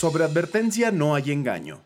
Sobre 0.00 0.24
advertencia 0.24 0.90
no 0.90 1.14
hay 1.14 1.30
engaño. 1.30 1.82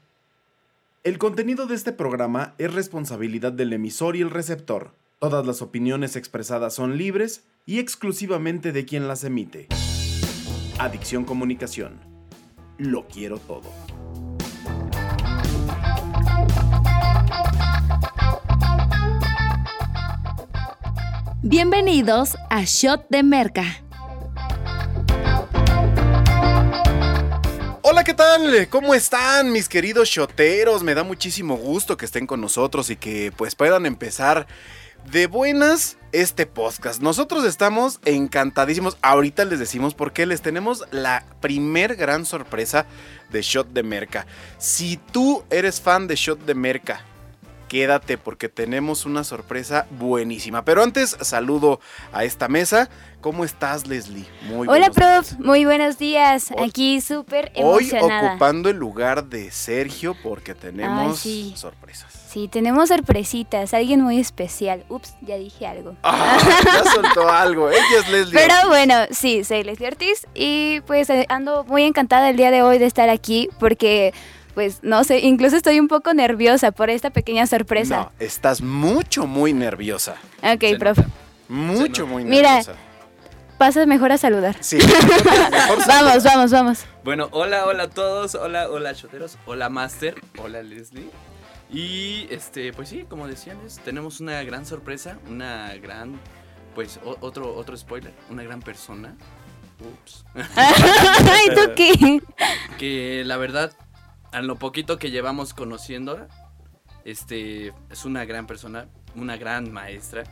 El 1.02 1.18
contenido 1.18 1.66
de 1.66 1.74
este 1.74 1.90
programa 1.90 2.54
es 2.58 2.72
responsabilidad 2.72 3.50
del 3.50 3.72
emisor 3.72 4.14
y 4.14 4.20
el 4.20 4.30
receptor. 4.30 4.92
Todas 5.18 5.44
las 5.44 5.62
opiniones 5.62 6.14
expresadas 6.14 6.74
son 6.74 6.96
libres 6.96 7.42
y 7.66 7.80
exclusivamente 7.80 8.70
de 8.70 8.84
quien 8.84 9.08
las 9.08 9.24
emite. 9.24 9.66
Adicción 10.78 11.24
Comunicación. 11.24 11.98
Lo 12.78 13.08
quiero 13.08 13.38
todo. 13.38 13.68
Bienvenidos 21.42 22.36
a 22.48 22.62
Shot 22.62 23.08
de 23.08 23.24
Merca. 23.24 23.83
Hola, 27.86 28.02
¿qué 28.02 28.14
tal? 28.14 28.66
¿Cómo 28.70 28.94
están 28.94 29.52
mis 29.52 29.68
queridos 29.68 30.08
shoteros? 30.08 30.82
Me 30.82 30.94
da 30.94 31.02
muchísimo 31.02 31.58
gusto 31.58 31.98
que 31.98 32.06
estén 32.06 32.26
con 32.26 32.40
nosotros 32.40 32.88
y 32.88 32.96
que 32.96 33.30
pues 33.36 33.54
puedan 33.54 33.84
empezar 33.84 34.46
de 35.12 35.26
buenas 35.26 35.98
este 36.10 36.46
podcast. 36.46 37.02
Nosotros 37.02 37.44
estamos 37.44 38.00
encantadísimos. 38.06 38.96
Ahorita 39.02 39.44
les 39.44 39.58
decimos 39.58 39.92
por 39.92 40.14
qué 40.14 40.24
les 40.24 40.40
tenemos 40.40 40.86
la 40.92 41.26
primer 41.42 41.96
gran 41.96 42.24
sorpresa 42.24 42.86
de 43.30 43.42
Shot 43.42 43.68
de 43.74 43.82
Merca. 43.82 44.26
Si 44.56 44.96
tú 44.96 45.44
eres 45.50 45.82
fan 45.82 46.06
de 46.06 46.16
Shot 46.16 46.42
de 46.46 46.54
Merca, 46.54 47.04
quédate 47.68 48.18
porque 48.18 48.48
tenemos 48.48 49.06
una 49.06 49.24
sorpresa 49.24 49.86
buenísima. 49.90 50.64
Pero 50.64 50.82
antes 50.82 51.16
saludo 51.20 51.80
a 52.12 52.24
esta 52.24 52.48
mesa. 52.48 52.88
¿Cómo 53.20 53.44
estás, 53.44 53.86
Leslie? 53.86 54.26
Muy 54.48 54.68
Hola, 54.68 54.90
prof. 54.90 55.30
Días. 55.30 55.38
Muy 55.38 55.64
buenos 55.64 55.96
días. 55.96 56.50
Aquí 56.58 57.00
súper 57.00 57.50
emocionada. 57.54 58.20
Hoy 58.20 58.28
ocupando 58.28 58.68
el 58.68 58.76
lugar 58.76 59.24
de 59.24 59.50
Sergio 59.50 60.14
porque 60.22 60.54
tenemos 60.54 61.20
sí. 61.20 61.54
sorpresas. 61.56 62.12
Sí, 62.28 62.48
tenemos 62.48 62.88
sorpresitas. 62.88 63.72
Alguien 63.72 64.00
muy 64.02 64.18
especial. 64.18 64.84
Ups, 64.88 65.14
ya 65.22 65.36
dije 65.36 65.66
algo. 65.66 65.94
Ah, 66.02 66.36
ya 66.64 66.90
soltó 66.90 67.28
algo. 67.30 67.70
Ella 67.70 67.80
es 68.00 68.10
Leslie 68.10 68.34
Pero 68.34 68.54
bueno, 68.68 68.94
sí, 69.10 69.44
soy 69.44 69.62
Leslie 69.62 69.88
Ortiz 69.88 70.26
y 70.34 70.80
pues 70.86 71.08
eh, 71.10 71.26
ando 71.28 71.64
muy 71.64 71.84
encantada 71.84 72.28
el 72.28 72.36
día 72.36 72.50
de 72.50 72.62
hoy 72.62 72.78
de 72.78 72.86
estar 72.86 73.08
aquí 73.08 73.48
porque 73.58 74.12
pues 74.54 74.78
no 74.82 75.02
sé, 75.04 75.18
incluso 75.20 75.56
estoy 75.56 75.80
un 75.80 75.88
poco 75.88 76.14
nerviosa 76.14 76.70
por 76.70 76.88
esta 76.88 77.10
pequeña 77.10 77.46
sorpresa. 77.46 77.96
No, 77.96 78.12
estás 78.18 78.62
mucho, 78.62 79.26
muy 79.26 79.52
nerviosa. 79.52 80.16
Ok, 80.42 80.78
profe. 80.78 81.04
Mucho, 81.48 82.06
muy 82.06 82.24
nerviosa. 82.24 82.72
Mira, 82.72 82.80
pasa 83.58 83.84
mejor 83.86 84.12
a 84.12 84.18
saludar. 84.18 84.56
Sí. 84.60 84.78
vamos, 85.88 86.22
vamos, 86.24 86.50
vamos. 86.52 86.84
Bueno, 87.02 87.28
hola, 87.32 87.66
hola 87.66 87.84
a 87.84 87.90
todos. 87.90 88.36
Hola, 88.36 88.70
hola, 88.70 88.94
choteros. 88.94 89.38
Hola, 89.46 89.68
Master. 89.68 90.14
Hola, 90.38 90.62
Leslie. 90.62 91.10
Y 91.70 92.28
este, 92.30 92.72
pues 92.72 92.88
sí, 92.88 93.04
como 93.08 93.26
decían, 93.26 93.58
tenemos 93.84 94.20
una 94.20 94.42
gran 94.44 94.64
sorpresa, 94.64 95.18
una 95.28 95.74
gran, 95.76 96.20
pues 96.74 97.00
otro, 97.20 97.54
otro 97.56 97.76
spoiler, 97.76 98.14
una 98.30 98.44
gran 98.44 98.60
persona. 98.60 99.16
Ups. 99.80 100.24
¿Y 101.46 101.54
tú 101.54 101.60
qué? 101.74 102.22
Que 102.78 103.24
la 103.24 103.36
verdad 103.36 103.72
a 104.34 104.42
lo 104.42 104.56
poquito 104.56 104.98
que 104.98 105.10
llevamos 105.10 105.54
conociéndola, 105.54 106.26
este, 107.04 107.72
es 107.90 108.04
una 108.04 108.24
gran 108.24 108.46
persona, 108.46 108.88
una 109.14 109.36
gran 109.36 109.72
maestra. 109.72 110.24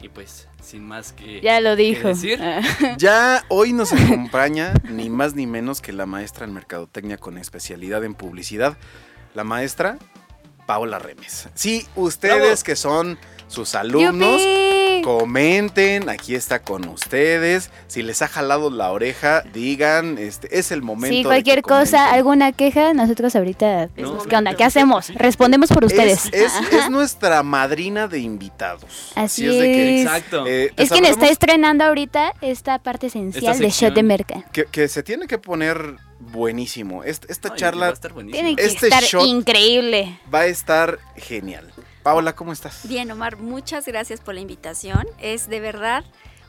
Y 0.00 0.08
pues, 0.08 0.48
sin 0.62 0.86
más 0.86 1.12
que, 1.12 1.42
ya 1.42 1.60
lo 1.60 1.76
dijo. 1.76 2.08
decir. 2.08 2.40
ya 2.96 3.44
hoy 3.48 3.74
nos 3.74 3.92
acompaña 3.92 4.72
ni 4.88 5.10
más 5.10 5.34
ni 5.34 5.46
menos 5.46 5.82
que 5.82 5.92
la 5.92 6.06
maestra 6.06 6.46
en 6.46 6.54
mercadotecnia 6.54 7.18
con 7.18 7.36
especialidad 7.36 8.02
en 8.04 8.14
publicidad, 8.14 8.78
la 9.34 9.44
maestra 9.44 9.98
Paola 10.66 10.98
Remes. 11.00 11.48
Sí, 11.54 11.86
ustedes 11.96 12.64
que 12.64 12.76
son 12.76 13.18
sus 13.48 13.74
alumnos, 13.74 14.40
comenten, 15.02 16.08
aquí 16.08 16.34
está 16.34 16.60
con 16.60 16.88
ustedes. 16.88 17.70
Si 17.86 18.02
les 18.02 18.22
ha 18.22 18.28
jalado 18.28 18.70
la 18.70 18.90
oreja, 18.92 19.42
digan, 19.52 20.18
este 20.18 20.58
es 20.58 20.70
el 20.70 20.82
momento. 20.82 21.14
Sí, 21.14 21.24
cualquier 21.24 21.62
cosa, 21.62 22.12
alguna 22.12 22.52
queja, 22.52 22.92
nosotros 22.94 23.34
ahorita, 23.36 23.88
¿qué 23.94 24.36
onda? 24.36 24.54
¿Qué 24.54 24.64
hacemos? 24.64 25.08
Respondemos 25.14 25.70
por 25.70 25.84
ustedes. 25.84 26.28
Es, 26.32 26.52
nuestra 26.90 27.42
madrina 27.42 28.08
de 28.08 28.20
invitados. 28.20 29.12
Así, 29.14 29.46
es. 29.46 29.54
De 29.54 29.62
que, 29.62 30.02
Exacto. 30.02 30.46
Eh, 30.46 30.72
es 30.76 30.90
quien 30.90 31.04
está 31.04 31.28
estrenando 31.28 31.84
ahorita 31.84 32.34
esta 32.40 32.78
parte 32.78 33.06
esencial 33.08 33.58
de 33.58 33.70
Shot 33.70 33.94
de 33.94 34.02
Merca. 34.02 34.44
que 34.52 34.88
se 34.88 35.02
tiene 35.02 35.26
que 35.26 35.38
poner 35.38 35.96
buenísimo. 36.20 37.02
Esta, 37.02 37.54
charla 37.54 37.92
tiene 38.30 38.56
que 38.56 38.64
este 38.64 38.88
estar 38.88 39.04
increíble. 39.24 40.18
Va 40.32 40.40
a 40.40 40.46
estar 40.46 40.98
genial. 41.16 41.72
Paola, 42.02 42.34
¿cómo 42.34 42.52
estás? 42.52 42.88
Bien, 42.88 43.10
Omar, 43.10 43.36
muchas 43.36 43.86
gracias 43.86 44.20
por 44.20 44.34
la 44.34 44.40
invitación. 44.40 45.06
Es 45.18 45.48
de 45.48 45.60
verdad 45.60 46.04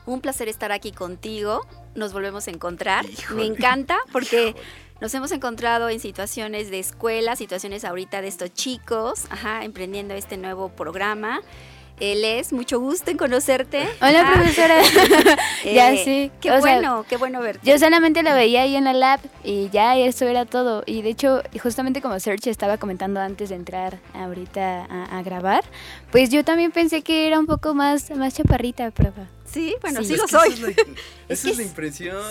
un 0.05 0.21
placer 0.21 0.47
estar 0.47 0.71
aquí 0.71 0.91
contigo. 0.91 1.65
Nos 1.95 2.13
volvemos 2.13 2.47
a 2.47 2.51
encontrar. 2.51 3.05
Me 3.35 3.45
encanta 3.45 3.97
porque 4.11 4.55
nos 5.01 5.13
hemos 5.13 5.31
encontrado 5.31 5.89
en 5.89 5.99
situaciones 5.99 6.69
de 6.69 6.79
escuela, 6.79 7.35
situaciones 7.35 7.83
ahorita 7.83 8.21
de 8.21 8.27
estos 8.27 8.53
chicos, 8.53 9.25
ajá, 9.29 9.65
emprendiendo 9.65 10.13
este 10.13 10.37
nuevo 10.37 10.69
programa. 10.69 11.41
Él 11.99 12.23
es, 12.25 12.51
mucho 12.51 12.79
gusto 12.79 13.11
en 13.11 13.17
conocerte. 13.17 13.87
Hola, 14.01 14.31
profesora. 14.33 14.81
ya 15.65 15.91
eh, 15.91 16.01
sí. 16.03 16.31
Qué 16.41 16.57
bueno, 16.59 17.05
qué 17.07 17.17
bueno 17.17 17.41
verte. 17.41 17.59
Yo 17.63 17.77
solamente 17.77 18.23
lo 18.23 18.33
veía 18.33 18.63
ahí 18.63 18.75
en 18.75 18.85
la 18.85 18.93
lab 18.93 19.19
y 19.43 19.69
ya 19.69 19.95
eso 19.97 20.27
era 20.27 20.45
todo. 20.45 20.83
Y 20.85 21.01
de 21.01 21.09
hecho, 21.09 21.43
justamente 21.61 22.01
como 22.01 22.19
Serge 22.19 22.49
estaba 22.49 22.77
comentando 22.77 23.19
antes 23.19 23.49
de 23.49 23.55
entrar 23.55 23.99
ahorita 24.13 24.87
a, 25.11 25.21
grabar, 25.21 25.63
pues 26.11 26.29
yo 26.29 26.43
también 26.43 26.71
pensé 26.71 27.03
que 27.03 27.27
era 27.27 27.39
un 27.39 27.45
poco 27.45 27.73
más, 27.73 28.09
más 28.11 28.33
chaparrita, 28.33 28.89
prueba. 28.91 29.27
Sí, 29.51 29.75
bueno, 29.81 30.03
sí, 30.03 30.15
lo 30.15 30.27
soy. 30.27 30.51
Esa 31.27 31.49
es 31.49 31.57
la, 31.57 31.63
impresión 31.63 32.21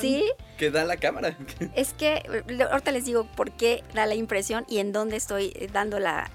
que 0.56 0.70
da 0.70 0.84
la 0.84 0.96
cámara. 0.96 1.37
Es 1.75 1.93
que 1.93 2.22
ahorita 2.70 2.93
les 2.93 3.05
digo 3.05 3.25
por 3.25 3.50
qué 3.50 3.82
da 3.94 4.06
la 4.06 4.14
impresión 4.14 4.64
y 4.69 4.78
en 4.78 4.93
dónde 4.93 5.17
estoy 5.17 5.52
eh, 5.55 5.69
dando 5.72 5.99
la, 5.99 6.31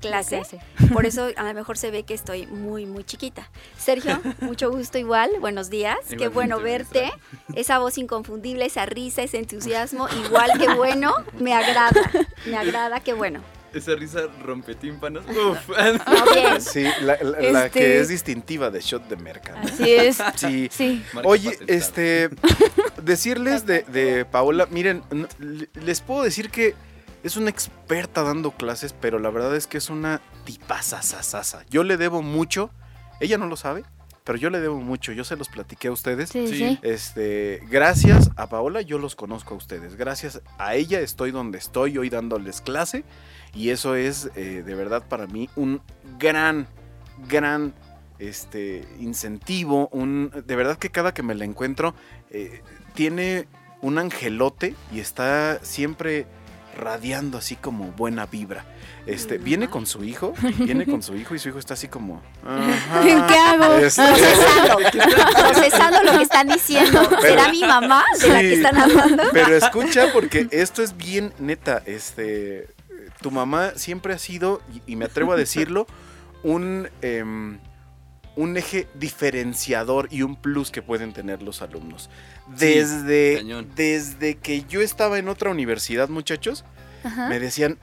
clase. 0.00 0.42
Por 0.92 1.06
eso 1.06 1.28
a 1.36 1.42
lo 1.42 1.54
mejor 1.54 1.76
se 1.76 1.90
ve 1.90 2.04
que 2.04 2.14
estoy 2.14 2.46
muy, 2.46 2.86
muy 2.86 3.04
chiquita. 3.04 3.50
Sergio, 3.78 4.20
mucho 4.40 4.70
gusto 4.70 4.98
igual. 4.98 5.30
Buenos 5.40 5.70
días. 5.70 5.98
qué 6.16 6.28
bueno 6.28 6.60
verte. 6.60 7.12
Esa 7.54 7.78
voz 7.78 7.98
inconfundible, 7.98 8.66
esa 8.66 8.86
risa, 8.86 9.22
ese 9.22 9.38
entusiasmo, 9.38 10.08
igual 10.24 10.58
que 10.58 10.72
bueno. 10.74 11.14
Me 11.38 11.54
agrada. 11.54 12.10
Me 12.46 12.56
agrada, 12.56 13.00
qué 13.00 13.12
bueno 13.12 13.55
esa 13.74 13.94
risa 13.94 14.22
rompetímpanos. 14.44 15.24
Uf. 15.28 15.58
Sí, 16.60 16.84
la, 17.02 17.18
que 17.18 17.66
este 17.66 18.00
es 18.00 18.08
distintiva 18.08 18.70
de 18.70 18.80
Shot 18.80 19.08
de 19.08 19.16
Merca. 19.16 19.54
Así 19.62 19.92
es. 19.92 20.18
Sí. 20.70 21.02
Oye, 21.24 21.58
este, 21.66 22.30
decirles 23.02 23.66
de, 23.66 23.82
de 23.82 24.24
Paola, 24.24 24.66
miren, 24.70 25.02
les 25.74 26.00
puedo 26.00 26.22
decir 26.22 26.50
que 26.50 26.74
es 27.22 27.36
una 27.36 27.50
experta 27.50 28.22
dando 28.22 28.52
clases, 28.52 28.92
pero 28.92 29.18
la 29.18 29.30
verdad 29.30 29.56
es 29.56 29.66
que 29.66 29.78
es 29.78 29.90
una 29.90 30.20
tipaza 30.44 31.02
sasasa. 31.02 31.64
Yo 31.70 31.82
le 31.82 31.96
debo 31.96 32.22
mucho, 32.22 32.70
ella 33.20 33.36
no 33.38 33.46
lo 33.46 33.56
sabe, 33.56 33.84
pero 34.24 34.38
yo 34.38 34.50
le 34.50 34.60
debo 34.60 34.80
mucho, 34.80 35.12
yo 35.12 35.24
se 35.24 35.36
los 35.36 35.48
platiqué 35.48 35.88
a 35.88 35.92
ustedes. 35.92 36.30
Sí, 36.30 36.46
Sí. 36.48 36.56
sí. 36.56 36.78
Este, 36.82 37.62
gracias 37.68 38.30
a 38.36 38.48
Paola 38.48 38.80
yo 38.80 38.98
los 38.98 39.16
conozco 39.16 39.54
a 39.54 39.56
ustedes. 39.56 39.96
Gracias 39.96 40.40
a 40.58 40.74
ella 40.74 41.00
estoy 41.00 41.30
donde 41.30 41.58
estoy 41.58 41.96
hoy 41.98 42.10
dándoles 42.10 42.60
clase 42.60 43.04
y 43.56 43.70
eso 43.70 43.94
es 43.94 44.30
eh, 44.36 44.62
de 44.64 44.74
verdad 44.74 45.02
para 45.08 45.26
mí 45.26 45.48
un 45.56 45.80
gran, 46.18 46.68
gran 47.28 47.74
este, 48.18 48.86
incentivo. 49.00 49.88
Un, 49.92 50.30
de 50.46 50.56
verdad 50.56 50.76
que 50.76 50.90
cada 50.90 51.14
que 51.14 51.22
me 51.22 51.34
la 51.34 51.44
encuentro 51.44 51.94
eh, 52.30 52.62
tiene 52.94 53.48
un 53.80 53.98
angelote 53.98 54.74
y 54.92 55.00
está 55.00 55.58
siempre 55.62 56.26
radiando 56.76 57.38
así 57.38 57.56
como 57.56 57.86
buena 57.92 58.26
vibra. 58.26 58.64
Este, 59.06 59.38
viene 59.38 59.70
con 59.70 59.86
su 59.86 60.04
hijo, 60.04 60.34
viene 60.58 60.84
con 60.84 61.02
su 61.02 61.14
hijo 61.16 61.34
y 61.34 61.38
su 61.38 61.48
hijo 61.48 61.58
está 61.58 61.74
así 61.74 61.88
como... 61.88 62.20
¿Qué 63.02 63.12
hago? 63.12 63.74
este, 63.76 64.02
Procesando, 64.02 64.78
procesando 65.52 66.02
lo 66.02 66.18
que 66.18 66.22
están 66.24 66.48
diciendo. 66.48 67.08
¿Será 67.20 67.50
mi 67.50 67.60
mamá 67.60 68.04
de 68.20 68.28
la 68.28 68.40
que 68.40 68.52
están 68.54 68.76
hablando? 68.76 69.22
Pero 69.32 69.56
escucha, 69.56 70.12
porque 70.12 70.48
esto 70.50 70.82
es 70.82 70.96
bien 70.96 71.32
neta. 71.38 71.82
Este, 71.86 72.75
tu 73.20 73.30
mamá 73.30 73.72
siempre 73.76 74.14
ha 74.14 74.18
sido, 74.18 74.60
y, 74.86 74.92
y 74.92 74.96
me 74.96 75.04
atrevo 75.06 75.32
a 75.32 75.36
decirlo, 75.44 75.86
un, 76.42 76.88
em, 77.02 77.58
un 78.36 78.56
eje 78.56 78.86
diferenciador 78.94 80.08
y 80.10 80.22
un 80.22 80.36
plus 80.36 80.70
que 80.70 80.82
pueden 80.82 81.12
tener 81.12 81.42
los 81.42 81.62
alumnos. 81.62 82.10
Desde, 82.56 83.42
desde 83.74 84.36
que 84.36 84.62
yo 84.64 84.80
estaba 84.80 85.18
en 85.18 85.28
otra 85.28 85.50
universidad, 85.50 86.08
muchachos, 86.08 86.64
Ajá. 87.02 87.28
me 87.28 87.40
decían, 87.40 87.78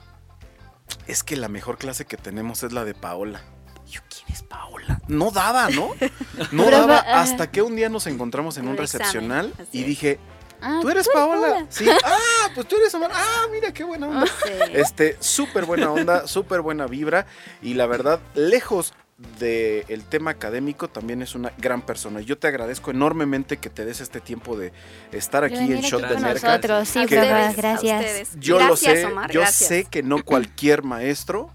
es 1.06 1.22
que 1.22 1.36
la 1.36 1.48
mejor 1.48 1.76
clase 1.78 2.04
que 2.04 2.16
tenemos 2.16 2.62
es 2.62 2.72
la 2.72 2.84
de 2.84 2.94
Paola. 2.94 3.42
Y 3.86 3.92
Yo, 3.92 4.00
¿quién 4.08 4.32
es 4.32 4.42
Paola? 4.42 5.00
No 5.08 5.30
daba, 5.30 5.68
¿no? 5.70 5.90
No 6.52 6.70
daba 6.70 6.98
hasta 6.98 7.50
que 7.50 7.60
un 7.62 7.76
día 7.76 7.88
nos 7.88 8.06
encontramos 8.06 8.56
en 8.56 8.68
un 8.68 8.76
recepcional 8.76 9.52
y 9.72 9.80
es. 9.80 9.86
dije, 9.86 10.18
Ah, 10.66 10.78
¿Tú 10.80 10.88
eres 10.88 11.06
Paola? 11.12 11.66
Sí. 11.68 11.86
Ah, 12.04 12.48
pues 12.54 12.66
tú 12.66 12.76
eres 12.76 12.94
Omar. 12.94 13.10
Ah, 13.12 13.46
mira 13.52 13.72
qué 13.72 13.84
buena 13.84 14.08
onda. 14.08 14.26
Sí. 14.26 14.52
Este, 14.72 15.16
súper 15.20 15.64
buena 15.66 15.90
onda, 15.90 16.26
súper 16.26 16.60
buena 16.62 16.86
vibra. 16.86 17.26
Y 17.62 17.74
la 17.74 17.86
verdad, 17.86 18.20
lejos 18.34 18.94
del 19.38 20.04
tema 20.04 20.32
académico, 20.32 20.88
también 20.88 21.22
es 21.22 21.34
una 21.34 21.52
gran 21.58 21.82
persona. 21.82 22.20
Yo 22.20 22.38
te 22.38 22.48
agradezco 22.48 22.90
enormemente 22.90 23.58
que 23.58 23.70
te 23.70 23.84
des 23.84 24.00
este 24.00 24.20
tiempo 24.20 24.56
de 24.56 24.72
estar 25.12 25.44
aquí 25.44 25.56
en 25.56 25.80
Shot 25.82 26.02
de 26.02 26.18
Merca. 26.18 26.48
nosotros. 26.56 26.88
Sí, 26.88 27.04
gracias. 27.06 27.82
ustedes. 27.82 28.30
Yo 28.38 28.56
Gracias, 28.56 28.68
lo 28.68 28.76
sé, 28.76 29.06
Omar, 29.06 29.30
yo 29.30 29.40
gracias. 29.40 29.68
sé 29.68 29.84
que 29.84 30.02
no 30.02 30.22
cualquier 30.24 30.82
maestro 30.82 31.50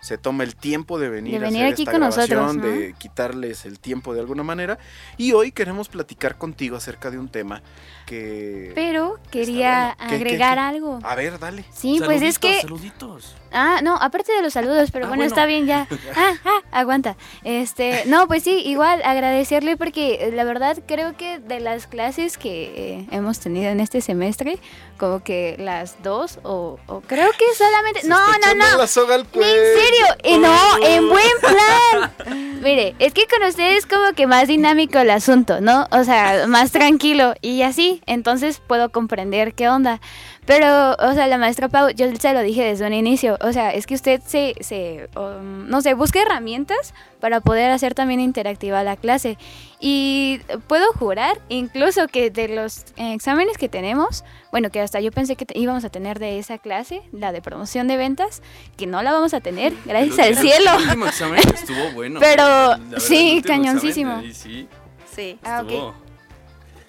se 0.00 0.16
toma 0.16 0.44
el 0.44 0.54
tiempo 0.54 0.98
de 0.98 1.08
venir, 1.08 1.34
De 1.34 1.38
venir 1.40 1.62
a 1.62 1.66
hacer 1.66 1.72
aquí 1.72 1.82
esta 1.82 1.92
con 1.92 2.00
grabación, 2.00 2.38
nosotros, 2.40 2.56
¿no? 2.56 2.78
de 2.78 2.92
quitarles 2.94 3.64
el 3.64 3.78
tiempo 3.80 4.14
de 4.14 4.20
alguna 4.20 4.42
manera. 4.42 4.78
Y 5.16 5.32
hoy 5.32 5.50
queremos 5.50 5.88
platicar 5.88 6.38
contigo 6.38 6.76
acerca 6.76 7.10
de 7.10 7.18
un 7.18 7.28
tema 7.28 7.62
que... 8.08 8.72
Pero 8.74 9.18
quería 9.30 9.94
bueno. 9.96 9.96
¿Qué, 9.98 10.06
qué, 10.08 10.14
agregar 10.14 10.54
qué? 10.54 10.60
algo. 10.60 10.98
A 11.02 11.14
ver, 11.14 11.38
dale. 11.38 11.64
Sí, 11.72 12.00
pues 12.04 12.22
es 12.22 12.38
que 12.38 12.60
Saluditos. 12.62 13.34
Ah, 13.50 13.80
no, 13.82 13.96
aparte 13.96 14.32
de 14.32 14.42
los 14.42 14.52
saludos, 14.52 14.90
pero 14.90 15.06
Ah, 15.06 15.08
bueno, 15.08 15.22
bueno. 15.22 15.28
está 15.34 15.46
bien 15.46 15.66
ya. 15.66 15.86
Ah, 16.16 16.32
ah, 16.44 16.60
aguanta. 16.72 17.16
Este, 17.44 18.02
no, 18.06 18.26
pues 18.28 18.42
sí, 18.42 18.62
igual 18.64 19.00
agradecerle 19.04 19.76
porque 19.76 20.18
eh, 20.20 20.32
la 20.32 20.44
verdad 20.44 20.78
creo 20.86 21.16
que 21.16 21.38
de 21.38 21.60
las 21.60 21.86
clases 21.86 22.36
que 22.38 22.72
eh, 23.00 23.06
hemos 23.10 23.38
tenido 23.40 23.70
en 23.70 23.80
este 23.80 24.00
semestre, 24.00 24.58
como 24.98 25.22
que 25.22 25.56
las 25.58 26.02
dos 26.02 26.38
o, 26.42 26.78
o 26.86 27.00
creo 27.02 27.30
que 27.38 27.44
solamente 27.56 28.02
Se 28.02 28.08
no, 28.08 28.18
está 28.34 28.54
no, 28.54 28.70
no. 28.72 28.78
la 28.78 28.86
soga 28.86 29.14
al 29.14 29.22
En 29.22 29.40
serio, 29.42 30.06
Eh, 30.24 30.38
no, 30.38 30.86
en 30.86 31.08
buen 31.08 31.26
plan. 31.40 32.58
Mire, 32.62 32.94
es 32.98 33.14
que 33.14 33.26
con 33.26 33.46
ustedes 33.48 33.86
como 33.86 34.12
que 34.14 34.26
más 34.26 34.48
dinámico 34.48 34.98
el 34.98 35.10
asunto, 35.10 35.60
¿no? 35.60 35.86
O 35.90 36.04
sea, 36.04 36.46
más 36.48 36.70
tranquilo 36.72 37.34
y 37.40 37.62
así, 37.62 37.97
entonces 38.06 38.60
puedo 38.66 38.90
comprender 38.90 39.54
qué 39.54 39.68
onda. 39.68 40.00
Pero, 40.46 40.94
o 40.94 41.12
sea, 41.12 41.26
la 41.26 41.36
maestra 41.36 41.68
Pau, 41.68 41.90
yo 41.90 42.06
se 42.18 42.32
lo 42.32 42.40
dije 42.40 42.64
desde 42.64 42.86
un 42.86 42.94
inicio, 42.94 43.36
o 43.42 43.52
sea, 43.52 43.70
es 43.70 43.86
que 43.86 43.94
usted 43.94 44.22
se, 44.24 44.54
se 44.60 45.08
um, 45.14 45.68
no 45.68 45.82
sé, 45.82 45.92
busca 45.92 46.22
herramientas 46.22 46.94
para 47.20 47.40
poder 47.40 47.70
hacer 47.70 47.94
también 47.94 48.20
interactiva 48.20 48.82
la 48.82 48.96
clase. 48.96 49.36
Y 49.78 50.40
puedo 50.66 50.90
jurar, 50.94 51.38
incluso 51.50 52.06
que 52.08 52.30
de 52.30 52.48
los 52.48 52.78
eh, 52.96 53.12
exámenes 53.12 53.58
que 53.58 53.68
tenemos, 53.68 54.24
bueno, 54.50 54.70
que 54.70 54.80
hasta 54.80 55.00
yo 55.00 55.12
pensé 55.12 55.36
que 55.36 55.46
íbamos 55.54 55.84
a 55.84 55.90
tener 55.90 56.18
de 56.18 56.38
esa 56.38 56.56
clase, 56.58 57.02
la 57.12 57.30
de 57.32 57.42
promoción 57.42 57.86
de 57.86 57.96
ventas, 57.98 58.42
que 58.78 58.86
no 58.86 59.02
la 59.02 59.12
vamos 59.12 59.34
a 59.34 59.40
tener, 59.40 59.74
gracias 59.84 60.18
al 60.18 60.26
El- 60.28 60.36
cielo. 60.38 60.70
El 60.78 60.82
último 60.84 61.06
examen 61.06 61.40
estuvo 61.52 61.90
bueno. 61.92 62.20
Pero, 62.20 62.42
verdad, 62.44 62.78
sí, 62.98 63.42
cañoncísimo. 63.46 64.12
examen, 64.12 64.30
ahí 64.30 64.34
sí, 64.34 64.68
Sí. 65.14 65.38
Ah, 65.44 65.62
ok. 65.64 66.07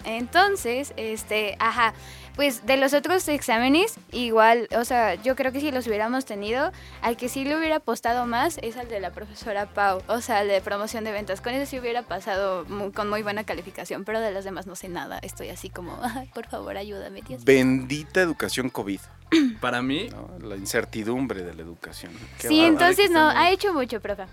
Entonces, 0.05 0.93
este, 0.97 1.55
ajá, 1.59 1.93
pues 2.35 2.65
de 2.65 2.77
los 2.77 2.93
otros 2.93 3.27
exámenes, 3.27 3.95
igual, 4.13 4.69
o 4.77 4.85
sea, 4.85 5.15
yo 5.15 5.35
creo 5.35 5.51
que 5.51 5.59
si 5.59 5.71
los 5.71 5.87
hubiéramos 5.87 6.23
tenido, 6.23 6.71
al 7.01 7.17
que 7.17 7.27
sí 7.27 7.43
le 7.43 7.57
hubiera 7.57 7.77
apostado 7.77 8.25
más 8.25 8.59
es 8.61 8.77
al 8.77 8.87
de 8.87 9.01
la 9.01 9.11
profesora 9.11 9.65
Pau, 9.65 10.01
o 10.07 10.21
sea, 10.21 10.41
el 10.41 10.47
de 10.47 10.61
promoción 10.61 11.03
de 11.03 11.11
ventas. 11.11 11.41
Con 11.41 11.53
ese 11.53 11.65
sí 11.65 11.79
hubiera 11.79 12.03
pasado 12.03 12.65
con 12.95 13.09
muy 13.09 13.23
buena 13.23 13.43
calificación, 13.43 14.05
pero 14.05 14.21
de 14.21 14.31
los 14.31 14.45
demás 14.45 14.67
no 14.67 14.75
sé 14.77 14.87
nada. 14.87 15.19
Estoy 15.21 15.49
así 15.49 15.69
como, 15.69 15.99
ay, 16.01 16.29
por 16.33 16.47
favor, 16.47 16.77
ayúdame, 16.77 17.21
Dios. 17.27 17.43
Bendita 17.43 18.21
educación 18.21 18.69
COVID. 18.69 19.01
Para 19.59 19.81
mí, 19.81 20.09
¿no? 20.09 20.47
La 20.47 20.55
incertidumbre 20.55 21.43
de 21.43 21.53
la 21.53 21.61
educación. 21.61 22.13
Sí, 22.37 22.61
entonces 22.61 23.11
no, 23.11 23.27
ha 23.29 23.51
hecho 23.51 23.73
mucho, 23.73 23.99
profe. 23.99 24.23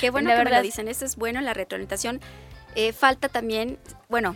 Qué 0.00 0.08
bueno 0.10 0.30
La 0.30 0.34
que 0.36 0.38
me 0.38 0.44
verdad. 0.44 0.58
lo 0.60 0.62
dicen. 0.62 0.88
Esto 0.88 1.04
es 1.04 1.16
bueno, 1.16 1.40
la 1.42 1.52
retroalimentación. 1.52 2.20
Eh, 2.74 2.92
falta 2.92 3.28
también, 3.28 3.78
bueno, 4.08 4.34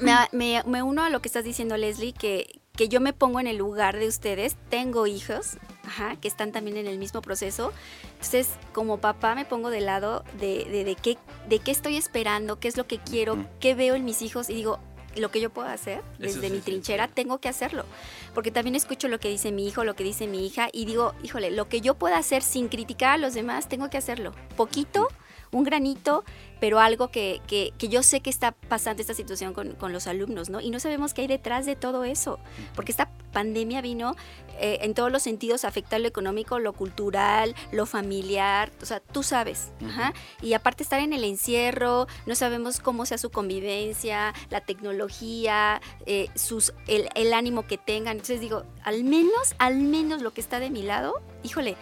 me, 0.00 0.14
me- 0.32 0.62
me 0.64 0.82
uno 0.82 1.02
a 1.02 1.10
lo 1.10 1.20
que 1.22 1.28
estás 1.28 1.44
diciendo, 1.44 1.76
Leslie, 1.76 2.12
que, 2.12 2.60
que 2.76 2.88
yo 2.88 3.00
me 3.00 3.12
pongo 3.12 3.40
en 3.40 3.46
el 3.46 3.56
lugar 3.56 3.98
de 3.98 4.06
ustedes. 4.08 4.56
Tengo 4.68 5.06
hijos, 5.06 5.56
ajá, 5.84 6.16
que 6.16 6.28
están 6.28 6.52
también 6.52 6.76
en 6.76 6.86
el 6.86 6.98
mismo 6.98 7.22
proceso. 7.22 7.72
Entonces, 8.14 8.48
como 8.72 8.98
papá, 8.98 9.34
me 9.34 9.44
pongo 9.44 9.70
del 9.70 9.86
lado 9.86 10.24
de, 10.40 10.64
de, 10.66 10.84
de 10.84 10.94
qué, 10.94 11.18
de 11.48 11.58
qué 11.58 11.70
estoy 11.70 11.96
esperando, 11.96 12.58
qué 12.58 12.68
es 12.68 12.76
lo 12.76 12.86
que 12.86 12.98
quiero, 12.98 13.44
qué 13.60 13.74
veo 13.74 13.94
en 13.94 14.04
mis 14.04 14.22
hijos 14.22 14.48
y 14.50 14.54
digo, 14.54 14.78
lo 15.16 15.30
que 15.30 15.42
yo 15.42 15.50
puedo 15.50 15.68
hacer 15.68 16.00
desde 16.18 16.40
sí, 16.46 16.50
mi 16.50 16.56
sí, 16.60 16.62
trinchera, 16.64 17.06
tengo 17.06 17.38
que 17.38 17.50
hacerlo. 17.50 17.84
Porque 18.32 18.50
también 18.50 18.74
escucho 18.74 19.08
lo 19.08 19.20
que 19.20 19.28
dice 19.28 19.52
mi 19.52 19.68
hijo, 19.68 19.84
lo 19.84 19.94
que 19.94 20.04
dice 20.04 20.26
mi 20.26 20.46
hija 20.46 20.70
y 20.72 20.86
digo, 20.86 21.12
híjole, 21.22 21.50
lo 21.50 21.68
que 21.68 21.82
yo 21.82 21.94
pueda 21.96 22.16
hacer 22.16 22.42
sin 22.42 22.68
criticar 22.68 23.10
a 23.10 23.16
los 23.18 23.34
demás, 23.34 23.68
tengo 23.68 23.90
que 23.90 23.98
hacerlo. 23.98 24.32
Poquito, 24.56 25.08
un 25.52 25.64
granito, 25.64 26.24
pero 26.60 26.80
algo 26.80 27.08
que, 27.08 27.40
que- 27.46 27.72
que 27.78 27.88
yo 27.88 28.02
sé 28.02 28.20
que 28.20 28.30
está 28.30 28.52
pasando 28.52 29.00
esta 29.02 29.14
situación 29.14 29.52
con, 29.52 29.72
con 29.72 29.92
los 29.92 30.06
alumnos, 30.06 30.48
¿no? 30.50 30.60
Y 30.60 30.70
no 30.70 30.80
sabemos 30.80 31.12
qué 31.14 31.22
hay 31.22 31.26
detrás 31.28 31.66
de 31.66 31.76
todo 31.76 32.04
eso, 32.04 32.38
porque 32.74 32.90
esta 32.92 33.10
pandemia 33.32 33.80
vino 33.80 34.14
eh, 34.60 34.78
en 34.82 34.94
todos 34.94 35.10
los 35.10 35.22
sentidos 35.22 35.64
a 35.64 35.68
afectar 35.68 36.00
lo 36.00 36.08
económico, 36.08 36.58
lo 36.58 36.72
cultural, 36.72 37.54
lo 37.72 37.84
familiar, 37.86 38.70
o 38.80 38.86
sea, 38.86 39.00
tú 39.00 39.22
sabes, 39.22 39.72
ajá. 39.84 40.12
Y 40.40 40.52
aparte 40.54 40.82
estar 40.82 41.00
en 41.00 41.12
el 41.12 41.24
encierro, 41.24 42.06
no 42.26 42.34
sabemos 42.34 42.80
cómo 42.80 43.04
sea 43.06 43.18
su 43.18 43.30
convivencia, 43.30 44.32
la 44.50 44.60
tecnología, 44.60 45.80
eh, 46.06 46.28
sus, 46.34 46.72
el, 46.86 47.08
el 47.14 47.32
ánimo 47.34 47.66
que 47.66 47.78
tengan. 47.78 48.12
Entonces 48.16 48.40
digo, 48.40 48.64
al 48.84 49.04
menos, 49.04 49.54
al 49.58 49.76
menos 49.76 50.22
lo 50.22 50.32
que 50.32 50.40
está 50.40 50.60
de 50.60 50.70
mi 50.70 50.82
lado, 50.82 51.20
híjole, 51.42 51.76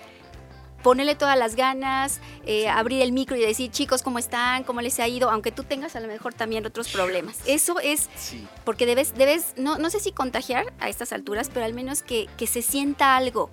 ponerle 0.83 1.15
todas 1.15 1.39
las 1.39 1.57
ganas, 1.57 2.21
eh, 2.47 2.69
abrir 2.69 3.03
el 3.03 3.13
micro 3.13 3.37
y 3.37 3.41
decir, 3.41 3.71
chicos, 3.71 4.03
¿cómo 4.03 4.19
están? 4.19 4.65
¿Cómo 4.65 4.81
les 4.81 4.99
ha 5.01 5.09
ido? 5.09 5.31
Aunque 5.31 5.53
tú 5.53 5.65
tengas 5.65 5.97
a 5.97 6.01
lo 6.01 6.09
mejor 6.09 6.35
también 6.35 6.65
otros 6.67 6.89
problemas. 6.89 7.39
Eso 7.47 7.79
es 7.81 8.09
Sí. 8.17 8.47
porque 8.65 8.87
debes, 8.87 9.15
debes 9.15 9.55
no, 9.57 9.79
no 9.79 9.91
sé 9.91 10.01
si 10.01 10.13
contagiar 10.13 10.73
a 10.81 10.89
estas 10.89 11.13
alturas, 11.13 11.51
pero 11.53 11.67
al 11.67 11.75
menos 11.75 12.03
que, 12.03 12.29
que 12.37 12.47
se 12.47 12.63
sienta 12.63 13.17
algo, 13.17 13.51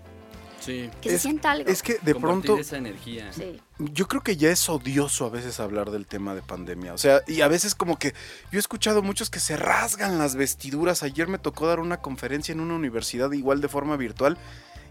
sí. 0.60 0.90
que 1.02 1.10
se 1.10 1.20
sienta 1.20 1.52
algo. 1.52 1.70
Es 1.70 1.82
que 1.84 1.94
de 2.02 2.14
compartir 2.14 2.22
pronto 2.22 2.58
esa 2.58 2.78
energía. 2.78 3.32
Sí. 3.34 3.60
yo 3.80 4.08
creo 4.08 4.22
que 4.22 4.38
ya 4.38 4.50
es 4.50 4.68
odioso 4.70 5.26
a 5.26 5.30
veces 5.30 5.60
hablar 5.60 5.92
del 5.92 6.06
tema 6.08 6.34
de 6.36 6.42
pandemia. 6.42 6.94
O 6.94 6.98
sea, 6.98 7.22
y 7.28 7.42
a 7.42 7.48
veces 7.48 7.76
como 7.76 7.98
que 8.00 8.14
yo 8.52 8.58
he 8.58 8.60
escuchado 8.60 9.02
muchos 9.02 9.30
que 9.30 9.40
se 9.40 9.56
rasgan 9.58 10.18
las 10.18 10.36
vestiduras. 10.36 11.04
Ayer 11.04 11.28
me 11.28 11.38
tocó 11.40 11.68
dar 11.68 11.80
una 11.80 11.98
conferencia 11.98 12.52
en 12.52 12.60
una 12.60 12.76
universidad 12.76 13.32
igual 13.34 13.62
de 13.62 13.68
forma 13.68 13.98
virtual 13.98 14.38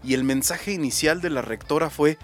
y 0.03 0.13
el 0.13 0.23
mensaje 0.23 0.71
inicial 0.71 1.21
de 1.21 1.29
la 1.29 1.41
rectora 1.41 1.89
fue... 1.89 2.17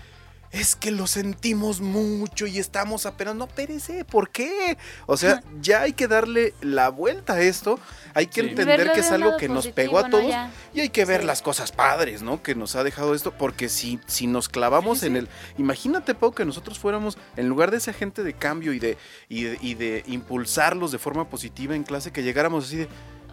Es 0.52 0.76
que 0.76 0.92
lo 0.92 1.08
sentimos 1.08 1.82
mucho 1.82 2.46
y 2.46 2.60
estamos 2.60 3.08
apenas. 3.08 3.34
No, 3.34 3.48
perece, 3.48 4.06
¿por 4.06 4.30
qué? 4.30 4.78
O 5.08 5.18
sea, 5.18 5.42
ya 5.64 5.82
hay 5.82 5.94
que 5.94 6.08
darle 6.08 6.54
la 6.62 6.90
vuelta 6.90 7.34
a 7.34 7.42
esto. 7.42 7.80
Hay 8.14 8.28
que 8.28 8.42
Sí. 8.42 8.50
entender 8.50 8.78
Verlo 8.78 8.94
que 8.94 9.00
es 9.00 9.12
algo 9.12 9.36
que 9.38 9.50
nos 9.50 9.68
pegó 9.70 9.98
a 9.98 10.12
todos. 10.12 10.32
Y 10.76 10.82
hay 10.82 10.90
que 10.90 11.06
ver 11.06 11.22
Sí. 11.22 11.26
las 11.26 11.42
cosas 11.42 11.72
padres, 11.72 12.22
¿no? 12.22 12.44
Que 12.44 12.54
nos 12.54 12.76
ha 12.76 12.84
dejado 12.84 13.16
esto, 13.16 13.32
porque 13.36 13.68
si, 13.68 14.00
si 14.06 14.28
nos 14.28 14.48
clavamos 14.48 15.00
Sí, 15.00 15.06
sí. 15.06 15.08
en 15.08 15.16
el... 15.18 15.30
Imagínate, 15.58 16.14
Pau, 16.14 16.32
que 16.36 16.46
nosotros 16.46 16.78
fuéramos, 16.78 17.18
en 17.36 17.50
lugar 17.50 17.72
de 17.72 17.78
ese 17.78 17.90
agente 17.90 18.22
de 18.24 18.34
cambio 18.34 18.74
y 18.74 18.78
de, 18.80 18.96
y 19.30 19.46
de, 19.46 19.58
y 19.60 19.74
de 19.74 20.04
impulsarlos 20.06 20.92
de 20.92 21.00
forma 21.00 21.28
positiva 21.32 21.76
en 21.76 21.82
clase, 21.82 22.12
que 22.12 22.22
llegáramos 22.22 22.66
así 22.66 22.78
de... 22.78 22.88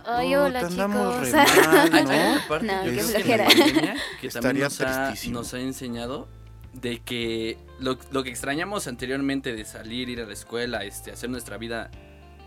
Ay, 0.07 0.29
"Puta, 0.29 0.45
hola, 0.45 0.69
chicos. 0.69 0.89
mal, 0.89 1.91
¿no?". 1.93 2.01
una 2.01 2.45
parte 2.49 2.67
No, 2.67 2.85
yo 2.87 2.91
qué 2.91 3.23
creo 3.23 3.23
que 3.25 3.37
la 3.37 3.45
pandemia 3.47 3.95
que 4.21 4.29
también 4.29 4.59
nos 4.65 4.81
ha, 4.81 5.15
nos 5.31 5.55
ha 5.55 5.61
enseñado 5.61 6.29
de 6.73 7.01
que 7.01 7.59
lo, 7.79 7.99
lo 8.11 8.23
que 8.23 8.31
extrañamos 8.31 8.87
anteriormente 8.87 9.55
de 9.55 9.65
salir, 9.65 10.09
ir 10.09 10.21
a 10.21 10.27
la 10.27 10.33
escuela, 10.33 10.85
este, 10.85 11.11
hacer 11.11 11.31
nuestra 11.31 11.57
vida 11.59 11.91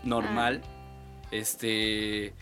normal, 0.02 0.62
este, 1.30 2.32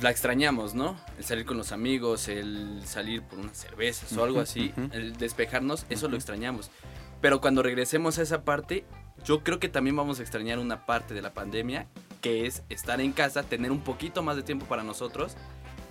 la 0.00 0.10
extrañamos, 0.10 0.74
¿no? 0.74 0.96
El 1.18 1.24
salir 1.24 1.44
con 1.44 1.56
los 1.56 1.70
amigos, 1.72 2.28
el 2.28 2.82
salir 2.84 3.22
por 3.22 3.38
unas 3.38 3.56
cervezas 3.56 4.12
o 4.16 4.24
algo 4.24 4.40
así, 4.40 4.72
el 4.92 5.16
despejarnos, 5.16 5.86
eso 5.88 6.08
lo 6.08 6.16
extrañamos. 6.16 6.70
Pero 7.20 7.40
cuando 7.40 7.62
regresemos 7.62 8.18
a 8.18 8.22
esa 8.22 8.44
parte, 8.44 8.84
yo 9.24 9.42
creo 9.44 9.58
que 9.60 9.68
también 9.68 9.96
vamos 9.96 10.18
a 10.18 10.22
extrañar 10.22 10.58
una 10.58 10.84
parte 10.84 11.14
de 11.14 11.22
la 11.22 11.32
pandemia, 11.32 11.86
que 12.24 12.46
es 12.46 12.62
estar 12.70 13.02
en 13.02 13.12
casa, 13.12 13.42
tener 13.42 13.70
un 13.70 13.82
poquito 13.82 14.22
más 14.22 14.34
de 14.36 14.42
tiempo 14.42 14.64
para 14.64 14.82
nosotros 14.82 15.34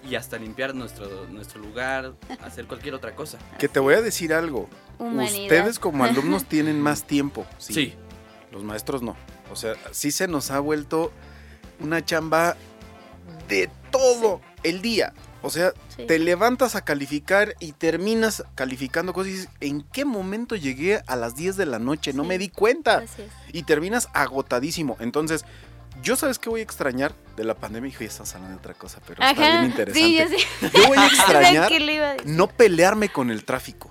y 0.10 0.16
hasta 0.16 0.38
limpiar 0.40 0.74
nuestro, 0.74 1.28
nuestro 1.28 1.62
lugar, 1.62 2.16
hacer 2.44 2.66
cualquier 2.66 2.96
otra 2.96 3.16
cosa. 3.16 3.38
Que 3.60 3.68
te 3.70 3.80
voy 3.80 3.94
a 3.94 4.02
decir 4.02 4.34
algo. 4.34 4.68
Humanidad. 4.98 5.44
Ustedes 5.44 5.78
como 5.78 6.04
alumnos 6.06 6.46
tienen 6.46 6.82
más 6.82 7.04
tiempo. 7.04 7.46
Sí. 7.60 7.74
Sí, 7.76 7.94
Los 8.52 8.64
maestros 8.64 9.04
no. 9.04 9.16
O 9.52 9.56
sea, 9.56 9.76
sí 9.92 10.10
se 10.12 10.28
nos 10.28 10.50
ha 10.50 10.60
vuelto 10.60 11.12
una 11.80 12.04
chamba 12.04 12.58
de 13.48 13.70
todo 13.92 14.42
el 14.64 14.82
día. 14.82 15.14
O 15.44 15.52
sea, 15.52 15.72
Sí. 15.96 16.06
te 16.08 16.18
levantas 16.18 16.76
a 16.76 16.84
calificar 16.84 17.54
y 17.60 17.74
terminas 17.74 18.44
calificando 18.56 19.14
cosas 19.14 19.30
y 19.30 19.36
dices, 19.36 19.50
¿en 19.60 19.82
qué 19.84 20.06
momento 20.06 20.56
llegué 20.56 21.04
a 21.06 21.16
las 21.16 21.36
10 21.36 21.58
de 21.58 21.68
la 21.68 21.78
noche? 21.78 22.12
No 22.14 22.24
Sí. 22.24 22.30
me 22.30 22.38
di 22.40 22.50
cuenta. 22.50 23.00
Así 23.00 23.22
es. 23.22 23.32
Y 23.54 23.62
terminas 23.62 24.08
agotadísimo. 24.14 24.98
Entonces, 25.00 25.46
yo 26.02 26.16
sabes 26.16 26.40
qué 26.40 26.50
voy 26.50 26.60
a 26.62 26.64
extrañar 26.64 27.14
de 27.36 27.44
la 27.44 27.54
pandemia. 27.56 27.90
Hijo, 27.90 28.00
ya 28.02 28.08
estás 28.08 28.34
hablando 28.36 28.56
de 28.58 28.60
otra 28.60 28.74
cosa, 28.74 29.00
pero 29.08 29.22
está 29.24 29.40
bien 29.40 29.52
Ajá. 29.58 29.66
interesante. 29.66 30.00
Sí, 30.00 30.18
yo 30.18 30.28
sé. 30.28 30.78
Yo 30.78 30.88
voy 30.88 30.98
a 30.98 31.06
extrañar 31.14 31.68
¿Qué 31.70 31.80
le 31.80 31.94
iba 31.96 32.10
a 32.10 32.14
decir? 32.14 32.28
no 32.28 32.48
pelearme 32.48 33.10
con 33.10 33.30
el 33.32 33.46
tráfico. 33.46 33.90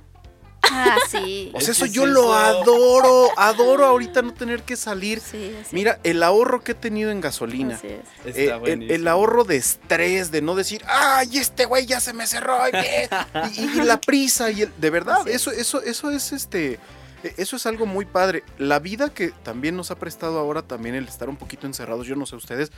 Ah, 0.74 0.96
sí. 1.10 1.50
O 1.54 1.60
sea, 1.60 1.72
Es 1.72 1.76
eso 1.76 1.84
que 1.86 1.90
yo 1.90 2.06
lo 2.06 2.32
adoro. 2.32 3.28
Adoro 3.36 3.84
ahorita 3.84 4.22
no 4.22 4.32
tener 4.32 4.62
que 4.62 4.76
salir. 4.76 5.20
Sí, 5.20 5.54
así. 5.60 5.74
Mira, 5.74 5.98
el 6.04 6.22
ahorro 6.22 6.62
que 6.62 6.72
he 6.72 6.74
tenido 6.74 7.10
en 7.10 7.20
gasolina. 7.20 7.74
Así 7.74 7.88
es. 7.88 8.36
está 8.36 8.56
Eh, 8.56 8.72
el, 8.72 8.90
el 8.90 9.08
ahorro 9.08 9.44
de 9.44 9.56
estrés, 9.56 10.30
de 10.30 10.40
no 10.40 10.54
decir, 10.54 10.82
ay, 10.86 11.36
este 11.36 11.64
güey 11.66 11.84
ya 11.86 12.00
se 12.00 12.12
me 12.12 12.26
cerró. 12.26 12.56
y, 12.68 12.70
qué", 12.70 13.08
y- 13.56 13.60
y 13.80 13.82
la 13.82 14.00
prisa, 14.00 14.50
y 14.50 14.62
el- 14.62 14.72
de 14.78 14.90
verdad, 14.90 15.26
eso, 15.28 15.50
eso, 15.50 15.82
eso 15.82 16.10
es 16.10 16.32
este. 16.32 16.78
Eh, 17.22 17.34
Eso 17.36 17.56
es 17.56 17.66
algo 17.66 17.86
muy 17.86 18.04
padre. 18.04 18.42
La 18.58 18.78
vida 18.78 19.12
que 19.12 19.30
también 19.42 19.76
nos 19.76 19.90
ha 19.90 19.98
prestado 19.98 20.38
ahora, 20.38 20.62
también 20.62 20.94
el 20.94 21.06
estar 21.06 21.28
un 21.28 21.36
poquito 21.36 21.66
encerrados, 21.66 22.06
yo 22.06 22.16
no 22.16 22.26
sé 22.26 22.36
ustedes, 22.36 22.72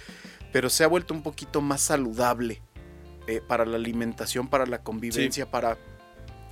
pero 0.52 0.70
se 0.70 0.84
ha 0.84 0.86
vuelto 0.86 1.14
un 1.14 1.22
poquito 1.22 1.60
más 1.60 1.80
saludable 1.80 2.62
eh, 3.26 3.40
para 3.46 3.64
la 3.64 3.76
alimentación, 3.76 4.48
para 4.48 4.66
la 4.66 4.82
convivencia, 4.82 5.50
para 5.50 5.78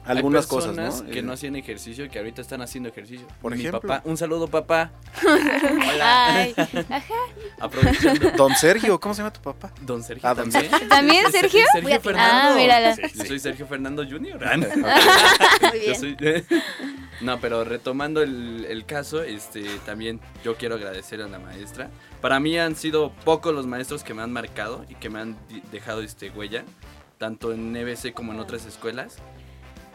Hay 0.05 0.17
algunas 0.17 0.47
cosas, 0.47 0.71
personas 0.75 1.03
¿no? 1.03 1.11
que 1.11 1.19
Eh, 1.21 1.23
no 1.23 1.33
hacían 1.33 1.55
ejercicio 1.57 2.05
y 2.05 2.09
que 2.09 2.19
ahorita 2.19 2.41
están 2.43 2.61
haciendo 2.61 2.89
ejercicio. 2.89 3.27
Por 3.41 3.53
Mi 3.55 3.61
ejemplo. 3.61 3.81
papá- 3.81 4.03
un 4.05 4.17
saludo, 4.17 4.49
papá. 4.49 4.91
Hola. 5.25 6.35
Ay, 6.35 6.55
ajá. 6.57 7.15
Aprovechando. 7.61 8.31
Don 8.37 8.55
Sergio, 8.57 8.99
¿cómo 9.01 9.15
se 9.15 9.21
llama 9.23 9.33
tu 9.33 9.41
papá? 9.41 9.73
Don 9.81 10.03
Sergio 10.03 10.29
Ah, 10.29 10.35
don 10.35 10.51
también. 10.51 10.89
¿También, 10.89 11.31
Sergio? 11.33 11.65
Sergio 11.73 12.01
Fernando. 12.01 12.53
Ah, 12.53 12.55
mírala. 12.57 12.97
Yo 12.97 13.25
soy 13.25 13.39
Sergio 13.39 13.67
Fernando 13.67 14.05
Jr. 14.05 14.41
Muy 14.57 14.67
Yo 14.71 15.81
bien. 15.81 16.01
soy- 16.01 16.17
No, 17.21 17.41
pero 17.41 17.63
retomando 17.65 18.23
el, 18.23 18.67
el 18.69 18.85
caso, 18.85 19.23
este, 19.23 19.63
también 19.87 20.21
yo 20.45 20.57
quiero 20.57 20.75
agradecer 20.75 21.23
a 21.23 21.29
la 21.29 21.39
maestra. 21.39 21.91
Para 22.21 22.41
mí 22.41 22.59
han 22.59 22.75
sido 22.75 23.13
pocos 23.25 23.55
los 23.55 23.67
maestros 23.67 24.03
que 24.03 24.15
me 24.15 24.23
han 24.23 24.33
marcado 24.33 24.85
y 24.89 24.97
que 24.97 25.09
me 25.11 25.21
han 25.21 25.37
dejado 25.71 26.03
este 26.03 26.31
huella, 26.31 26.65
tanto 27.19 27.53
en 27.53 27.77
EBC 27.77 28.13
como 28.13 28.33
en 28.33 28.41
otras 28.41 28.65
escuelas. 28.67 29.19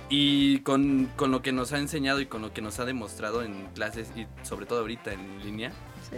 Y 0.10 0.60
con, 0.60 1.12
con 1.18 1.32
lo 1.32 1.42
que 1.42 1.52
nos 1.52 1.74
ha 1.74 1.80
enseñado 1.80 2.22
y 2.22 2.28
con 2.28 2.42
lo 2.42 2.54
que 2.54 2.62
nos 2.62 2.80
ha 2.80 2.86
demostrado 2.86 3.44
en 3.44 3.66
clases 3.76 4.10
y 4.16 4.26
sobre 4.44 4.66
todo 4.66 4.80
ahorita 4.80 5.12
en 5.12 5.44
línea, 5.44 5.72
Sí. 6.10 6.18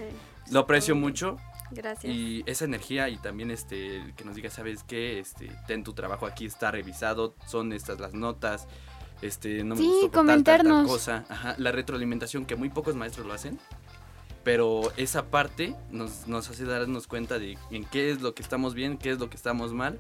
lo 0.53 0.59
aprecio 0.59 0.95
mucho 0.95 1.37
Gracias. 1.71 2.13
y 2.13 2.43
esa 2.45 2.65
energía 2.65 3.09
y 3.09 3.17
también 3.17 3.49
este 3.49 4.13
que 4.15 4.23
nos 4.25 4.35
diga, 4.35 4.51
¿sabes 4.51 4.83
qué? 4.83 5.19
Este, 5.19 5.51
ten 5.67 5.83
tu 5.83 5.93
trabajo 5.93 6.27
aquí 6.27 6.45
está 6.45 6.69
revisado, 6.69 7.33
son 7.47 7.73
estas 7.73 7.99
las 7.99 8.13
notas. 8.13 8.67
Este, 9.23 9.63
no 9.63 9.75
me 9.75 9.81
Sí, 9.81 9.87
gustó 9.87 10.11
por 10.11 10.11
tal, 10.11 10.27
tal, 10.27 10.43
tal 10.43 10.57
comentarnos. 10.57 10.87
cosa. 10.87 11.25
Ajá, 11.27 11.55
la 11.57 11.71
retroalimentación 11.71 12.45
que 12.45 12.55
muy 12.55 12.69
pocos 12.69 12.95
maestros 12.95 13.25
lo 13.25 13.33
hacen. 13.33 13.59
Pero 14.43 14.93
esa 14.95 15.25
parte 15.25 15.75
nos, 15.91 16.27
nos 16.27 16.49
hace 16.49 16.63
darnos 16.63 17.07
cuenta 17.07 17.37
de 17.39 17.57
en 17.71 17.83
qué 17.85 18.11
es 18.11 18.21
lo 18.21 18.33
que 18.33 18.41
estamos 18.41 18.73
bien, 18.75 18.97
qué 18.97 19.09
es 19.11 19.19
lo 19.19 19.29
que 19.29 19.35
estamos 19.35 19.73
mal, 19.73 19.99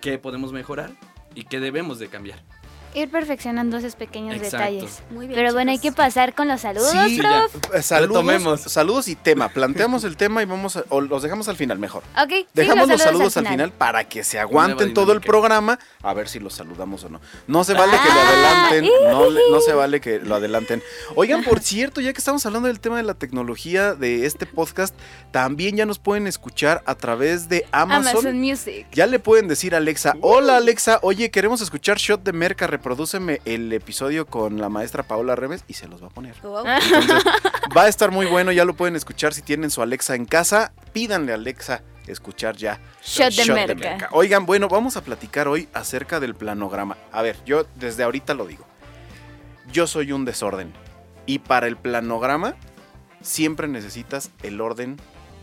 qué 0.00 0.18
podemos 0.18 0.52
mejorar 0.52 0.92
y 1.34 1.44
qué 1.44 1.58
debemos 1.58 1.98
de 1.98 2.08
cambiar. 2.08 2.42
Ir 2.92 3.08
perfeccionando 3.08 3.76
esos 3.76 3.94
pequeños 3.94 4.34
Exacto. 4.36 4.56
detalles. 4.58 5.02
Muy 5.10 5.28
bien. 5.28 5.38
Pero 5.38 5.52
bueno, 5.52 5.70
hay 5.70 5.78
que 5.78 5.92
pasar 5.92 6.34
con 6.34 6.48
los 6.48 6.62
saludos, 6.62 6.90
Sí, 6.90 7.18
prof. 7.20 7.54
Eh, 7.74 7.82
Saludos, 7.82 8.24
Retomemos. 8.24 8.60
saludos 8.62 9.06
y 9.06 9.14
tema. 9.14 9.48
Planteamos 9.48 10.02
el 10.04 10.16
tema 10.16 10.42
y 10.42 10.44
vamos 10.44 10.76
a, 10.76 10.84
o 10.88 11.00
los 11.00 11.22
dejamos 11.22 11.48
al 11.48 11.56
final 11.56 11.78
mejor. 11.78 12.02
Ok, 12.20 12.30
sí, 12.30 12.46
Dejamos 12.52 12.88
los 12.88 13.00
saludos 13.00 13.36
al 13.36 13.44
final. 13.44 13.52
final 13.52 13.72
para 13.72 14.04
que 14.08 14.24
se 14.24 14.40
aguanten 14.40 14.92
todo 14.92 15.12
el 15.12 15.20
programa 15.20 15.78
a 16.02 16.14
ver 16.14 16.28
si 16.28 16.40
los 16.40 16.54
saludamos 16.54 17.04
o 17.04 17.08
no. 17.10 17.20
No 17.46 17.62
se 17.62 17.74
vale 17.74 17.92
que 17.92 18.08
lo 18.08 18.20
Ah, 18.20 18.28
adelanten, 18.68 18.90
no, 19.10 19.30
le- 19.30 19.40
no 19.52 19.60
se 19.60 19.72
vale 19.72 20.00
que 20.00 20.18
lo 20.18 20.34
adelanten. 20.34 20.82
Oigan, 21.14 21.44
por 21.44 21.60
cierto, 21.60 22.00
ya 22.00 22.12
que 22.12 22.18
estamos 22.18 22.44
hablando 22.44 22.66
del 22.66 22.80
tema 22.80 22.96
de 22.96 23.04
la 23.04 23.14
tecnología 23.14 23.94
de 23.94 24.26
este 24.26 24.46
podcast, 24.46 24.96
también 25.30 25.76
ya 25.76 25.86
nos 25.86 25.98
pueden 26.00 26.26
escuchar 26.26 26.82
a 26.86 26.96
través 26.96 27.48
de 27.48 27.66
Amazon. 27.70 28.08
Amazon 28.26 28.40
Music. 28.40 28.86
Ya 28.92 29.06
le 29.06 29.20
pueden 29.20 29.46
decir 29.46 29.74
a 29.74 29.78
Alexa, 29.78 30.16
hola 30.22 30.56
Alexa, 30.56 30.98
oye, 31.02 31.30
queremos 31.30 31.60
escuchar 31.60 31.96
Shot 31.98 32.22
de 32.24 32.32
Merca, 32.32 32.66
reprodúceme 32.80 33.42
el 33.44 33.70
episodio 33.74 34.26
con 34.26 34.58
la 34.58 34.70
maestra 34.70 35.02
Paola 35.02 35.36
Reves 35.36 35.64
y 35.68 35.74
se 35.74 35.86
los 35.86 36.02
va 36.02 36.06
a 36.06 36.10
poner. 36.10 36.34
Wow. 36.42 36.64
Entonces, 36.66 37.22
va 37.76 37.82
a 37.82 37.88
estar 37.88 38.10
muy 38.10 38.24
bueno, 38.24 38.52
ya 38.52 38.64
lo 38.64 38.72
pueden 38.74 38.96
escuchar 38.96 39.34
si 39.34 39.42
tienen 39.42 39.70
su 39.70 39.82
Alexa 39.82 40.14
en 40.14 40.24
casa. 40.24 40.72
Pídanle 40.94 41.32
a 41.32 41.34
Alexa 41.34 41.82
escuchar 42.06 42.56
ya. 42.56 42.80
Shot 43.04 43.34
de 43.34 43.52
merca. 43.52 44.08
Oigan, 44.12 44.46
bueno, 44.46 44.66
vamos 44.68 44.96
a 44.96 45.04
platicar 45.04 45.46
hoy 45.46 45.68
acerca 45.74 46.20
del 46.20 46.34
planograma. 46.34 46.96
A 47.12 47.20
ver, 47.20 47.36
yo 47.44 47.66
desde 47.76 48.02
ahorita 48.02 48.32
lo 48.32 48.46
digo. 48.46 48.64
Yo 49.70 49.86
soy 49.86 50.12
un 50.12 50.24
desorden. 50.24 50.72
Y 51.26 51.40
para 51.40 51.66
el 51.66 51.76
planograma, 51.76 52.54
siempre 53.20 53.68
necesitas 53.68 54.30
el 54.42 54.58
orden 54.62 54.96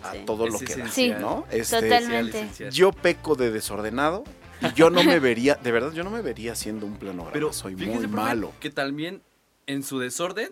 a 0.04 0.14
Sí. 0.14 0.24
todo 0.26 0.48
Es 0.48 0.54
lo 0.54 0.60
que 0.60 0.76
da. 0.76 1.20
¿no? 1.20 1.46
Este, 1.52 1.82
Totalmente. 1.82 2.50
Yo 2.72 2.92
peco 2.92 3.36
de 3.36 3.52
desordenado 3.52 4.24
y 4.62 4.74
yo 4.74 4.90
no 4.90 5.04
me 5.04 5.20
vería, 5.20 5.56
de 5.56 5.72
verdad, 5.72 5.92
yo 5.92 6.04
no 6.04 6.10
me 6.10 6.22
vería 6.22 6.54
haciendo 6.54 6.86
un 6.86 6.98
planograma. 6.98 7.34
Pero 7.34 7.54
soy 7.54 7.76
muy 7.76 8.08
malo. 8.08 8.54
Que 8.60 8.70
también 8.70 9.22
en 9.68 9.84
su 9.84 10.00
desorden 10.00 10.50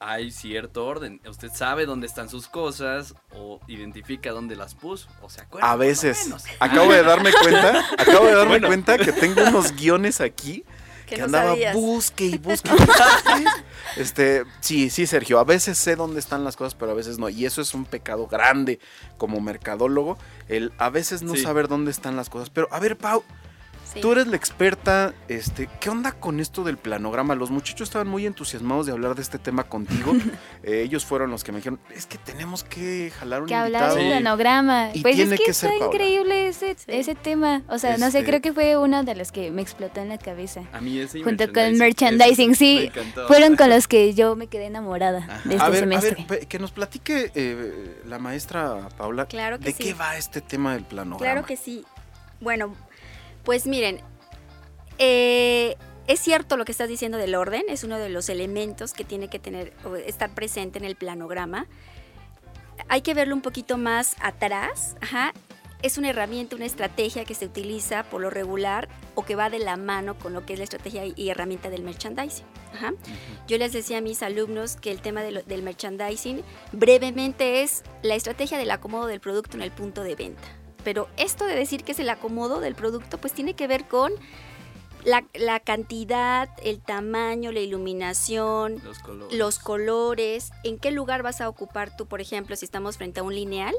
hay 0.00 0.30
cierto 0.30 0.86
orden. 0.86 1.20
Usted 1.28 1.50
sabe 1.52 1.84
dónde 1.84 2.06
están 2.06 2.28
sus 2.28 2.46
cosas 2.46 3.14
o 3.32 3.60
identifica 3.66 4.30
dónde 4.30 4.54
las 4.54 4.74
puso 4.76 5.08
o 5.22 5.28
se 5.28 5.40
acuerda. 5.40 5.70
A 5.72 5.76
veces. 5.76 6.30
Acabo 6.60 6.92
de 6.92 7.02
darme 7.02 7.32
cuenta, 7.32 7.84
acabo 7.98 8.26
de 8.26 8.32
darme 8.34 8.50
Bueno. 8.50 8.66
cuenta 8.68 8.96
que 8.98 9.12
tengo 9.12 9.42
unos 9.42 9.72
guiones 9.74 10.20
aquí 10.20 10.62
Que 11.06 11.14
que 11.16 11.18
no 11.22 11.24
andaba 11.24 11.48
sabías. 11.50 11.74
busque 11.74 12.26
y 12.26 12.38
busque. 12.38 12.68
y 12.70 12.72
busque. 12.76 13.44
este, 13.96 14.44
sí, 14.60 14.88
sí, 14.90 15.06
Sergio, 15.06 15.38
a 15.40 15.44
veces 15.44 15.76
sé 15.78 15.96
dónde 15.96 16.20
están 16.20 16.44
las 16.44 16.54
cosas, 16.56 16.74
pero 16.76 16.92
a 16.92 16.94
veces 16.94 17.18
no. 17.18 17.28
Y 17.28 17.44
eso 17.46 17.60
es 17.60 17.74
un 17.74 17.84
pecado 17.84 18.26
grande 18.28 18.78
como 19.16 19.40
mercadólogo, 19.40 20.16
el 20.48 20.72
a 20.78 20.90
veces 20.90 21.22
no 21.22 21.34
Sí. 21.34 21.42
saber 21.42 21.66
dónde 21.66 21.90
están 21.90 22.14
las 22.16 22.30
cosas. 22.30 22.50
Pero 22.50 22.68
a 22.70 22.78
ver, 22.78 22.96
Pau, 22.96 23.24
Sí. 23.92 24.00
tú 24.00 24.12
eres 24.12 24.26
la 24.26 24.36
experta, 24.36 25.14
este, 25.28 25.68
¿qué 25.80 25.88
onda 25.90 26.12
con 26.12 26.40
esto 26.40 26.62
del 26.64 26.76
planograma? 26.76 27.34
Los 27.34 27.50
muchachos 27.50 27.88
estaban 27.88 28.06
muy 28.08 28.26
entusiasmados 28.26 28.86
de 28.86 28.92
hablar 28.92 29.14
de 29.14 29.22
este 29.22 29.38
tema 29.38 29.64
contigo. 29.64 30.12
Eh, 30.64 30.82
ellos 30.82 31.06
fueron 31.06 31.30
los 31.30 31.44
que 31.44 31.52
me 31.52 31.58
dijeron, 31.58 31.78
es 31.94 32.04
que 32.06 32.18
tenemos 32.18 32.62
que 32.64 33.10
jalar 33.18 33.42
un 33.42 33.48
Que 33.48 33.54
hablar 33.54 33.94
del 33.94 34.02
Sí. 34.02 34.08
planograma. 34.08 34.90
Y 34.92 35.00
Pues 35.02 35.14
tiene 35.16 35.34
es 35.34 35.40
que, 35.40 35.46
que 35.46 35.54
ser 35.54 35.72
está 35.72 35.86
increíble 35.86 36.48
ese, 36.48 36.74
Sí. 36.74 36.84
ese 36.88 37.14
tema. 37.14 37.62
O 37.68 37.78
sea, 37.78 37.96
no 37.96 38.06
Este- 38.06 38.20
sé, 38.20 38.24
creo 38.26 38.40
que 38.42 38.52
fue 38.52 38.76
uno 38.76 39.02
de 39.04 39.14
los 39.14 39.32
que 39.32 39.50
me 39.50 39.62
explotó 39.62 40.00
en 40.00 40.08
la 40.10 40.18
cabeza. 40.18 40.62
A 40.72 40.80
mí 40.80 40.98
ese 40.98 41.22
Junto 41.22 41.46
con 41.52 41.62
eso 41.62 41.78
merchandising, 41.78 42.50
me 42.50 42.54
sí. 42.56 42.90
Fueron 43.28 43.56
con 43.56 43.70
los 43.70 43.86
que 43.88 44.12
yo 44.14 44.36
me 44.36 44.48
quedé 44.48 44.66
enamorada 44.66 45.18
Ajá. 45.20 45.40
de 45.48 45.54
este 45.54 45.64
a 45.66 45.68
ver, 45.70 45.80
semestre. 45.80 46.10
a 46.10 46.14
ver, 46.16 46.26
pe- 46.40 46.46
que 46.46 46.58
nos 46.58 46.72
platique 46.72 47.30
eh, 47.34 48.02
la 48.04 48.18
maestra 48.18 48.88
Paula 48.98 49.24
Claro 49.26 49.58
que 49.58 49.66
de 49.66 49.72
sí. 49.72 49.82
qué 49.84 49.94
va 49.94 50.16
este 50.18 50.40
tema 50.42 50.74
del 50.74 50.84
planograma. 50.84 51.18
Claro 51.32 51.46
que 51.46 51.56
sí. 51.56 51.84
Bueno, 52.40 52.74
pues 53.48 53.66
miren, 53.66 54.02
eh, 54.98 55.78
es 56.06 56.20
cierto 56.20 56.58
lo 56.58 56.66
que 56.66 56.72
estás 56.72 56.86
diciendo 56.86 57.16
del 57.16 57.34
orden, 57.34 57.62
es 57.70 57.82
uno 57.82 57.96
de 57.96 58.10
los 58.10 58.28
elementos 58.28 58.92
que 58.92 59.04
tiene 59.04 59.28
que 59.28 59.38
tener 59.38 59.72
o 59.86 59.96
estar 59.96 60.28
presente 60.34 60.78
en 60.78 60.84
el 60.84 60.96
planograma. 60.96 61.66
Hay 62.90 63.00
que 63.00 63.14
verlo 63.14 63.34
un 63.34 63.40
poquito 63.40 63.78
más 63.78 64.16
atrás. 64.20 64.96
Ajá. 65.00 65.32
Es 65.80 65.96
una 65.96 66.10
herramienta, 66.10 66.56
una 66.56 66.66
estrategia 66.66 67.24
que 67.24 67.34
se 67.34 67.46
utiliza 67.46 68.02
por 68.02 68.20
lo 68.20 68.28
regular 68.28 68.86
o 69.14 69.24
que 69.24 69.34
va 69.34 69.48
de 69.48 69.60
la 69.60 69.78
mano 69.78 70.18
con 70.18 70.34
lo 70.34 70.44
que 70.44 70.52
es 70.52 70.58
la 70.58 70.64
estrategia 70.64 71.04
y 71.06 71.30
herramienta 71.30 71.70
del 71.70 71.82
merchandising. 71.82 72.44
Ajá. 72.74 72.92
Yo 73.46 73.56
les 73.56 73.72
decía 73.72 73.96
a 73.96 74.00
mis 74.02 74.22
alumnos 74.22 74.76
que 74.76 74.90
el 74.90 75.00
tema 75.00 75.22
de 75.22 75.30
lo- 75.32 75.42
del 75.42 75.62
merchandising 75.62 76.42
brevemente 76.72 77.62
es 77.62 77.82
la 78.02 78.14
estrategia 78.14 78.58
del 78.58 78.70
acomodo 78.72 79.06
del 79.06 79.20
producto 79.20 79.56
en 79.56 79.62
el 79.62 79.70
punto 79.70 80.02
de 80.02 80.16
venta. 80.16 80.48
Pero 80.88 81.06
esto 81.18 81.44
de 81.44 81.54
decir 81.54 81.84
que 81.84 81.92
es 81.92 81.98
el 81.98 82.08
acomodo 82.08 82.60
del 82.60 82.74
producto, 82.74 83.18
pues 83.18 83.34
tiene 83.34 83.52
que 83.52 83.66
ver 83.66 83.84
con 83.86 84.10
la, 85.04 85.22
la 85.34 85.60
cantidad, 85.60 86.48
el 86.62 86.80
tamaño, 86.80 87.52
la 87.52 87.60
iluminación, 87.60 88.80
Los 88.82 88.98
colores. 89.00 89.36
los 89.38 89.58
colores, 89.58 90.50
en 90.64 90.78
qué 90.78 90.90
lugar 90.90 91.22
vas 91.22 91.42
a 91.42 91.48
ocupar 91.50 91.94
tú, 91.94 92.06
por 92.06 92.22
ejemplo, 92.22 92.56
si 92.56 92.64
estamos 92.64 92.96
frente 92.96 93.20
a 93.20 93.22
un 93.22 93.34
lineal. 93.34 93.74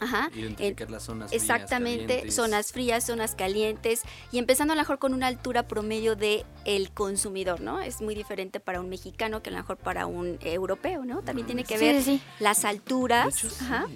Ajá. 0.00 0.28
en- 0.34 0.40
Identificar 0.40 0.90
las 0.90 1.04
zonas 1.04 1.30
frías, 1.30 1.42
Exactamente, 1.42 2.06
calientes. 2.06 2.34
zonas 2.34 2.72
frías, 2.72 3.04
zonas 3.06 3.34
calientes 3.36 4.02
y 4.32 4.38
empezando 4.38 4.72
a 4.72 4.76
lo 4.76 4.82
mejor 4.82 4.98
con 4.98 5.14
una 5.14 5.28
altura 5.28 5.68
promedio 5.68 6.16
de 6.16 6.44
el 6.64 6.90
consumidor, 6.90 7.60
¿no? 7.60 7.80
Es 7.80 8.00
muy 8.00 8.16
diferente 8.16 8.58
para 8.58 8.80
un 8.80 8.88
mexicano 8.88 9.40
que 9.40 9.50
a 9.50 9.52
lo 9.52 9.58
mejor 9.58 9.76
para 9.76 10.06
un 10.06 10.36
europeo, 10.40 11.04
¿no? 11.04 11.22
También 11.22 11.46
tiene 11.46 11.62
que 11.62 11.78
Sí, 11.78 11.84
ver 11.84 12.02
sí, 12.02 12.18
sí. 12.18 12.22
las 12.40 12.62
De 12.62 12.68
alturas. 12.68 13.38
hecho, 13.38 13.50
sí. 13.50 13.64
Ajá. 13.64 13.86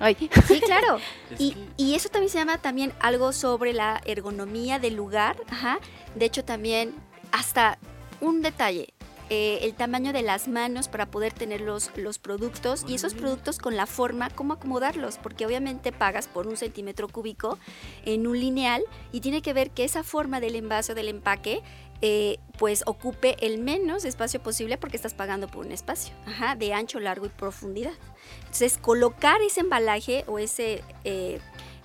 Ay. 0.00 0.16
Sí, 0.46 0.60
claro. 0.60 0.98
Y, 1.38 1.56
y 1.76 1.94
eso 1.94 2.08
también 2.08 2.30
se 2.30 2.38
llama 2.38 2.58
también 2.58 2.92
algo 3.00 3.32
sobre 3.32 3.72
la 3.72 4.00
ergonomía 4.04 4.78
del 4.78 4.94
lugar. 4.94 5.36
Ajá. 5.50 5.78
De 6.14 6.26
hecho, 6.26 6.44
también 6.44 6.94
hasta 7.32 7.78
un 8.20 8.40
detalle. 8.40 8.93
Eh, 9.30 9.60
el 9.62 9.74
tamaño 9.74 10.12
de 10.12 10.22
las 10.22 10.48
manos 10.48 10.88
para 10.88 11.06
poder 11.06 11.32
tener 11.32 11.60
los, 11.60 11.90
los 11.96 12.18
productos 12.18 12.84
y 12.86 12.94
esos 12.94 13.14
productos 13.14 13.58
con 13.58 13.76
la 13.76 13.86
forma, 13.86 14.30
cómo 14.30 14.54
acomodarlos, 14.54 15.18
porque 15.18 15.46
obviamente 15.46 15.92
pagas 15.92 16.28
por 16.28 16.46
un 16.46 16.56
centímetro 16.56 17.08
cúbico 17.08 17.58
en 18.04 18.26
un 18.26 18.38
lineal 18.38 18.82
y 19.12 19.20
tiene 19.20 19.42
que 19.42 19.52
ver 19.52 19.70
que 19.70 19.84
esa 19.84 20.04
forma 20.04 20.40
del 20.40 20.56
envase 20.56 20.92
o 20.92 20.94
del 20.94 21.08
empaque 21.08 21.62
eh, 22.06 22.38
pues 22.58 22.82
ocupe 22.86 23.36
el 23.40 23.58
menos 23.58 24.04
espacio 24.04 24.42
posible 24.42 24.76
porque 24.76 24.96
estás 24.96 25.14
pagando 25.14 25.48
por 25.48 25.64
un 25.64 25.72
espacio, 25.72 26.14
ajá, 26.26 26.54
de 26.54 26.74
ancho, 26.74 27.00
largo 27.00 27.24
y 27.24 27.30
profundidad. 27.30 27.94
Entonces, 28.40 28.76
colocar 28.76 29.40
ese 29.40 29.60
embalaje 29.60 30.24
o 30.26 30.38
ese 30.38 30.82
eh, 31.04 31.40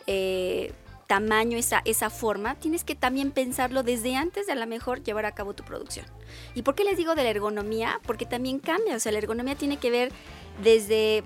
eh, 0.07 0.73
tamaño, 1.09 1.57
esa, 1.57 1.81
esa 1.85 2.11
forma, 2.11 2.53
tienes 2.53 2.83
que 2.83 2.93
también 2.93 3.31
pensarlo 3.31 3.81
desde 3.81 4.15
antes 4.15 4.45
de 4.45 4.51
a 4.51 4.55
lo 4.55 4.67
mejor 4.67 5.01
llevar 5.01 5.25
a 5.25 5.31
cabo 5.31 5.55
tu 5.55 5.63
producción. 5.63 6.05
¿Y 6.53 6.61
por 6.61 6.75
qué 6.75 6.83
les 6.83 6.97
digo 6.97 7.15
de 7.15 7.23
la 7.23 7.31
ergonomía? 7.31 7.99
Porque 8.05 8.27
también 8.27 8.59
cambia, 8.59 8.95
o 8.95 8.99
sea, 8.99 9.11
la 9.11 9.17
ergonomía 9.17 9.55
tiene 9.55 9.77
que 9.77 9.89
ver 9.89 10.11
desde 10.61 11.23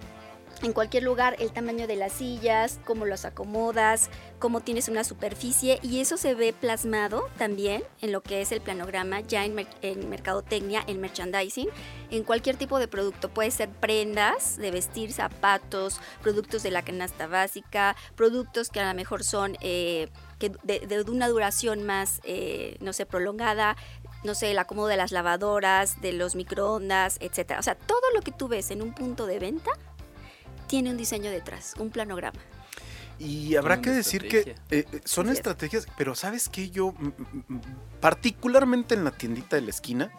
en 0.64 0.72
cualquier 0.72 1.04
lugar 1.04 1.36
el 1.40 1.52
tamaño 1.52 1.88
de 1.88 1.98
las 1.98 2.14
sillas, 2.14 2.80
cómo 2.86 3.06
los 3.06 3.26
acomodas, 3.26 4.10
cómo 4.40 4.62
tienes 4.62 4.88
una 4.88 5.04
superficie 5.04 5.78
y 5.82 6.00
eso 6.00 6.16
se 6.16 6.36
ve 6.36 6.54
plasmado 6.54 7.30
también 7.38 7.84
en 8.02 8.14
lo 8.14 8.22
que 8.22 8.42
es 8.42 8.52
el 8.54 8.62
planograma 8.62 9.20
ya 9.20 9.44
en, 9.44 9.56
mer- 9.56 9.68
en 9.82 10.10
mercadotecnia, 10.10 10.82
en 10.88 11.02
merchandising, 11.02 11.68
en 12.12 12.24
cualquier 12.24 12.56
tipo 12.56 12.80
de 12.80 12.88
producto. 12.88 13.30
Puede 13.30 13.52
ser 13.52 13.70
prendas 13.70 14.56
de 14.58 14.72
vestir, 14.72 15.12
zapatos, 15.12 16.00
productos 16.22 16.64
de 16.64 16.72
la 16.72 16.82
canasta 16.82 17.28
básica, 17.28 17.96
productos 18.16 18.70
que 18.70 18.80
a 18.80 18.88
lo 18.88 18.96
mejor 18.96 19.24
son 19.24 19.58
eh, 19.60 20.10
de 20.40 21.06
una 21.08 21.28
duración 21.28 21.84
más, 21.84 22.20
eh, 22.24 22.78
no 22.80 22.94
sé, 22.94 23.06
prolongada, 23.06 23.76
no 24.24 24.36
sé, 24.36 24.52
el 24.52 24.60
acomodo 24.60 24.88
de 24.88 24.98
las 24.98 25.12
lavadoras, 25.12 26.00
de 26.02 26.14
los 26.14 26.36
microondas, 26.36 27.18
etcétera. 27.20 27.60
O 27.60 27.64
sea, 27.64 27.76
todo 27.76 28.02
lo 28.14 28.22
que 28.22 28.32
tú 28.32 28.48
ves 28.48 28.72
en 28.72 28.82
un 28.82 28.94
punto 28.94 29.26
de 29.26 29.40
venta 29.40 29.72
tiene 30.74 30.90
un 30.90 30.98
diseño 30.98 31.30
detrás, 31.30 31.76
un 31.78 31.92
planograma. 31.92 32.40
Y 33.20 33.56
habrá 33.58 33.80
que 33.80 33.92
decir 33.92 34.28
que 34.28 34.40
estrategia. 34.40 34.64
eh, 34.72 34.88
eh, 34.92 35.02
son 35.06 35.30
estrategias, 35.30 35.86
pero 35.96 36.16
¿sabes 36.16 36.50
qué? 36.50 36.72
Yo, 36.72 36.96
particularmente 38.02 38.96
en 38.96 39.04
la 39.04 39.12
tiendita 39.12 39.56
de 39.56 39.62
la 39.62 39.70
esquina, 39.70 40.12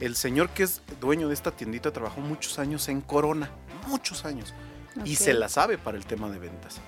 el 0.00 0.16
señor 0.16 0.50
que 0.50 0.64
es 0.64 0.82
dueño 1.00 1.28
de 1.28 1.34
esta 1.34 1.52
tiendita 1.52 1.92
trabajó 1.92 2.20
muchos 2.20 2.58
años 2.58 2.88
en 2.88 3.00
Corona, 3.00 3.52
muchos 3.86 4.24
años, 4.24 4.54
y 5.04 5.14
se 5.14 5.34
la 5.34 5.48
sabe 5.48 5.78
para 5.78 5.96
el 5.96 6.04
tema 6.04 6.30
de 6.30 6.40
ventas. 6.40 6.80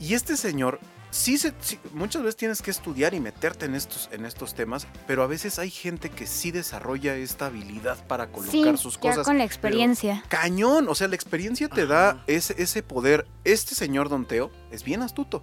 Y 0.00 0.14
este 0.14 0.38
señor, 0.38 0.80
sí, 1.10 1.38
se, 1.38 1.52
sí, 1.60 1.78
muchas 1.92 2.22
veces 2.22 2.36
tienes 2.36 2.62
que 2.62 2.70
estudiar 2.70 3.14
y 3.14 3.20
meterte 3.20 3.66
en 3.66 3.74
estos, 3.74 4.08
en 4.12 4.24
estos 4.26 4.54
temas, 4.54 4.86
pero 5.06 5.22
a 5.22 5.26
veces 5.26 5.58
hay 5.58 5.70
gente 5.70 6.10
que 6.10 6.26
sí 6.26 6.50
desarrolla 6.50 7.14
esta 7.16 7.46
habilidad 7.46 8.04
para 8.06 8.26
colocar 8.28 8.50
Sí, 8.52 8.64
sus 8.76 8.94
ya 9.00 9.10
cosas. 9.10 9.26
con 9.26 9.38
la 9.38 9.44
experiencia. 9.44 10.22
Cañón, 10.28 10.88
o 10.88 10.94
sea, 10.94 11.08
la 11.08 11.14
experiencia 11.14 11.68
te 11.68 11.86
da 11.86 12.22
ese, 12.26 12.54
ese 12.62 12.82
poder. 12.82 13.26
Este 13.44 13.74
señor 13.74 14.08
Don 14.08 14.26
Teo 14.26 14.50
es 14.70 14.84
bien 14.84 15.02
astuto. 15.02 15.42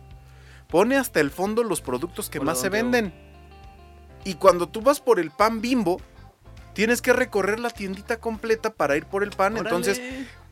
Pone 0.69 0.97
hasta 0.97 1.19
el 1.19 1.29
fondo 1.31 1.63
los 1.63 1.81
productos 1.81 2.29
que 2.29 2.39
Hola, 2.39 2.51
más 2.51 2.57
se 2.59 2.69
Teo. 2.69 2.71
venden. 2.83 3.13
Y 4.25 4.35
cuando 4.35 4.69
tú 4.69 4.81
vas 4.81 4.99
por 4.99 5.19
el 5.19 5.31
pan 5.31 5.61
bimbo, 5.61 5.99
tienes 6.73 7.01
que 7.01 7.13
recorrer 7.13 7.59
la 7.59 7.69
tiendita 7.69 8.19
completa 8.19 8.71
para 8.73 8.95
ir 8.97 9.05
por 9.05 9.23
el 9.23 9.31
pan. 9.31 9.57
Entonces. 9.57 9.99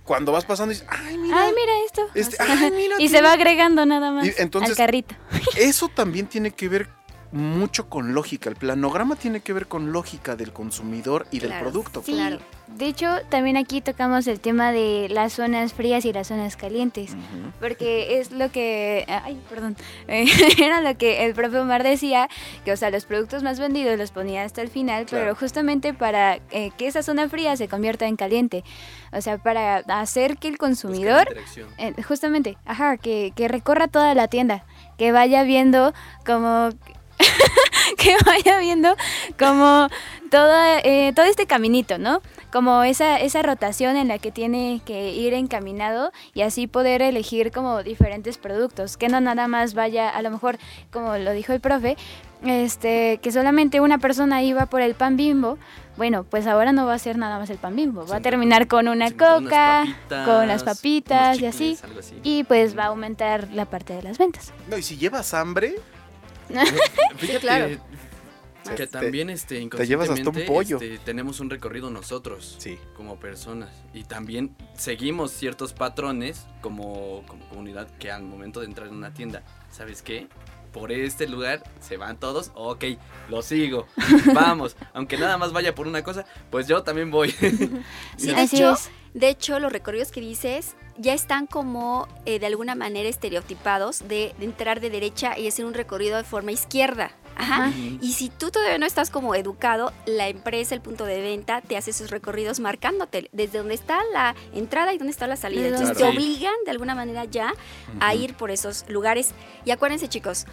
Cuando 0.04 0.32
vas 0.32 0.46
pasando, 0.46 0.72
dices, 0.74 0.86
ay, 0.90 1.18
mira. 1.18 1.44
Ay, 1.44 1.52
mira 1.56 1.72
esto. 1.86 2.02
este, 2.16 2.42
Así. 2.42 2.52
ay, 2.64 2.72
mira, 2.72 2.96
y 3.00 3.10
se 3.10 3.22
va 3.22 3.34
agregando 3.34 3.86
nada 3.86 4.12
más 4.12 4.26
Y 4.26 4.34
entonces- 4.38 4.72
al 4.72 4.76
carrito. 4.78 5.16
Eso 5.58 5.88
también 5.90 6.28
tiene 6.28 6.52
que 6.52 6.68
ver 6.70 6.90
mucho 7.32 7.88
con 7.88 8.14
lógica. 8.14 8.50
El 8.50 8.56
planograma 8.58 9.16
tiene 9.16 9.40
que 9.40 9.54
ver 9.54 9.68
con 9.68 9.92
lógica 9.94 10.36
del 10.36 10.52
consumidor 10.52 11.28
y 11.32 11.40
del 11.40 11.58
producto. 11.60 12.02
Sí, 12.06 12.12
Claro. 12.14 12.40
De 12.78 12.88
hecho, 12.88 13.08
también 13.30 13.58
aquí 13.58 13.82
tocamos 13.82 14.26
el 14.28 14.40
tema 14.40 14.72
de 14.72 15.08
las 15.10 15.34
zonas 15.34 15.74
frías 15.74 16.04
y 16.06 16.14
las 16.14 16.28
zonas 16.28 16.56
calientes. 16.56 17.16
Porque 17.60 18.20
es 18.20 18.32
lo 18.32 18.52
que, 18.52 19.06
ay, 19.08 19.40
perdón, 19.50 19.76
eh, 20.08 20.26
era 20.60 20.82
lo 20.82 20.98
que 20.98 21.26
el 21.26 21.34
propio 21.34 21.62
Omar 21.62 21.84
decía, 21.84 22.28
que 22.66 22.72
o 22.72 22.78
sea, 22.78 22.90
los 22.90 23.06
productos 23.06 23.44
más 23.44 23.60
vendidos 23.60 23.98
los 23.98 24.12
ponía 24.12 24.44
hasta 24.44 24.62
el 24.62 24.70
final, 24.70 25.06
Claro. 25.06 25.24
pero 25.26 25.36
justamente 25.36 25.94
para 25.94 26.40
eh, 26.52 26.72
que 26.78 26.88
esa 26.88 27.04
zona 27.04 27.30
fría 27.30 27.56
se 27.56 27.68
convierta 27.68 28.08
en 28.08 28.16
caliente, 28.16 28.64
o 29.12 29.22
sea, 29.22 29.38
para 29.38 29.78
hacer 29.78 30.38
que 30.38 30.48
el 30.48 30.58
consumidor, 30.58 31.28
eh, 31.78 31.94
justamente, 32.04 32.58
ajá, 32.66 32.98
que, 32.98 33.32
que 33.36 33.48
recorra 33.48 33.88
toda 33.88 34.14
la 34.16 34.28
tienda, 34.28 34.66
que 34.98 35.12
vaya 35.12 35.44
viendo 35.44 35.94
como... 36.26 36.70
que 37.98 38.16
vaya 38.26 38.60
viendo 38.60 38.96
como 39.38 39.88
toda, 40.30 40.80
eh, 40.80 41.12
todo 41.16 41.26
este 41.26 41.46
caminito, 41.46 41.98
¿no? 41.98 42.22
Como 42.52 42.84
esa, 42.84 43.20
esa 43.20 43.42
rotación 43.42 43.96
en 43.96 44.08
la 44.08 44.18
que 44.18 44.32
tiene 44.32 44.82
que 44.86 45.12
ir 45.12 45.34
encaminado 45.34 46.12
y 46.34 46.42
así 46.42 46.68
poder 46.68 47.02
elegir 47.02 47.52
como 47.52 47.84
diferentes 47.84 48.38
productos, 48.38 48.98
que 48.98 49.08
no 49.10 49.22
nada 49.22 49.48
más 49.48 49.74
vaya, 49.74 50.10
a 50.10 50.22
lo 50.22 50.32
mejor, 50.32 50.58
como 50.92 51.18
lo 51.18 51.32
dijo 51.32 51.54
el 51.54 51.60
profe, 51.62 51.96
este, 52.46 53.20
que 53.22 53.32
solamente 53.32 53.80
una 53.82 54.00
persona 54.00 54.42
iba 54.42 54.66
por 54.66 54.82
el 54.82 54.96
pan 54.96 55.16
bimbo, 55.16 55.58
bueno, 55.98 56.24
pues 56.24 56.48
ahora 56.48 56.72
no 56.72 56.86
va 56.86 56.94
a 56.96 57.00
ser 57.00 57.18
nada 57.18 57.38
más 57.38 57.50
el 57.50 57.58
pan 57.58 57.76
bimbo, 57.76 58.06
va 58.08 58.18
a 58.18 58.22
terminar 58.22 58.68
con 58.68 58.88
una 58.88 59.10
Sí, 59.10 59.14
con 59.16 59.28
unas 59.28 59.44
coca, 59.44 59.84
papitas, 59.86 60.28
con 60.28 60.48
las 60.48 60.64
papitas 60.64 61.38
unos 61.38 61.42
y 61.42 61.46
así, 61.46 61.76
chicles, 61.76 62.06
así. 62.08 62.20
y 62.24 62.44
pues 62.46 62.78
va 62.78 62.84
a 62.86 62.88
aumentar 62.88 63.50
la 63.54 63.66
parte 63.66 63.94
de 63.94 64.02
las 64.02 64.18
ventas. 64.18 64.52
No, 64.70 64.78
y 64.78 64.82
si 64.84 64.98
llevas 64.98 65.34
hambre, 65.34 65.76
Fíjate 67.18 67.40
claro. 67.40 67.68
que 68.76 68.88
también 68.88 69.30
este, 69.30 69.68
te 69.70 69.88
llevas 69.88 70.10
hasta 70.10 70.14
un 70.14 70.38
inconscientemente, 70.38 70.46
pollo. 70.46 70.80
este, 70.80 70.98
tenemos 71.00 71.40
un 71.40 71.50
recorrido 71.50 71.90
nosotros 71.90 72.56
sí. 72.60 72.78
como 72.96 73.20
personas 73.20 73.70
y 73.94 74.04
también 74.04 74.56
seguimos 74.76 75.32
ciertos 75.32 75.74
patrones 75.74 76.46
como, 76.62 77.24
como 77.28 77.48
comunidad 77.50 77.90
que 77.98 78.12
al 78.12 78.24
momento 78.24 78.60
de 78.60 78.68
entrar 78.68 78.88
en 78.88 78.96
una 78.96 79.14
tienda, 79.14 79.44
¿sabes 79.70 80.02
qué? 80.02 80.28
Por 80.72 80.92
este 80.94 81.28
lugar 81.28 81.64
se 81.82 81.98
van 81.98 82.18
todos, 82.18 82.52
ok, 82.56 82.86
lo 83.30 83.42
sigo, 83.42 83.88
vamos, 84.34 84.78
aunque 84.94 85.18
nada 85.18 85.38
más 85.38 85.52
vaya 85.52 85.76
por 85.76 85.88
una 85.88 86.02
cosa, 86.04 86.26
pues 86.50 86.68
yo 86.68 86.84
también 86.84 87.12
voy. 87.12 87.32
Sí, 88.18 88.34
de 88.34 88.44
hecho, 88.44 88.76
de 89.14 89.30
hecho, 89.30 89.60
los 89.60 89.72
recorridos 89.72 90.12
que 90.12 90.22
dices 90.22 90.76
ya 91.02 91.14
están 91.14 91.48
como 91.48 92.08
eh, 92.26 92.40
de 92.40 92.46
alguna 92.46 92.76
manera 92.76 93.10
estereotipados 93.10 94.08
de, 94.08 94.34
de 94.38 94.46
entrar 94.46 94.80
de 94.80 94.90
derecha 94.90 95.38
y 95.38 95.48
hacer 95.48 95.66
un 95.66 95.74
recorrido 95.74 96.18
de 96.18 96.24
forma 96.24 96.52
izquierda. 96.52 97.12
Ajá. 97.36 97.72
Y 98.02 98.14
si 98.14 98.30
tú 98.30 98.52
todavía 98.52 98.78
no 98.78 98.86
estás 98.86 99.10
como 99.10 99.34
educado, 99.36 99.94
la 100.06 100.28
empresa, 100.28 100.76
el 100.76 100.82
punto 100.82 101.06
de 101.06 101.22
venta, 101.22 101.62
te 101.62 101.78
hace 101.78 101.92
sus 101.94 102.12
recorridos 102.12 102.60
marcándote 102.60 103.30
desde 103.32 103.58
dónde 103.60 103.74
está 103.74 104.00
la 104.14 104.36
entrada 104.54 104.94
y 104.94 104.98
dónde 104.98 105.12
está 105.12 105.28
la 105.28 105.38
salida. 105.38 105.62
Claro. 105.62 105.76
Entonces 105.78 105.98
Claro. 105.98 106.12
te 106.14 106.18
obligan 106.18 106.54
de 106.66 106.72
alguna 106.72 106.94
manera 106.94 107.26
ya 107.26 107.54
a 108.00 108.14
ir 108.14 108.36
por 108.36 108.52
esos 108.52 108.86
lugares. 108.90 109.32
Y 109.66 109.72
acuérdense 109.72 110.08
chicos, 110.10 110.46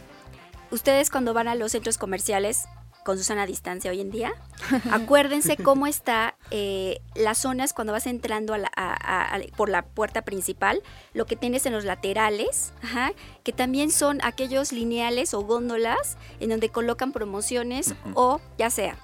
ustedes 0.70 1.10
cuando 1.10 1.34
van 1.34 1.48
a 1.48 1.54
los 1.56 1.72
centros 1.72 1.98
comerciales 1.98 2.64
con 3.08 3.16
su 3.16 3.24
sana 3.24 3.46
distancia 3.46 3.90
hoy 3.90 4.02
en 4.02 4.10
día, 4.10 4.34
acuérdense 4.92 5.56
cómo 5.56 5.86
está 5.86 6.36
eh, 6.50 7.00
las 7.14 7.38
zonas 7.38 7.72
cuando 7.72 7.94
vas 7.94 8.06
entrando 8.06 8.52
a 8.52 8.58
la- 8.58 8.70
a- 8.76 8.92
a- 8.92 9.34
a- 9.36 9.40
por 9.56 9.70
la 9.70 9.80
puerta 9.80 10.20
principal, 10.26 10.82
lo 11.14 11.24
que 11.24 11.34
tienes 11.34 11.64
en 11.64 11.72
los 11.72 11.84
laterales, 11.86 12.74
ajá, 12.82 13.12
que 13.44 13.52
también 13.54 13.90
son 13.90 14.18
aquellos 14.22 14.72
lineales 14.72 15.32
o 15.32 15.40
góndolas 15.40 16.18
en 16.38 16.50
donde 16.50 16.68
colocan 16.68 17.12
promociones 17.12 17.94
o 18.12 18.42
ya 18.58 18.68
sea 18.68 18.98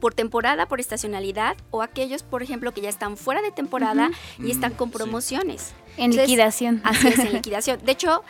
por 0.00 0.14
temporada, 0.14 0.66
por 0.66 0.80
estacionalidad 0.80 1.56
o 1.70 1.82
aquellos, 1.82 2.24
por 2.24 2.42
ejemplo, 2.42 2.74
que 2.74 2.80
ya 2.80 2.88
están 2.88 3.16
fuera 3.16 3.40
de 3.40 3.52
temporada 3.52 4.10
y 4.40 4.50
están 4.50 4.72
con 4.74 4.88
Mm, 4.88 4.92
sí. 4.92 4.96
promociones. 4.98 5.74
En 5.96 6.06
Entonces, 6.06 6.26
liquidación. 6.28 6.80
Así 6.82 7.06
es, 7.06 7.18
en 7.20 7.32
liquidación. 7.34 7.78
De 7.84 7.92
hecho, 7.92 8.24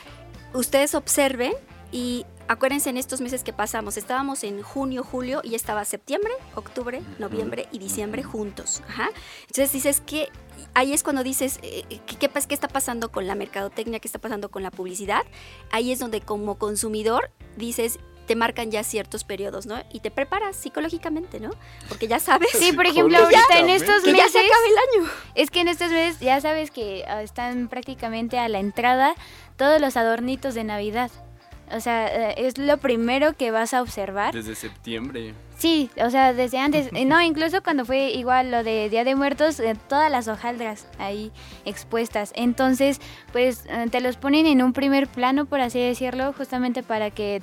ustedes 0.53 0.94
observen 0.94 1.53
y 1.90 2.27
acuérdense 2.48 2.90
en 2.90 2.96
estos 2.96 3.20
meses 3.20 3.44
que 3.44 3.53
pasamos, 3.53 3.96
estábamos 3.96 4.44
en 4.44 4.62
junio, 4.62 5.05
julio 5.05 5.40
y 5.42 5.55
estaba 5.55 5.85
septiembre, 5.85 6.33
octubre, 6.55 7.03
noviembre 7.18 7.68
y 7.72 7.79
diciembre 7.79 8.22
juntos. 8.22 8.83
Ajá. 8.88 9.11
Entonces 9.42 9.72
dices 9.72 10.01
que 10.01 10.29
ahí 10.74 10.92
es 10.92 11.03
cuando 11.03 11.22
dices, 11.22 11.59
eh, 11.62 11.85
¿qué, 12.07 12.16
qué, 12.16 12.29
qué 12.29 12.55
está 12.55 12.68
pasando 12.68 13.11
con 13.11 13.27
la 13.27 13.35
mercadotecnia? 13.35 14.01
¿Qué 14.01 14.09
está 14.09 14.18
pasando 14.18 14.51
con 14.51 14.62
la 14.62 14.70
publicidad? 14.70 15.22
Ahí 15.70 15.92
es 15.92 15.98
donde 15.98 16.20
como 16.20 16.59
consumidor 16.59 17.31
dices, 17.57 17.98
te 18.29 18.37
marcan 18.37 18.70
ya 18.70 18.85
ciertos 18.85 19.24
periodos, 19.24 19.64
¿no? 19.64 19.83
Y 19.90 20.01
te 20.01 20.11
preparas 20.11 20.55
psicológicamente, 20.55 21.40
¿no? 21.40 21.51
Porque 21.88 22.09
ya 22.09 22.20
sabes 22.20 22.51
Sí, 22.53 22.72
por 22.72 22.87
ejemplo, 22.87 23.16
ahorita 23.18 23.59
en 23.59 23.70
estos 23.70 24.03
que 24.03 24.11
ya 24.11 24.24
meses. 24.24 24.33
se 24.33 24.38
acaba 24.40 24.66
el 24.66 25.01
año. 25.01 25.11
Es 25.35 25.51
que 25.51 25.61
en 25.61 25.68
estos 25.68 25.90
meses 25.90 26.20
ya 26.20 26.38
sabes 26.40 26.70
que 26.70 27.05
ah, 27.09 27.22
están 27.22 27.68
prácticamente 27.68 28.38
a 28.38 28.48
la 28.48 28.59
entrada 28.59 29.14
todos 29.57 29.81
los 29.81 29.96
adornitos 29.96 30.55
de 30.55 30.64
Navidad. 30.64 31.11
O 31.74 31.81
sea, 31.81 32.31
eh, 32.31 32.35
es 32.38 32.59
lo 32.59 32.78
primero 32.78 33.35
que 33.35 33.50
vas 33.50 33.74
a 33.74 33.83
observar. 33.83 34.35
Desde 34.35 34.54
septiembre. 34.54 35.35
Sí, 35.59 35.90
o 36.00 36.09
sea, 36.11 36.33
desde 36.33 36.59
antes. 36.59 36.90
No, 37.09 37.20
incluso 37.22 37.62
cuando 37.62 37.85
fue 37.85 38.11
igual 38.11 38.50
lo 38.50 38.62
de 38.62 38.88
Día 38.90 39.04
de 39.04 39.14
Muertos, 39.14 39.61
eh, 39.61 39.74
todas 39.88 40.11
las 40.11 40.28
hojaldras 40.28 40.87
ahí 40.98 41.33
expuestas. 41.64 42.33
Entonces, 42.37 43.00
pues 43.33 43.64
eh, 43.68 43.87
te 43.90 44.00
los 44.00 44.16
ponen 44.16 44.46
en 44.46 44.62
un 44.62 44.72
primer 44.72 45.07
plano, 45.09 45.46
por 45.46 45.61
así 45.61 45.81
decirlo, 45.81 46.33
justamente 46.33 46.83
para 46.83 47.11
que 47.11 47.42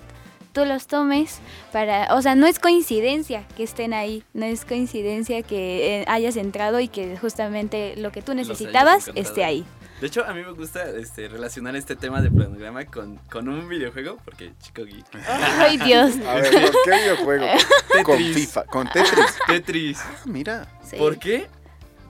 tú 0.55 0.63
los 0.65 0.87
tomes 0.87 1.39
para, 1.73 2.15
o 2.15 2.21
sea, 2.21 2.33
no 2.33 2.47
es 2.47 2.59
coincidencia 2.59 3.45
que 3.57 3.63
estén 3.63 3.93
ahí, 3.93 4.23
no 4.33 4.45
es 4.45 4.63
coincidencia 4.63 5.43
que 5.43 6.01
eh, 6.01 6.05
hayas 6.07 6.37
entrado 6.37 6.79
y 6.79 6.87
que 6.87 7.17
justamente 7.17 7.95
lo 7.97 8.11
que 8.11 8.21
tú 8.21 8.33
necesitabas 8.33 9.11
esté 9.15 9.43
ahí. 9.43 9.65
De 10.01 10.07
hecho, 10.07 10.25
a 10.25 10.33
mí 10.33 10.41
me 10.41 10.51
gusta 10.51 10.89
este, 10.89 11.29
relacionar 11.29 11.75
este 11.75 11.95
tema 11.95 12.21
de 12.21 12.29
planograma 12.29 12.85
con, 12.85 13.17
con 13.31 13.47
un 13.47 13.69
videojuego, 13.69 14.17
porque 14.25 14.53
chico 14.59 14.83
geek. 14.83 15.05
Ay, 15.25 15.77
Dios. 15.77 16.17
A 16.27 16.35
ver, 16.35 16.51
¿con 16.51 16.71
qué 16.83 16.91
videojuego? 16.91 17.45
con 18.03 18.17
Tetris. 18.17 18.35
FIFA, 18.35 18.63
con 18.65 18.89
Tetris. 18.89 19.37
Tetris. 19.47 19.99
Ah, 20.01 20.21
mira. 20.25 20.67
Sí. 20.83 20.97
¿Por 20.97 21.17
qué? 21.17 21.47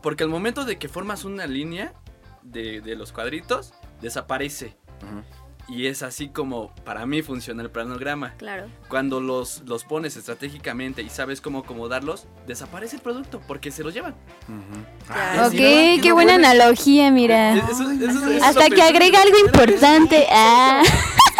Porque 0.02 0.24
al 0.24 0.30
momento 0.30 0.66
de 0.66 0.78
que 0.78 0.90
formas 0.90 1.26
una 1.26 1.46
línea 1.46 1.94
de, 2.42 2.82
de 2.82 2.96
los 2.96 3.12
cuadritos, 3.12 3.74
desaparece. 4.02 4.78
Ujú. 5.04 5.24
Y 5.68 5.88
es 5.88 6.04
así 6.04 6.28
como 6.30 6.72
para 6.86 7.06
mí 7.08 7.22
funciona 7.24 7.64
el 7.64 7.72
planograma. 7.72 8.36
Claro. 8.38 8.68
Cuando 8.88 9.20
los, 9.20 9.64
los 9.66 9.84
pones 9.84 10.16
estratégicamente 10.16 11.02
y 11.02 11.10
sabes 11.10 11.42
cómo 11.42 11.60
acomodarlos, 11.60 12.28
desaparece 12.46 12.98
el 12.98 13.02
producto 13.02 13.42
porque 13.48 13.72
se 13.72 13.84
los 13.84 13.94
llevan. 13.94 14.14
Ujú. 14.48 14.86
Claro. 15.08 15.42
Ah, 15.42 15.48
Ok, 15.48 16.02
qué 16.04 16.12
buena 16.14 16.36
analogía, 16.36 17.10
mira. 17.10 17.56
Eso- 17.56 17.90
eso- 17.92 17.92
eso 17.92 18.30
es 18.30 18.44
Hasta 18.44 18.70
lo 18.70 18.76
que 18.76 18.82
agrega 18.84 19.22
algo 19.22 19.40
importante. 19.40 20.28
Ah. 20.32 20.84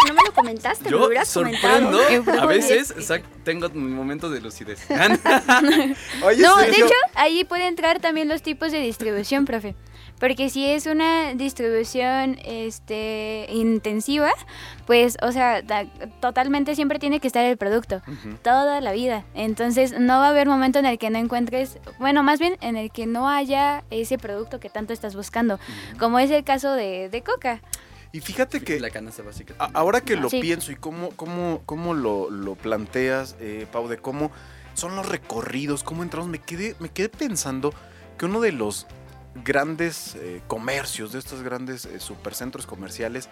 No 0.08 0.14
me 0.14 0.22
lo 0.24 0.34
comentaste, 0.34 0.84
me 0.86 0.92
lo 0.92 1.00
Yo 1.00 1.08
hubieras 1.08 1.28
sorprendo, 1.28 1.98
comentado. 2.04 2.42
a 2.42 2.46
veces 2.46 2.96
sac- 2.98 3.24
tengo 3.44 3.70
mi 3.70 3.92
momento 3.92 4.30
de 4.30 4.40
lucidez. 4.40 4.80
Oye, 6.24 6.42
No, 6.42 6.58
de 6.58 6.70
hecho, 6.70 6.94
ahí 7.16 7.44
puede 7.44 7.68
entrar 7.68 8.00
también 8.00 8.28
los 8.28 8.42
tipos 8.44 8.72
de 8.72 8.80
distribución, 8.80 9.46
profe. 9.46 9.76
Porque 10.20 10.50
si 10.50 10.66
es 10.66 10.86
una 10.86 11.34
distribución 11.34 12.38
este, 12.46 13.48
intensiva, 13.52 14.32
pues, 14.86 15.18
o 15.22 15.32
sea, 15.32 15.62
da- 15.62 15.86
totalmente 16.22 16.74
siempre 16.76 17.00
tiene 17.00 17.20
que 17.20 17.28
estar 17.28 17.44
el 17.46 17.58
producto, 17.58 18.02
toda 18.42 18.80
la 18.82 18.92
vida. 18.94 19.24
Entonces, 19.34 19.94
no 20.00 20.20
va 20.20 20.28
a 20.28 20.30
haber 20.30 20.48
momento 20.48 20.80
en 20.80 20.86
el 20.86 20.98
que 20.98 21.10
no 21.10 21.18
encuentres, 21.20 21.80
bueno, 22.00 22.24
más 22.24 22.40
bien 22.40 22.58
en 22.62 22.78
el 22.78 22.92
que 22.92 23.06
no 23.08 23.30
haya 23.30 23.84
ese 23.90 24.18
producto 24.18 24.60
que 24.60 24.70
tanto 24.70 24.94
estás 24.94 25.16
buscando, 25.16 25.60
como 26.00 26.20
es 26.20 26.32
el 26.32 26.44
caso 26.44 26.72
de, 26.74 27.10
de 27.10 27.22
Coca. 27.22 27.62
Y 28.12 28.22
fíjate 28.22 28.62
que 28.62 28.80
la 28.80 28.92
canasta 28.92 29.22
básica. 29.24 29.56
ahora 29.74 30.00
que 30.00 30.16
lo 30.16 30.30
Sí. 30.30 30.40
pienso 30.40 30.72
y 30.72 30.76
cómo, 30.76 31.10
cómo, 31.18 31.62
cómo 31.66 31.94
lo, 31.94 32.30
lo 32.30 32.56
planteas, 32.56 33.36
eh, 33.42 33.68
Pau, 33.70 33.90
de 33.90 33.98
cómo 33.98 34.32
son 34.76 34.96
los 34.96 35.10
recorridos, 35.10 35.84
cómo 35.84 36.04
entramos, 36.04 36.30
me 36.30 36.40
quedé, 36.40 36.76
me 36.80 36.88
quedé 36.88 37.10
pensando 37.10 37.74
que 38.18 38.26
uno 38.26 38.40
de 38.40 38.54
los 38.54 38.88
grandes 39.44 40.16
eh, 40.16 40.42
comercios, 40.48 41.12
de 41.12 41.20
estos 41.20 41.42
grandes 41.44 41.86
eh, 41.86 42.00
supercentros 42.00 42.66
comerciales, 42.66 43.30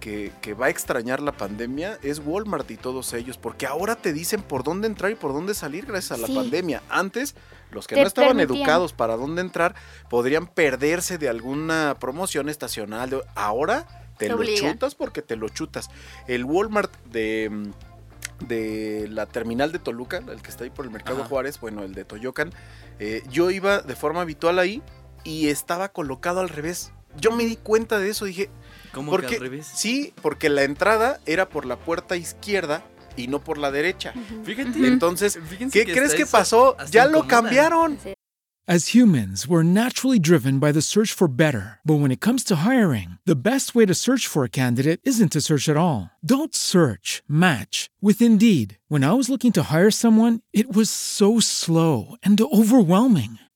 que, 0.00 0.32
que 0.40 0.54
va 0.54 0.66
a 0.66 0.68
extrañar 0.68 1.20
la 1.20 1.32
pandemia 1.36 1.96
es 2.02 2.20
Walmart 2.24 2.68
y 2.72 2.76
todos 2.76 3.12
ellos, 3.12 3.38
porque 3.38 3.66
ahora 3.66 3.94
te 3.94 4.12
dicen 4.12 4.42
por 4.42 4.64
dónde 4.64 4.88
entrar 4.88 5.12
y 5.12 5.14
por 5.14 5.32
dónde 5.32 5.54
salir 5.54 5.86
gracias 5.86 6.18
a 6.18 6.20
la 6.20 6.26
Sí. 6.26 6.34
pandemia. 6.34 6.82
Antes, 6.88 7.36
los 7.70 7.86
que 7.86 7.94
Te 7.94 8.00
no 8.00 8.06
estaban 8.08 8.36
permitían. 8.36 8.58
educados 8.62 8.92
para 8.92 9.16
dónde 9.16 9.42
entrar, 9.42 9.76
podrían 10.10 10.48
perderse 10.48 11.18
de 11.18 11.28
alguna 11.28 11.96
promoción 12.00 12.48
estacional. 12.48 13.10
de- 13.10 13.22
ahora 13.36 13.86
te, 14.18 14.26
Te 14.26 14.32
lo 14.32 14.36
obliga. 14.38 14.72
chutas 14.72 14.94
porque 14.96 15.22
te 15.22 15.36
lo 15.36 15.48
chutas. 15.48 15.88
El 16.26 16.44
Walmart 16.44 16.92
de, 17.06 17.48
mm, 17.50 18.46
de 18.48 19.06
la 19.08 19.26
terminal 19.26 19.70
de 19.70 19.78
Toluca, 19.78 20.16
el 20.18 20.42
que 20.42 20.50
está 20.50 20.64
ahí 20.64 20.70
por 20.70 20.84
el 20.84 20.90
Mercado 20.90 21.20
Ajá. 21.20 21.28
Juárez, 21.28 21.60
bueno, 21.60 21.84
el 21.84 21.94
de 21.94 22.04
Toyocan, 22.04 22.52
eh, 22.98 23.22
yo 23.30 23.50
iba 23.52 23.80
de 23.82 23.94
forma 23.94 24.20
habitual 24.22 24.58
ahí 24.58 24.82
y 25.24 25.48
estaba 25.48 25.88
colocado 25.88 26.40
al 26.40 26.48
revés. 26.48 26.92
Yo 27.18 27.30
me 27.32 27.44
di 27.44 27.56
cuenta 27.56 27.98
de 27.98 28.10
eso, 28.10 28.24
dije, 28.24 28.50
¿Cómo 28.92 29.10
porque 29.10 29.26
que 29.26 29.34
al 29.36 29.40
revés? 29.42 29.70
sí, 29.74 30.14
porque 30.22 30.48
la 30.48 30.62
entrada 30.62 31.20
era 31.26 31.48
por 31.48 31.66
la 31.66 31.76
puerta 31.76 32.16
izquierda 32.16 32.82
y 33.16 33.28
no 33.28 33.40
por 33.42 33.58
la 33.58 33.70
derecha. 33.70 34.14
Fíjate. 34.44 34.86
Entonces, 34.86 35.38
fíjense 35.48 35.84
¿qué 35.84 35.92
crees 35.92 36.14
que 36.14 36.26
pasó? 36.26 36.76
Ya 36.90 37.06
lo 37.06 37.26
cambiaron. 37.26 37.98
As 38.68 38.94
humans, 38.94 39.48
we're 39.48 39.64
naturally 39.64 40.20
driven 40.20 40.60
by 40.60 40.70
the 40.72 40.80
search 40.80 41.12
for 41.12 41.26
better. 41.28 41.80
But 41.84 41.96
when 42.00 42.12
it 42.12 42.20
comes 42.20 42.44
to 42.44 42.54
hiring, 42.64 43.18
the 43.26 43.34
best 43.34 43.74
way 43.74 43.84
to 43.86 43.92
search 43.92 44.28
for 44.28 44.44
a 44.44 44.48
candidate 44.48 45.00
isn't 45.02 45.32
to 45.32 45.40
search 45.40 45.68
at 45.68 45.76
all. 45.76 46.10
Don't 46.24 46.54
search, 46.54 47.24
match 47.28 47.90
with 48.00 48.22
Indeed. 48.22 48.78
When 48.86 49.02
I 49.02 49.14
was 49.14 49.28
looking 49.28 49.50
to 49.54 49.64
hire 49.64 49.90
someone, 49.90 50.42
it 50.52 50.72
was 50.72 50.88
so 50.90 51.40
slow 51.40 52.14
and 52.22 52.40
overwhelming. 52.40 53.40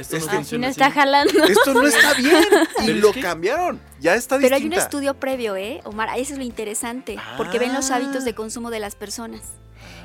Esto 0.00 0.58
no 0.58 0.66
está 0.66 0.90
jalando. 0.90 1.44
esto 1.44 1.74
no 1.74 1.86
está 1.86 2.14
bien. 2.14 2.44
Y 2.82 2.86
Pero 2.86 2.96
es 2.98 3.02
lo 3.02 3.12
que- 3.12 3.20
cambiaron. 3.20 3.80
Ya 4.00 4.14
está 4.14 4.38
Pero 4.38 4.56
hay 4.56 4.64
un 4.66 4.72
estudio 4.72 5.14
previo, 5.14 5.56
¿eh, 5.56 5.80
Omar? 5.84 6.08
Eso 6.18 6.32
es 6.32 6.38
lo 6.38 6.44
interesante, 6.44 7.16
porque 7.36 7.58
ven 7.58 7.72
los 7.74 7.90
Ah. 7.90 7.96
hábitos 7.96 8.24
de 8.24 8.34
consumo 8.34 8.70
de 8.70 8.80
las 8.80 8.94
personas. 8.94 9.42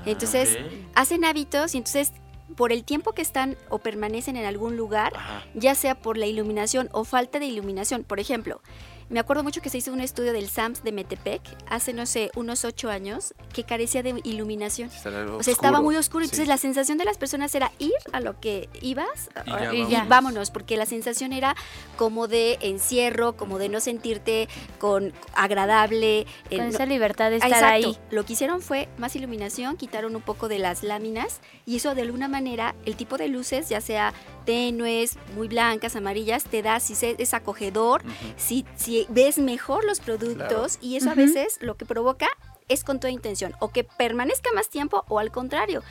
Entonces, 0.06 0.58
Ok. 0.60 0.72
hacen 0.96 1.26
hábitos 1.26 1.74
y 1.74 1.78
entonces, 1.80 2.12
por 2.56 2.72
el 2.72 2.84
tiempo 2.84 3.14
que 3.14 3.22
están 3.22 3.58
o 3.70 3.80
permanecen 3.80 4.36
en 4.38 4.46
algún 4.46 4.78
lugar, 4.78 5.14
Ajá. 5.16 5.44
ya 5.56 5.74
sea 5.76 5.96
por 5.96 6.18
la 6.18 6.26
iluminación 6.28 6.90
o 6.92 7.04
falta 7.06 7.40
de 7.40 7.46
iluminación. 7.46 8.04
Por 8.04 8.20
ejemplo, 8.20 8.62
me 9.10 9.20
acuerdo 9.20 9.44
mucho 9.44 9.62
que 9.62 9.70
se 9.70 9.78
hizo 9.78 9.94
un 9.94 10.02
estudio 10.02 10.34
del 10.34 10.50
SAMS 10.50 10.84
de 10.84 10.92
Metepec 10.92 11.42
hace, 11.70 11.94
no 11.94 12.06
sé, 12.06 12.32
unos 12.36 12.66
ocho 12.66 12.90
años, 12.90 13.34
que 13.54 13.64
carecía 13.64 14.02
de 14.04 14.20
iluminación. 14.24 14.90
O 15.38 15.44
sea, 15.44 15.54
estaba 15.54 15.80
muy 15.82 15.96
oscuro. 15.96 16.24
Entonces, 16.26 16.46
Sí. 16.46 16.50
la 16.50 16.58
sensación 16.58 16.98
de 16.98 17.06
las 17.06 17.18
personas 17.18 17.54
era 17.54 17.72
ir 17.80 17.94
a 18.14 18.20
lo 18.20 18.40
que 18.40 18.68
ibas 18.82 19.30
Y 19.46 19.50
ahora- 19.52 19.66
ya 19.66 19.74
y 19.74 19.82
vámonos. 19.84 20.08
vámonos, 20.10 20.52
porque 20.52 20.76
la 20.78 20.86
sensación 20.86 21.34
era 21.34 21.56
como 21.98 22.28
de 22.28 22.58
encierro, 22.62 23.38
como 23.38 23.60
de 23.60 23.70
no 23.70 23.80
sentirte 23.80 24.48
con 24.80 25.14
agradable. 25.36 26.22
eh, 26.50 26.58
Con 26.58 26.58
no- 26.58 26.66
esa 26.74 26.86
libertad 26.86 27.30
de 27.30 27.36
Ah, 27.42 27.48
estar 27.48 27.52
Exacto. 27.76 27.88
ahí. 27.90 27.98
Lo 28.12 28.26
que 28.26 28.34
hicieron 28.34 28.62
fue 28.62 28.90
más 28.98 29.16
iluminación, 29.16 29.78
quitaron 29.78 30.16
un 30.16 30.22
poco 30.22 30.48
de 30.48 30.60
las 30.60 30.84
láminas 30.84 31.40
y 31.66 31.78
eso 31.78 31.96
de 31.96 32.02
alguna 32.02 32.28
manera 32.28 32.76
el 32.86 32.96
tipo 32.96 33.18
de 33.18 33.28
luces, 33.28 33.70
ya 33.70 33.82
sea 33.82 34.14
tenues, 34.46 35.18
muy 35.36 35.48
blancas, 35.48 35.96
amarillas, 35.96 36.44
te 36.46 36.62
da 36.62 36.80
si 36.80 36.96
se- 36.96 37.16
es 37.18 37.34
acogedor, 37.34 38.04
si, 38.38 38.66
si 38.76 39.06
ves 39.10 39.38
mejor 39.40 39.84
los 39.86 40.00
productos 40.00 40.78
y 40.82 40.96
eso 40.98 41.10
a 41.10 41.16
veces 41.16 41.58
lo 41.62 41.76
que 41.76 41.86
provoca 41.86 42.28
es 42.68 42.84
con 42.84 43.00
toda 43.00 43.12
intención, 43.12 43.54
o 43.60 43.70
que 43.72 43.84
permanezca 43.84 44.50
más 44.56 44.70
tiempo 44.70 45.06
o 45.08 45.20
al 45.20 45.32
contrario, 45.32 45.84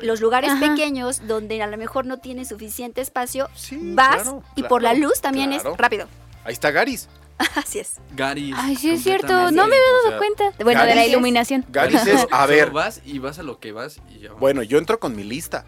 los 0.00 0.20
lugares 0.20 0.50
Ajá. 0.50 0.60
pequeños 0.68 1.26
donde 1.26 1.60
a 1.62 1.66
lo 1.66 1.76
mejor 1.76 2.06
no 2.06 2.18
tiene 2.18 2.44
suficiente 2.44 3.00
espacio, 3.00 3.48
Sí, 3.56 3.78
vas 3.94 4.22
claro, 4.22 4.42
y 4.54 4.62
por 4.62 4.82
la 4.82 4.94
luz 4.94 5.20
también 5.20 5.50
claro. 5.50 5.72
es 5.72 5.76
rápido. 5.78 6.06
Ahí 6.44 6.52
está 6.52 6.70
Garis. 6.70 7.08
Así 7.56 7.80
es. 7.80 7.94
Garis. 8.14 8.54
Ay, 8.56 8.76
sí 8.76 8.90
es 8.90 9.02
cierto, 9.02 9.26
no 9.50 9.66
me 9.66 9.74
había 9.76 9.76
O 9.90 9.96
dado 9.96 10.08
sea, 10.10 10.18
cuenta. 10.18 10.52
Bueno, 10.62 10.84
de 10.84 10.94
la 10.94 11.02
es- 11.02 11.08
iluminación. 11.10 11.64
Garis 11.68 12.06
es, 12.06 12.26
a 12.30 12.46
ver, 12.46 12.70
vas 12.70 13.00
y 13.04 13.18
vas 13.18 13.40
a 13.40 13.42
lo 13.42 13.58
que 13.58 13.72
vas 13.72 14.00
y 14.08 14.20
ya. 14.20 14.32
bueno, 14.34 14.62
yo 14.62 14.78
entro 14.78 15.00
con 15.00 15.16
mi 15.16 15.24
lista. 15.24 15.64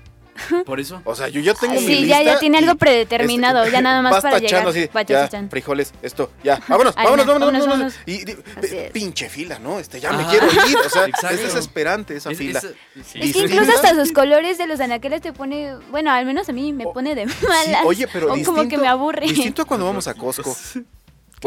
Por 0.64 0.80
eso. 0.80 1.00
O 1.04 1.14
sea, 1.14 1.28
yo 1.28 1.40
ya 1.40 1.54
tengo 1.54 1.74
mi 1.74 1.80
Sí, 1.80 1.96
lista. 2.00 2.22
ya, 2.22 2.32
ya 2.34 2.38
tiene 2.38 2.58
algo 2.58 2.74
predeterminado, 2.76 3.60
este, 3.60 3.72
ya 3.72 3.80
nada 3.80 4.02
más 4.02 4.12
vas 4.12 4.22
para 4.22 4.40
tachando 4.40 4.72
llegar. 4.72 4.94
así, 5.04 5.12
ya, 5.40 5.48
frijoles, 5.48 5.92
esto, 6.02 6.30
ya, 6.44 6.60
vámonos, 6.68 6.94
vámonos, 6.94 7.26
vámonos, 7.26 7.26
vámonos, 7.26 7.66
vámonos. 7.66 7.94
vámonos. 8.06 8.74
Y, 8.86 8.90
pinche 8.92 9.28
fila, 9.28 9.58
¿no? 9.58 9.78
Este, 9.78 10.00
ya 10.00 10.12
me 10.12 10.24
quiero 10.26 10.46
ir, 10.46 10.76
o 10.84 10.88
sea, 10.90 11.06
Exacto. 11.06 11.36
es 11.36 11.42
desesperante 11.42 12.16
esa 12.16 12.30
Es- 12.30 12.38
fila. 12.38 12.58
es- 12.60 12.74
sí. 13.06 13.20
Que 13.20 13.32
sí, 13.32 13.38
incluso 13.40 13.72
hasta 13.72 13.94
sus 13.94 14.12
colores 14.12 14.58
de 14.58 14.66
los 14.66 14.80
anaqueles 14.80 15.20
te 15.22 15.32
pone, 15.32 15.76
bueno, 15.90 16.10
al 16.10 16.26
menos 16.26 16.48
a 16.48 16.52
mí 16.52 16.72
me 16.72 16.84
pone 16.84 17.14
de 17.14 17.28
Sí, 17.28 17.46
malas. 17.46 17.82
oye, 17.84 18.06
pero 18.12 18.26
o 18.26 18.34
distinto, 18.34 18.52
como 18.56 18.68
que 18.68 18.78
me 18.78 18.88
aburre. 18.88 19.26
distinto 19.26 19.62
a 19.62 19.64
cuando 19.64 19.86
vamos 19.86 20.06
a 20.08 20.14
Costco. 20.14 20.56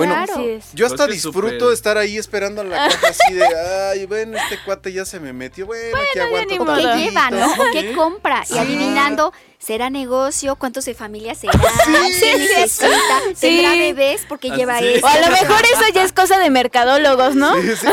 Bueno, 0.06 0.14
Claro. 0.26 0.60
Yo 0.74 0.86
hasta 0.86 1.08
disfruto 1.08 1.52
súper- 1.60 1.74
estar 1.74 1.98
ahí 1.98 2.18
esperando 2.18 2.62
en 2.62 2.70
la 2.70 2.88
caja 2.90 3.08
así 3.10 3.34
de, 3.34 3.46
ay, 3.92 4.06
bueno, 4.06 4.38
este 4.38 4.58
cuate 4.66 4.92
ya 4.94 5.06
se 5.06 5.20
me 5.20 5.34
metió, 5.34 5.66
bueno, 5.66 5.98
aquí 5.98 6.08
ya 6.16 6.24
aguanto 6.24 6.50
ni 6.54 6.60
¿O 6.60 6.66
modo. 6.66 6.76
qué 6.78 6.98
lleva, 7.04 7.30
no? 7.32 7.46
¿O 7.52 7.66
qué 7.72 7.94
compra? 7.94 8.44
Y 8.44 8.54
Sí. 8.54 8.58
adivinando, 8.58 9.34
¿será 9.60 9.90
negocio? 9.90 10.56
¿Cuántos 10.56 10.86
de 10.86 10.94
familia 10.94 11.36
será? 11.36 11.54
Sí. 12.14 12.68
Sí. 12.70 13.36
¿Tendrá 13.40 13.72
bebés? 13.74 14.26
Porque 14.28 14.50
lleva 14.50 14.80
sí. 14.80 14.86
eso. 14.88 15.06
O 15.06 15.10
a 15.10 15.20
lo 15.20 15.28
mejor 15.30 15.62
eso 15.66 15.84
ya 15.94 16.04
es 16.04 16.14
cosa 16.14 16.40
de 16.40 16.50
mercadólogos, 16.50 17.36
¿no? 17.36 17.54
Sí, 17.62 17.68
sí. 17.76 17.88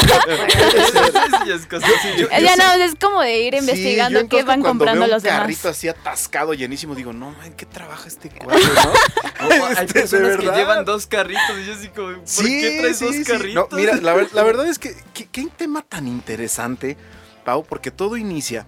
Sí, 1.45 1.51
es 1.53 1.67
cosa 1.67 1.87
así. 1.87 2.09
Yo- 2.19 2.29
ya 2.31 2.57
no, 2.57 2.83
es 2.85 2.95
como 2.95 3.21
de 3.21 3.41
ir 3.41 3.55
Sí, 3.55 3.59
investigando 3.61 4.19
yo 4.19 4.21
en 4.21 4.29
qué 4.29 4.43
van 4.45 4.63
comprando 4.63 5.01
veo 5.01 5.05
un 5.09 5.11
los 5.11 5.23
demás. 5.23 5.41
carrito 5.41 5.69
así 5.69 5.89
atascado, 5.89 6.55
llenísimo, 6.55 6.95
digo, 6.95 7.13
no, 7.13 7.35
¿en 7.45 7.53
qué 7.55 7.67
trabaja 7.67 8.07
este 8.09 8.31
cuate, 8.31 8.63
no? 8.65 9.47
O- 9.47 9.49
o 9.63 9.67
hay 9.67 9.73
Este, 9.73 9.85
de 9.85 9.87
personas 9.93 10.11
que 10.11 10.37
verdad. 10.47 10.57
llevan 10.57 10.85
dos 10.85 11.07
carritos 11.07 11.59
y 11.63 11.67
yo 11.67 11.75
así 11.75 11.89
como, 11.89 12.15
¿por 12.15 12.27
Sí, 12.29 12.61
qué 12.61 12.79
traes 12.81 12.99
sí, 12.99 13.05
dos 13.07 13.15
sí. 13.17 13.25
carritos? 13.25 13.69
No, 13.71 13.77
mira, 13.77 13.97
la, 13.97 14.15
ver- 14.15 14.33
la 14.33 14.43
verdad 14.45 14.67
es 14.69 14.79
que 14.79 14.95
qué, 15.13 15.29
qué 15.31 15.47
tema 15.57 15.83
tan 15.83 16.07
interesante, 16.07 16.97
Pau, 17.45 17.65
porque 17.65 17.91
todo 17.91 18.17
inicia 18.17 18.67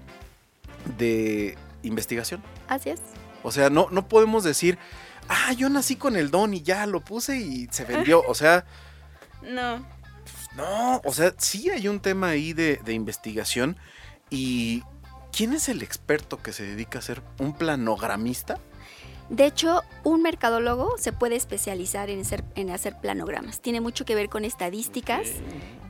de 0.98 1.56
investigación. 1.82 2.42
Así 2.68 2.90
es. 2.90 3.00
O 3.42 3.50
sea, 3.50 3.70
no, 3.70 3.88
no 3.90 4.08
podemos 4.08 4.44
decir, 4.44 4.78
ah, 5.28 5.52
yo 5.52 5.68
nací 5.68 5.96
con 5.96 6.16
el 6.16 6.30
don 6.30 6.54
y 6.54 6.62
ya 6.62 6.86
lo 6.86 7.00
puse 7.00 7.36
y 7.38 7.68
se 7.70 7.84
vendió. 7.84 8.22
O 8.26 8.34
sea, 8.34 8.64
No. 9.42 9.84
no, 10.56 11.00
o 11.04 11.12
sea, 11.12 11.32
sí 11.38 11.70
hay 11.70 11.86
un 11.88 12.00
tema 12.00 12.28
ahí 12.30 12.52
de, 12.52 12.80
de 12.84 12.92
investigación. 12.92 13.76
¿Y 14.30 14.82
quién 15.32 15.52
es 15.52 15.68
el 15.68 15.82
experto 15.82 16.42
que 16.42 16.52
se 16.52 16.64
dedica 16.64 16.98
a 16.98 17.02
ser 17.02 17.22
un 17.38 17.54
planogramista? 17.54 18.58
De 19.30 19.44
hecho, 19.44 19.82
un 20.04 20.22
mercadólogo 20.22 20.96
se 20.98 21.12
puede 21.12 21.36
especializar 21.36 22.08
en 22.10 22.20
hacer, 22.22 22.44
en 22.54 22.70
hacer 22.70 22.96
planogramas. 22.98 23.60
Tiene 23.60 23.80
mucho 23.80 24.04
que 24.06 24.14
ver 24.14 24.28
con 24.30 24.44
estadísticas, 24.44 25.28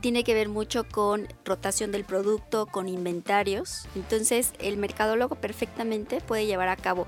tiene 0.01 0.23
que 0.23 0.33
ver 0.33 0.49
mucho 0.49 0.85
con 0.87 1.27
rotación 1.45 1.91
del 1.91 2.03
producto, 2.03 2.65
con 2.65 2.87
inventarios. 2.87 3.87
Entonces, 3.95 4.53
el 4.59 4.77
mercadólogo 4.77 5.35
perfectamente 5.35 6.21
puede 6.21 6.45
llevar 6.45 6.69
a 6.69 6.75
cabo. 6.75 7.07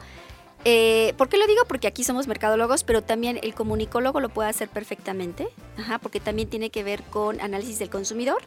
Eh, 0.63 1.13
¿Por 1.17 1.27
qué 1.27 1.38
lo 1.38 1.47
digo? 1.47 1.63
Porque 1.67 1.88
aquí 1.88 2.04
somos 2.04 2.27
mercadólogos, 2.27 2.84
pero 2.84 3.01
también 3.01 3.39
el 3.41 3.56
comunicólogo 3.56 4.19
lo 4.19 4.30
puede 4.30 4.49
hacer 4.49 4.69
perfectamente, 4.69 5.47
Ajá, 5.77 5.97
porque 5.97 6.19
también 6.19 6.49
tiene 6.49 6.69
que 6.69 6.84
ver 6.84 7.01
con 7.04 7.41
análisis 7.41 7.80
del 7.80 7.89
consumidor, 7.89 8.43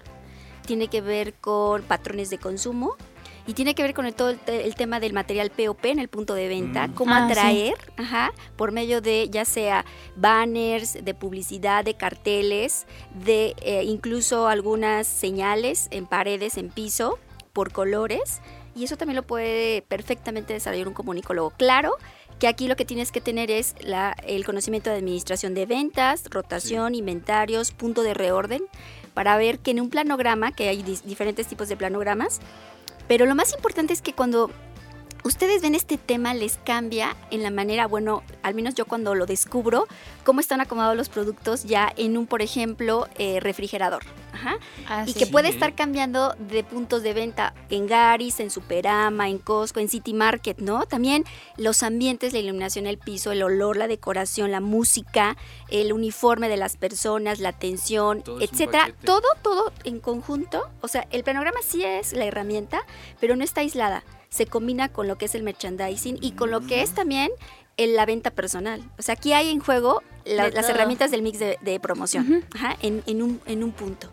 tiene 0.65 0.87
que 0.87 1.01
ver 1.01 1.35
con 1.35 1.83
patrones 1.83 2.31
de 2.31 2.39
consumo 2.39 2.97
y 3.47 3.53
tiene 3.55 3.75
que 3.75 3.83
ver 3.83 3.95
con 3.95 4.07
el, 4.07 4.15
todo 4.15 4.31
el, 4.31 4.39
te- 4.39 4.65
el 4.67 4.75
tema 4.75 5.01
del 5.01 5.13
material 5.13 5.51
POP 5.51 5.85
en 5.87 5.99
el 5.99 6.09
punto 6.09 6.35
de 6.35 6.49
venta, 6.49 6.89
Mm. 6.89 6.95
cómo 6.95 7.13
Ah, 7.15 7.27
sí. 7.27 7.33
atraer, 7.33 7.75
ajá, 7.97 8.33
por 8.57 8.73
medio 8.73 9.01
de 9.01 9.29
ya 9.31 9.45
sea 9.45 9.85
banners, 10.17 11.05
de 11.05 11.15
publicidad, 11.15 11.85
de 11.85 11.95
carteles, 11.95 12.87
de 13.25 13.55
eh, 13.63 13.85
incluso 13.85 14.49
algunas 14.49 15.07
señales 15.07 15.89
en 15.91 16.07
paredes, 16.07 16.57
en 16.57 16.71
piso, 16.71 17.19
por 17.53 17.73
colores. 17.73 18.41
Y 18.75 18.85
eso 18.85 18.97
también 18.97 19.17
lo 19.17 19.23
puede 19.23 19.83
perfectamente 19.83 20.53
desarrollar 20.53 20.89
un 20.89 20.95
comunicólogo. 20.95 21.51
Claro 21.51 21.93
que 22.41 22.49
aquí 22.49 22.67
lo 22.67 22.75
que 22.75 22.85
tienes 22.85 23.13
que 23.13 23.21
tener 23.21 23.51
es 23.53 23.77
la- 23.81 24.17
el 24.27 24.45
conocimiento 24.45 24.91
de 24.91 24.97
administración 24.97 25.55
de 25.55 25.67
ventas, 25.67 26.25
rotación, 26.31 26.95
inventarios, 26.97 27.71
punto 27.71 28.03
de 28.03 28.15
reorden, 28.15 28.63
para 29.13 29.37
ver 29.37 29.61
que 29.61 29.71
en 29.71 29.81
un 29.81 29.91
planograma, 29.91 30.51
que 30.51 30.69
hay 30.69 30.83
diferentes 30.83 31.47
tipos 31.47 31.69
de 31.69 31.77
planogramas, 31.77 32.41
pero 33.09 33.27
lo 33.27 33.35
más 33.35 33.53
importante 33.55 33.93
es 33.93 34.03
que 34.03 34.13
cuando 34.13 34.51
ustedes 35.25 35.63
ven 35.63 35.75
este 35.75 35.99
tema 35.99 36.33
les 36.35 36.59
cambia 36.59 37.17
en 37.31 37.43
la 37.43 37.51
manera, 37.51 37.87
bueno, 37.87 38.23
al 38.43 38.55
menos 38.55 38.75
yo 38.75 38.87
cuando 38.87 39.15
lo 39.15 39.27
descubro, 39.27 39.87
cómo 40.25 40.41
están 40.41 40.61
acomodados 40.61 40.97
los 40.97 41.09
productos 41.09 41.65
ya 41.65 41.93
en 41.97 42.17
un, 42.17 42.27
por 42.27 42.43
ejemplo, 42.43 43.09
eh, 43.19 43.41
refrigerador. 43.41 44.03
Ajá. 44.33 44.57
Ah, 44.89 45.05
Y 45.07 45.13
sí. 45.13 45.19
que 45.19 45.27
puede 45.27 45.49
Sí. 45.49 45.55
estar 45.55 45.75
cambiando 45.75 46.35
de 46.39 46.65
puntos 46.65 47.03
de 47.03 47.15
venta 47.15 47.55
en 47.71 47.87
Garis, 47.87 48.41
en 48.41 48.51
Superama, 48.51 49.29
en 49.29 49.39
Costco, 49.39 49.81
en 49.81 49.89
City 49.89 50.13
Market, 50.13 50.59
¿no? 50.59 50.87
También 50.87 51.25
los 51.57 51.83
ambientes, 51.83 52.33
la 52.33 52.41
iluminación, 52.41 52.87
el 52.87 52.99
piso, 52.99 53.33
el 53.33 53.43
olor, 53.43 53.77
la 53.77 53.87
decoración, 53.87 54.51
la 54.51 54.61
música, 54.61 55.37
el 55.69 55.93
uniforme 55.93 56.49
de 56.49 56.57
las 56.57 56.77
personas, 56.77 57.39
la 57.39 57.51
atención, 57.51 58.23
Todo 58.23 58.41
etcétera. 58.41 58.93
Todo, 59.05 59.29
todo 59.43 59.73
en 59.85 60.01
conjunto. 60.01 60.69
O 60.81 60.89
sea, 60.89 61.07
el 61.11 61.23
planograma 61.25 61.61
sí 61.63 61.85
es 61.85 62.13
la 62.13 62.25
herramienta, 62.25 62.83
pero 63.21 63.37
no 63.37 63.45
está 63.45 63.61
aislada. 63.61 64.03
Se 64.35 64.47
combina 64.47 64.89
con 64.89 65.07
lo 65.07 65.17
que 65.17 65.27
es 65.27 65.35
el 65.37 65.45
merchandising 65.45 66.19
y 66.21 66.33
con 66.33 66.51
lo 66.51 66.61
que 66.63 66.83
es 66.83 66.93
también 66.93 67.31
el- 67.77 67.95
la 67.95 68.05
venta 68.05 68.31
personal. 68.33 68.83
O 68.99 69.03
sea, 69.03 69.15
aquí 69.15 69.33
hay 69.33 69.51
en 69.51 69.61
juego 69.61 70.03
la- 70.25 70.49
las 70.51 70.69
herramientas 70.69 71.11
del 71.13 71.23
mix 71.23 71.39
de, 71.39 71.57
de 71.61 71.79
promoción 71.79 72.45
Ajá, 72.55 72.77
en, 72.83 73.03
en 73.07 73.23
un, 73.23 73.41
en 73.47 73.63
un 73.63 73.71
punto. 73.71 74.11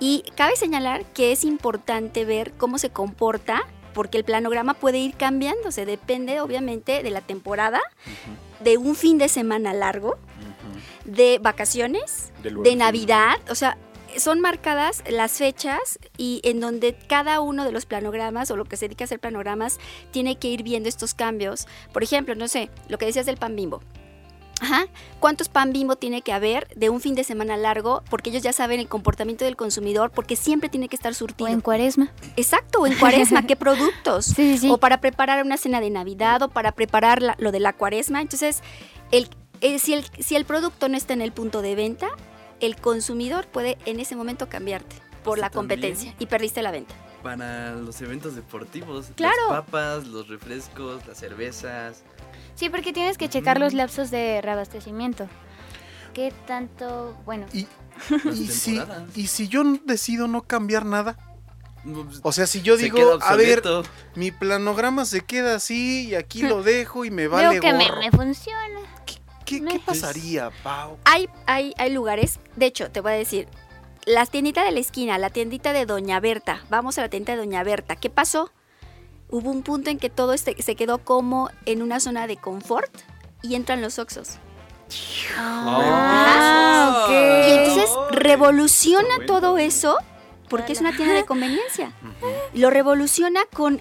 Y 0.00 0.24
cabe 0.34 0.56
señalar 0.56 1.04
que 1.12 1.30
es 1.30 1.44
importante 1.44 2.24
ver 2.24 2.52
cómo 2.58 2.78
se 2.78 2.90
comporta, 2.90 3.62
porque 3.94 4.18
el 4.18 4.24
planograma 4.24 4.74
puede 4.74 4.98
ir 4.98 5.14
cambiándose, 5.14 5.86
depende 5.86 6.40
obviamente 6.40 7.02
de 7.04 7.10
la 7.10 7.20
temporada, 7.20 7.80
de 8.60 8.76
un 8.76 8.94
fin 8.96 9.18
de 9.18 9.28
semana 9.28 9.72
largo, 9.72 10.16
de 11.04 11.38
vacaciones, 11.40 12.32
de. 12.42 12.76
Navidad, 12.76 13.36
o 13.50 13.54
sea, 13.54 13.76
son 14.18 14.40
marcadas 14.40 15.02
las 15.08 15.32
fechas 15.32 15.98
y 16.16 16.40
en 16.44 16.60
donde 16.60 16.94
cada 17.08 17.40
uno 17.40 17.64
de 17.64 17.72
los 17.72 17.86
planogramas 17.86 18.50
o 18.50 18.56
lo 18.56 18.64
que 18.64 18.76
se 18.76 18.86
dedica 18.86 19.04
a 19.04 19.06
hacer 19.06 19.20
planogramas 19.20 19.78
tiene 20.10 20.36
que 20.36 20.48
ir 20.48 20.62
viendo 20.62 20.88
estos 20.88 21.14
cambios. 21.14 21.66
Por 21.92 22.02
ejemplo, 22.02 22.34
no 22.34 22.48
sé, 22.48 22.70
lo 22.88 22.98
que 22.98 23.06
decías 23.06 23.26
del 23.26 23.36
pan 23.36 23.56
bimbo. 23.56 23.82
Ajá. 24.62 24.88
¿Cuántos 25.20 25.48
pan 25.48 25.72
bimbo 25.72 25.96
tiene 25.96 26.20
que 26.20 26.34
haber 26.34 26.68
de 26.76 26.90
un 26.90 27.00
fin 27.00 27.14
de 27.14 27.24
semana 27.24 27.56
largo? 27.56 28.02
Porque 28.10 28.28
ellos 28.28 28.42
ya 28.42 28.52
saben 28.52 28.78
el 28.78 28.88
comportamiento 28.88 29.46
del 29.46 29.56
consumidor, 29.56 30.10
porque 30.10 30.36
siempre 30.36 30.68
tiene 30.68 30.88
que 30.90 30.96
estar 30.96 31.12
O 31.12 31.14
surtido. 31.14 31.48
en 31.48 31.62
cuaresma. 31.62 32.12
Exacto, 32.36 32.80
o 32.80 32.86
en 32.86 32.94
cuaresma, 32.98 33.46
¿qué 33.46 33.56
productos? 33.56 34.26
Sí, 34.26 34.34
sí, 34.34 34.58
sí. 34.58 34.70
O 34.70 34.76
para 34.76 35.00
preparar 35.00 35.42
una 35.46 35.56
cena 35.56 35.80
de 35.80 35.88
Navidad 35.88 36.42
o 36.42 36.48
para 36.50 36.72
preparar 36.72 37.22
la- 37.22 37.36
lo 37.38 37.52
de 37.52 37.60
la 37.60 37.72
cuaresma. 37.72 38.20
Entonces, 38.20 38.62
el, 39.12 39.30
eh, 39.62 39.78
si, 39.78 39.94
el, 39.94 40.04
si 40.18 40.36
el 40.36 40.44
producto 40.44 40.90
no 40.90 40.96
está 40.98 41.14
en 41.14 41.22
el 41.22 41.32
punto 41.32 41.62
de 41.62 41.74
venta, 41.74 42.08
el 42.60 42.76
consumidor 42.76 43.46
puede 43.46 43.78
en 43.86 44.00
ese 44.00 44.16
momento 44.16 44.48
cambiarte 44.48 44.96
por 45.24 45.38
la 45.38 45.50
competencia 45.50 46.10
también. 46.10 46.16
y 46.18 46.26
perdiste 46.26 46.62
la 46.62 46.70
venta. 46.70 46.94
Para 47.22 47.74
los 47.74 48.00
eventos 48.00 48.34
deportivos, 48.34 49.08
Claro. 49.16 49.36
las 49.50 49.60
papas, 49.64 50.06
los 50.06 50.28
refrescos, 50.28 51.06
las 51.06 51.18
cervezas. 51.18 52.02
Sí, 52.54 52.70
porque 52.70 52.92
tienes 52.92 53.18
que 53.18 53.28
checar 53.28 53.60
los 53.60 53.74
lapsos 53.74 54.10
de 54.10 54.40
reabastecimiento. 54.42 55.28
¿Qué 56.14 56.32
tanto? 56.46 57.16
Bueno, 57.24 57.46
Y, 57.52 57.66
si, 58.48 58.80
y 59.14 59.26
si 59.26 59.48
yo 59.48 59.62
decido 59.84 60.26
no 60.28 60.42
cambiar 60.42 60.84
nada, 60.86 61.16
pues, 61.84 62.20
o 62.22 62.32
sea, 62.32 62.46
si 62.46 62.62
yo 62.62 62.76
se 62.76 62.84
digo, 62.84 63.18
a 63.22 63.36
ver, 63.36 63.62
mi 64.14 64.30
planograma 64.32 65.04
se 65.04 65.20
queda 65.20 65.54
así 65.54 66.08
y 66.08 66.14
aquí 66.14 66.42
lo 66.48 66.62
dejo 66.62 67.04
y 67.04 67.10
me 67.10 67.28
vale 67.28 67.50
veo 67.50 67.60
que 67.62 67.72
me, 67.72 67.86
gorro. 67.88 68.00
me 68.00 68.10
funciona. 68.10 68.79
¿Qué, 69.58 69.80
pasaría, 69.84 70.50
Pau? 70.62 70.98
Hay, 71.04 71.28
hay, 71.46 71.74
hay 71.76 71.92
lugares, 71.92 72.38
de 72.56 72.66
hecho, 72.66 72.90
te 72.90 73.00
voy 73.00 73.12
a 73.12 73.16
decir, 73.16 73.48
la 74.06 74.26
tiendita 74.26 74.64
de 74.64 74.70
la 74.70 74.80
esquina, 74.80 75.18
la 75.18 75.30
tiendita 75.30 75.72
de 75.72 75.86
Doña 75.86 76.20
Berta, 76.20 76.64
vamos 76.70 76.98
a 76.98 77.02
la 77.02 77.08
tienda 77.08 77.32
de 77.32 77.38
Doña 77.38 77.62
Berta, 77.62 77.96
¿qué 77.96 78.10
pasó? 78.10 78.50
Hubo 79.28 79.50
un 79.50 79.62
punto 79.62 79.90
en 79.90 79.98
que 79.98 80.10
todo 80.10 80.32
este, 80.32 80.60
se 80.62 80.74
quedó 80.74 80.98
como 80.98 81.50
en 81.66 81.82
una 81.82 82.00
zona 82.00 82.26
de 82.26 82.36
confort 82.36 82.90
y 83.42 83.54
entran 83.54 83.80
los 83.80 83.98
Oxos. 83.98 84.38
Ah, 85.36 87.04
ok. 87.04 87.48
Y 87.48 87.52
entonces 87.52 87.90
revoluciona 88.10 89.24
todo 89.26 89.58
eso 89.58 89.96
porque 90.48 90.72
es 90.72 90.80
una 90.80 90.94
tienda 90.94 91.14
de 91.14 91.24
conveniencia. 91.24 91.92
Lo 92.54 92.70
revoluciona 92.70 93.40
con 93.52 93.80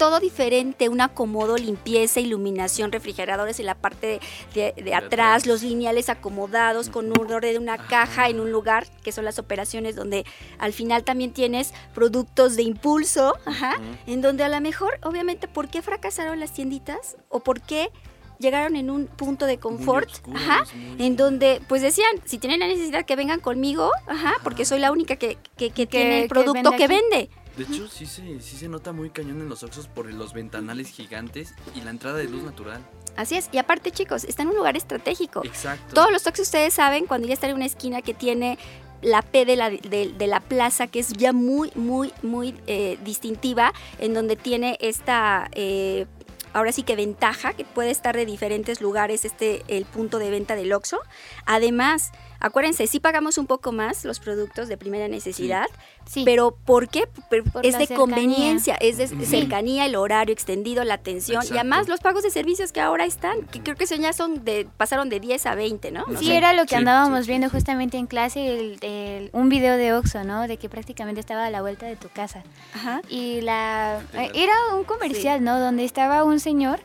todo 0.00 0.18
diferente, 0.18 0.88
un 0.88 1.02
acomodo, 1.02 1.58
limpieza, 1.58 2.20
iluminación, 2.20 2.90
refrigeradores 2.90 3.60
en 3.60 3.66
la 3.66 3.74
parte 3.74 4.18
de, 4.54 4.72
de- 4.72 4.82
de 4.82 4.94
atrás, 4.94 5.44
los 5.46 5.62
lineales 5.62 6.08
acomodados 6.08 6.88
con 6.88 7.06
un 7.10 7.30
orden 7.30 7.52
de 7.52 7.58
una 7.58 7.76
caja 7.76 8.30
en 8.30 8.40
un 8.40 8.50
lugar, 8.50 8.86
que 9.04 9.12
son 9.12 9.26
las 9.26 9.38
operaciones 9.38 9.96
donde 9.96 10.24
al 10.58 10.72
final 10.72 11.04
también 11.04 11.34
tienes 11.34 11.74
productos 11.94 12.56
de 12.56 12.62
impulso, 12.62 13.36
ajá, 13.44 13.78
en 14.06 14.22
donde 14.22 14.42
a 14.42 14.48
lo 14.48 14.58
mejor, 14.62 14.98
obviamente, 15.02 15.48
¿por 15.48 15.68
qué 15.68 15.82
fracasaron 15.82 16.40
las 16.40 16.54
tienditas? 16.54 17.18
¿O 17.28 17.40
por 17.40 17.60
qué 17.60 17.90
llegaron 18.38 18.76
en 18.76 18.88
un 18.90 19.06
punto 19.06 19.44
de 19.44 19.58
confort? 19.58 20.08
ajá, 20.34 20.64
muy- 20.74 21.06
en 21.06 21.16
donde 21.18 21.60
pues 21.68 21.82
decían, 21.82 22.10
si 22.24 22.38
tienen 22.38 22.60
la 22.60 22.68
necesidad 22.68 23.04
que 23.04 23.16
vengan 23.16 23.40
conmigo, 23.40 23.90
ajá, 24.06 24.32
porque 24.42 24.64
soy 24.64 24.78
la 24.80 24.92
única 24.92 25.16
que, 25.16 25.36
que- 25.58 25.72
que 25.72 25.86
tiene 25.86 26.16
el 26.22 26.22
que 26.22 26.28
producto 26.30 26.70
vende 26.70 26.76
que 26.78 26.88
vende. 26.88 27.30
De 27.60 27.66
hecho, 27.66 27.88
sí 27.88 28.06
se, 28.06 28.40
sí 28.40 28.56
se 28.56 28.68
nota 28.68 28.90
muy 28.92 29.10
cañón 29.10 29.42
en 29.42 29.50
los 29.50 29.62
Oxxos 29.62 29.86
por 29.86 30.10
los 30.10 30.32
ventanales 30.32 30.88
gigantes 30.88 31.52
y 31.74 31.82
la 31.82 31.90
entrada 31.90 32.16
de 32.16 32.24
luz 32.24 32.42
natural. 32.42 32.80
Así 33.16 33.36
es, 33.36 33.50
y 33.52 33.58
aparte 33.58 33.90
chicos, 33.90 34.24
está 34.24 34.44
en 34.44 34.48
un 34.48 34.56
lugar 34.56 34.78
estratégico. 34.78 35.44
Exacto. 35.44 35.92
Todos 35.92 36.10
los 36.10 36.22
toques 36.22 36.40
ustedes 36.40 36.72
saben 36.72 37.04
cuando 37.04 37.28
ya 37.28 37.34
está 37.34 37.50
en 37.50 37.56
una 37.56 37.66
esquina 37.66 38.00
que 38.00 38.14
tiene 38.14 38.58
la 39.02 39.20
P 39.20 39.44
de 39.44 39.56
la, 39.56 39.68
de, 39.68 40.14
de 40.16 40.26
la 40.26 40.40
plaza, 40.40 40.86
que 40.86 41.00
es 41.00 41.12
ya 41.12 41.34
muy, 41.34 41.70
muy, 41.74 42.14
muy 42.22 42.54
eh, 42.66 42.98
distintiva, 43.04 43.74
en 43.98 44.14
donde 44.14 44.36
tiene 44.36 44.78
esta, 44.80 45.50
eh, 45.52 46.06
ahora 46.54 46.72
sí 46.72 46.82
que 46.82 46.96
ventaja, 46.96 47.52
que 47.52 47.66
puede 47.66 47.90
estar 47.90 48.16
de 48.16 48.24
diferentes 48.24 48.80
lugares 48.80 49.26
este, 49.26 49.64
el 49.68 49.84
punto 49.84 50.18
de 50.18 50.30
venta 50.30 50.56
del 50.56 50.72
Oxxo. 50.72 50.98
Además, 51.44 52.10
acuérdense, 52.40 52.86
sí 52.86 53.00
pagamos 53.00 53.38
un 53.38 53.46
poco 53.46 53.70
más 53.72 54.04
los 54.04 54.18
productos 54.20 54.68
de 54.68 54.76
primera 54.76 55.08
necesidad, 55.08 55.66
Sí. 56.06 56.22
pero 56.24 56.50
¿por 56.64 56.88
qué? 56.88 57.06
Por 57.28 57.64
es 57.64 57.78
de 57.78 57.86
cercanía. 57.86 57.96
conveniencia, 57.96 58.74
es 58.80 58.96
de 58.98 59.06
cercanía, 59.26 59.86
el 59.86 59.94
horario 59.96 60.32
extendido, 60.32 60.82
la 60.84 60.94
atención 60.94 61.42
y 61.48 61.52
además 61.52 61.88
los 61.88 62.00
pagos 62.00 62.22
de 62.22 62.30
servicios 62.30 62.72
que 62.72 62.80
ahora 62.80 63.04
están, 63.04 63.42
que 63.46 63.60
creo 63.62 63.76
que 63.76 63.86
son 63.86 64.00
ya 64.00 64.12
son 64.12 64.44
de 64.44 64.66
pasaron 64.76 65.08
de 65.08 65.20
10 65.20 65.46
a 65.46 65.54
20, 65.54 65.90
¿no? 65.92 66.04
Sí, 66.18 66.32
era 66.32 66.52
lo 66.52 66.62
que 66.62 66.70
Sí, 66.70 66.74
andábamos 66.76 67.26
viendo 67.26 67.48
sí. 67.48 67.52
justamente 67.54 67.96
en 67.98 68.06
clase, 68.06 68.48
el- 68.58 68.78
el- 68.82 69.30
un 69.32 69.48
video 69.48 69.76
de 69.76 69.92
Oxxo, 69.92 70.24
¿no? 70.24 70.48
De 70.48 70.56
que 70.56 70.68
prácticamente 70.68 71.20
estaba 71.20 71.46
a 71.46 71.50
la 71.50 71.60
vuelta 71.60 71.86
de 71.86 71.96
tu 71.96 72.08
casa. 72.08 72.42
Ajá. 72.74 73.02
Y 73.08 73.40
la... 73.42 74.00
Era 74.34 74.54
un 74.74 74.84
comercial, 74.84 75.44
¿no? 75.44 75.60
Donde 75.60 75.84
estaba 75.84 76.24
un 76.24 76.40
señor 76.40 76.80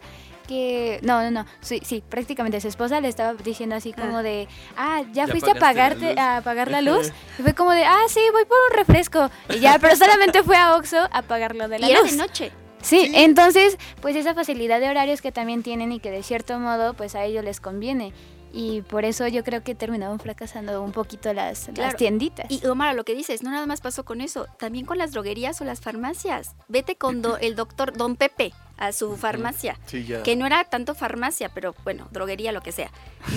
que... 0.46 1.00
No, 1.04 1.22
no, 1.24 1.32
no. 1.32 1.46
Sí, 1.62 1.82
sí, 1.84 2.04
prácticamente 2.08 2.60
su 2.62 2.68
esposa 2.68 3.02
le 3.02 3.08
estaba 3.10 3.34
diciendo 3.34 3.76
así 3.76 3.94
como 3.94 4.18
Ah. 4.18 4.24
de... 4.24 4.48
Ah, 4.78 5.02
¿ya, 5.14 5.26
¿Ya 5.26 5.28
fuiste 5.28 5.52
a 5.52 5.56
pagarte, 5.56 6.10
luz?" 6.12 6.18
a 6.20 6.38
apagar 6.38 6.72
la 6.72 6.82
luz? 6.82 7.12
Y 7.40 7.42
fue 7.42 7.54
como 7.54 7.72
de, 7.72 7.84
ah, 7.84 8.04
sí, 8.08 8.22
voy 8.32 8.46
por 8.46 8.58
un 8.72 8.78
refresco. 8.78 9.30
Y 9.50 9.60
ya, 9.60 9.78
pero 9.80 9.96
solamente 9.96 10.44
fue 10.44 10.56
a 10.58 10.76
Oxxo 10.76 11.08
a 11.12 11.22
pagarlo 11.22 11.68
de 11.68 11.80
la 11.80 11.88
Y 11.88 11.92
era 11.92 12.02
luz. 12.02 12.12
de 12.12 12.18
noche. 12.18 12.52
Sí, 12.82 13.12
entonces, 13.16 13.78
pues 14.02 14.16
esa 14.16 14.36
facilidad 14.36 14.80
de 14.80 14.88
horarios 14.90 15.22
que 15.22 15.32
también 15.32 15.64
tienen 15.64 15.92
y 15.92 16.00
que 16.00 16.12
de 16.12 16.22
cierto 16.22 16.60
modo, 16.60 16.94
pues 16.94 17.16
a 17.16 17.24
ellos 17.24 17.44
les 17.44 17.60
conviene. 17.60 18.14
Y 18.58 18.84
por 18.84 19.04
eso 19.04 19.28
yo 19.28 19.44
creo 19.44 19.64
que 19.64 19.76
terminaron 19.76 20.18
fracasando 20.18 20.82
un 20.82 20.94
poquito 20.94 21.34
las, 21.34 21.70
tienditas. 21.98 22.46
Y 22.50 22.66
Omar, 22.68 22.96
lo 22.96 23.04
que 23.04 23.14
dices, 23.14 23.44
no 23.44 23.52
nada 23.52 23.66
más 23.66 23.82
pasó 23.82 24.06
con 24.06 24.22
eso, 24.22 24.48
también 24.58 24.86
con 24.86 24.98
las 24.98 25.12
droguerías 25.12 25.60
o 25.60 25.66
las 25.66 25.82
farmacias. 25.82 26.56
Vete 26.70 26.96
con 26.96 27.22
do- 27.22 27.38
el 27.38 27.56
doctor 27.58 27.92
Don 27.98 28.16
Pepe 28.16 28.54
a 28.78 28.94
su 28.94 29.18
farmacia. 29.18 29.78
Sí, 29.88 30.06
ya. 30.06 30.24
Que 30.24 30.38
no 30.38 30.46
era 30.46 30.64
tanto 30.64 30.96
farmacia, 30.96 31.50
pero 31.50 31.76
bueno, 31.84 32.08
droguería, 32.12 32.54
lo 32.54 32.62
que 32.62 32.72
sea. 32.72 32.92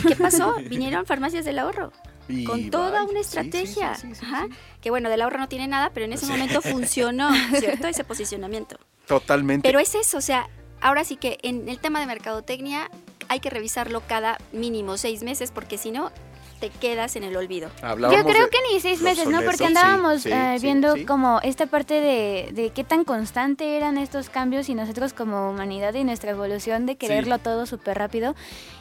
¿Y 0.05 0.07
qué 0.07 0.15
pasó? 0.15 0.55
Vinieron 0.69 1.05
farmacias 1.05 1.45
del 1.45 1.59
ahorro. 1.59 1.93
Y 2.29 2.45
con 2.45 2.71
toda 2.71 3.03
bye. 3.05 3.11
una 3.11 3.23
Sí, 3.25 3.25
sí, 3.25 3.31
sí, 3.33 3.39
estrategia. 3.49 3.95
sí, 3.97 4.15
sí, 4.15 4.25
Ajá. 4.25 4.47
sí. 4.49 4.55
Que 4.81 4.91
bueno, 4.91 5.09
del 5.11 5.21
ahorro 5.23 5.39
no 5.39 5.49
tiene 5.49 5.67
nada, 5.67 5.91
pero 5.93 6.07
en 6.07 6.13
ese 6.13 6.27
momento 6.27 6.63
funcionó, 6.63 7.31
¿cierto? 7.59 7.89
Ese 7.89 8.05
posicionamiento. 8.05 8.77
Totalmente. 9.09 9.69
Pero 9.69 9.81
es 9.81 9.95
eso, 9.97 10.19
o 10.19 10.21
sea, 10.21 10.49
ahora 10.81 11.03
sí 11.03 11.17
que 11.17 11.39
en 11.43 11.69
el 11.69 11.81
tema 11.81 11.99
de 11.99 12.07
mercadotecnia 12.07 12.89
hay 13.29 13.41
que 13.41 13.51
revisarlo 13.51 14.01
cada 14.07 14.39
mínimo 14.53 14.97
seis 14.97 15.23
meses, 15.23 15.51
porque 15.51 15.79
si 15.79 15.91
no, 15.91 16.11
te 16.61 16.71
quedas 16.71 17.17
en 17.17 17.25
el 17.25 17.37
olvido. 17.37 17.71
Hablábamos 17.83 18.23
Yo 18.23 18.29
creo 18.29 18.45
de 18.45 18.51
que 18.51 18.59
ni 18.73 18.81
seis 18.81 19.01
meses, 19.01 19.29
¿no? 19.29 19.43
Porque 19.43 19.65
andábamos 19.65 20.23
Sí, 20.23 20.31
eh, 20.33 20.57
viendo 20.61 20.95
sí. 20.95 21.05
como 21.05 21.41
esta 21.43 21.67
parte 21.67 21.95
de, 21.95 22.51
de 22.53 22.71
qué 22.71 22.85
tan 22.85 23.05
constante 23.05 23.77
eran 23.77 23.99
estos 23.99 24.29
cambios 24.31 24.69
y 24.69 24.75
nosotros 24.75 25.13
como 25.13 25.51
humanidad 25.51 25.95
y 25.95 26.05
nuestra 26.05 26.31
evolución 26.33 26.87
de 26.87 26.97
quererlo 26.97 27.39
todo 27.39 27.67
súper 27.67 27.99
rápido 27.99 28.35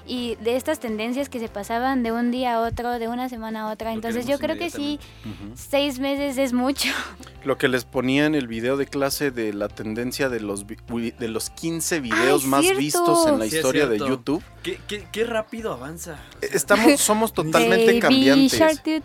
y 0.06 0.36
de 0.36 0.56
estas 0.56 0.80
tendencias 0.80 1.28
que 1.30 1.40
se 1.40 1.50
pasaban 1.50 2.02
de 2.02 2.12
un 2.12 2.32
día 2.32 2.56
a 2.56 2.62
otro, 2.62 2.98
de 2.98 3.08
una 3.08 3.30
semana 3.30 3.63
a 3.63 3.72
otra. 3.72 3.90
Lo 3.90 3.96
Entonces 3.96 4.26
yo 4.26 4.40
creo 4.40 4.58
que 4.58 4.70
sí, 4.70 5.00
seis 5.56 6.00
meses 6.00 6.38
es 6.38 6.54
mucho. 6.54 6.90
Lo 7.44 7.58
que 7.58 7.68
les 7.68 7.86
ponía 7.86 8.26
en 8.26 8.36
el 8.36 8.48
video 8.48 8.78
de 8.78 8.88
clase 8.88 9.32
de 9.32 9.54
la 9.54 9.68
tendencia 9.68 10.30
de 10.30 10.40
los, 10.40 10.66
de 10.68 11.28
los 11.28 11.50
15 11.50 12.00
videos 12.00 12.44
Ay, 12.44 12.50
más 12.50 12.62
cierto. 12.62 12.80
vistos 12.80 13.28
en 13.28 13.40
la 13.40 13.46
historia 13.46 13.88
de. 13.88 13.98
YouTube. 13.98 14.44
¿Qué, 14.63 14.80
qué, 14.88 15.08
qué 15.12 15.24
rápido 15.24 15.72
avanza. 15.74 16.20
O 16.38 16.40
sea, 16.40 16.50
Estamos, 16.54 17.00
somos 17.02 17.34
totalmente 17.34 17.66
Baby 17.69 17.99
cambiantes. 17.99 18.60
Shark. 18.60 18.82
Sí, 18.84 19.01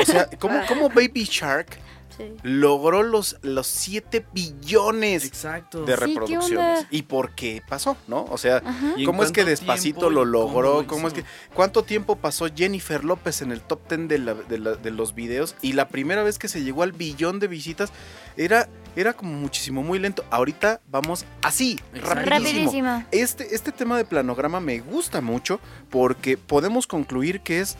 o 0.00 0.04
sea, 0.04 0.28
¿cómo, 0.38 0.60
cómo 0.68 0.88
Baby 0.88 1.24
Shark 1.24 1.78
Sí. 2.20 2.36
logró 2.42 3.02
los, 3.02 3.38
los 3.42 3.66
7 3.66 4.26
billones 4.32 5.24
Exacto. 5.24 5.84
de 5.84 5.92
Sí, 5.94 5.98
¿qué 6.00 6.06
reproducciones? 6.06 6.86
¿Y 6.90 7.02
por 7.02 7.34
qué 7.34 7.62
pasó? 7.68 7.96
¿No? 8.08 8.24
O 8.30 8.38
sea, 8.38 8.58
Ajá. 8.64 8.92
¿Y 8.96 9.00
en 9.00 9.06
¿cómo 9.06 9.22
es 9.22 9.32
que 9.32 9.44
despacito 9.44 10.08
tiempo 10.08 10.10
lo 10.24 10.42
cómo 10.42 10.62
logró? 10.62 10.80
lo 10.82 10.86
¿Cómo 10.86 11.08
es 11.08 11.14
que? 11.14 11.24
¿Cuánto 11.54 11.82
tiempo 11.82 12.16
pasó 12.16 12.46
Jennifer 12.54 13.04
López 13.04 13.42
en 13.42 13.52
el 13.52 13.60
top 13.60 13.80
10 13.88 14.08
de, 14.08 14.18
la- 14.18 14.34
de 14.34 14.58
la- 14.58 14.74
de 14.74 14.90
los 14.90 15.14
videos? 15.14 15.54
Y 15.62 15.72
la 15.72 15.88
primera 15.88 16.22
vez 16.22 16.38
que 16.38 16.48
se 16.48 16.62
llegó 16.62 16.82
al 16.82 16.92
billón 16.92 17.38
de 17.40 17.48
visitas 17.48 17.92
era, 18.36 18.68
era 18.96 19.12
como 19.12 19.32
muchísimo, 19.32 19.82
muy 19.82 19.98
lento. 19.98 20.24
Ahorita 20.30 20.80
vamos 20.90 21.24
así, 21.42 21.78
rapidísimo. 21.94 22.24
Rapidísimo. 22.24 23.04
Este, 23.10 23.54
este 23.54 23.72
tema 23.72 23.96
de 23.96 24.04
planograma 24.04 24.60
me 24.60 24.80
gusta 24.80 25.20
mucho 25.20 25.60
porque 25.90 26.36
podemos 26.36 26.86
concluir 26.86 27.40
que 27.40 27.60
es 27.60 27.76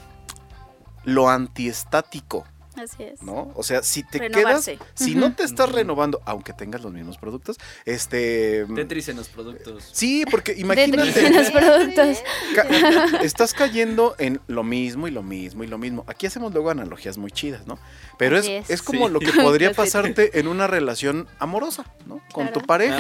lo 1.05 1.29
antiestático, 1.31 2.45
Así 2.81 3.03
es. 3.03 3.23
¿no? 3.23 3.53
O 3.55 3.63
sea, 3.63 3.83
si 3.83 4.03
te 4.03 4.19
Renovarse. 4.19 4.77
quedas, 4.77 4.89
si 4.95 5.15
no 5.15 5.35
te 5.35 5.43
estás 5.45 5.71
renovando, 5.71 6.21
aunque 6.25 6.53
tengas 6.53 6.83
los 6.83 6.93
mismos 6.93 7.19
productos, 7.19 7.59
este... 7.85 8.65
Tetris 8.75 9.09
en 9.09 9.17
los 9.17 9.29
productos. 9.29 9.89
Sí, 9.93 10.25
porque 10.31 10.55
imagínate, 10.57 11.31
los 11.31 11.51
productos. 11.51 12.19
ca- 12.55 13.19
estás 13.23 13.53
cayendo 13.55 14.15
en 14.19 14.41
lo 14.47 14.63
mismo 14.63 15.09
y 15.09 15.11
lo 15.11 15.23
mismo 15.23 15.65
y 15.65 15.67
lo 15.67 15.77
mismo. 15.79 16.05
Aquí 16.07 16.27
hacemos 16.27 16.53
luego 16.53 16.71
analogías 16.71 17.19
muy 17.19 17.31
chidas, 17.31 17.67
¿no? 17.67 17.79
Pero 18.17 18.39
es, 18.39 18.47
es. 18.47 18.71
es 18.71 18.83
como 18.83 19.07
Sí. 19.09 19.13
lo 19.13 19.21
que 19.21 19.33
podría 19.43 19.73
pasarte 19.73 20.39
en 20.39 20.47
una 20.49 20.67
relación 20.67 21.29
amorosa, 21.39 21.85
¿no? 22.07 22.21
Con 22.33 22.53
tu 22.53 22.61
pareja. 22.63 22.99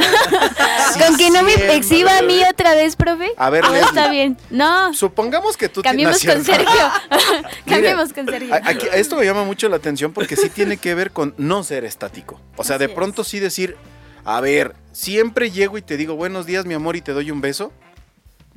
Ah, 0.59 0.90
Sí, 0.93 1.01
Con 1.07 1.16
que 1.16 1.31
no 1.31 1.43
me 1.43 1.75
exhiba 1.77 2.19
a 2.19 2.23
mí 2.23 2.43
otra 2.51 2.75
vez, 2.75 2.97
profe. 2.97 3.31
A 3.37 3.49
ver, 3.51 3.64
Ah, 3.64 3.71
Leslie, 3.71 3.88
está 3.88 4.11
bien. 4.11 4.37
No, 4.51 4.93
supongamos 4.95 5.57
que 5.57 5.69
tú 5.69 5.83
cambiemos 5.83 6.23
con 6.25 6.45
Sergio. 6.45 6.90
cambiemos 7.66 8.12
con 8.12 8.27
Sergio. 8.27 8.55
Aquí- 8.64 8.87
esto 8.93 9.16
me 9.16 9.25
llama 9.25 9.45
mucho 9.45 9.69
la 9.70 9.76
atención 9.76 10.12
porque 10.12 10.37
sí 10.37 10.50
tiene 10.50 10.76
que 10.76 10.94
ver 10.94 11.11
con 11.11 11.35
no 11.38 11.64
ser 11.64 11.85
estático. 11.85 12.40
O 12.56 12.64
sea, 12.64 12.78
de 12.78 12.87
es. 12.87 12.90
pronto 12.92 13.24
sí 13.24 13.38
decir, 13.38 13.76
a 14.24 14.40
ver, 14.40 14.74
siempre 14.92 15.50
llego 15.50 15.78
y 15.78 15.83
te 15.83 15.96
digo 15.96 16.14
buenos 16.14 16.46
días, 16.46 16.66
mi 16.66 16.74
amor, 16.74 16.96
y 16.96 17.00
te 17.00 17.12
doy 17.12 17.30
un 17.30 17.40
beso. 17.40 17.72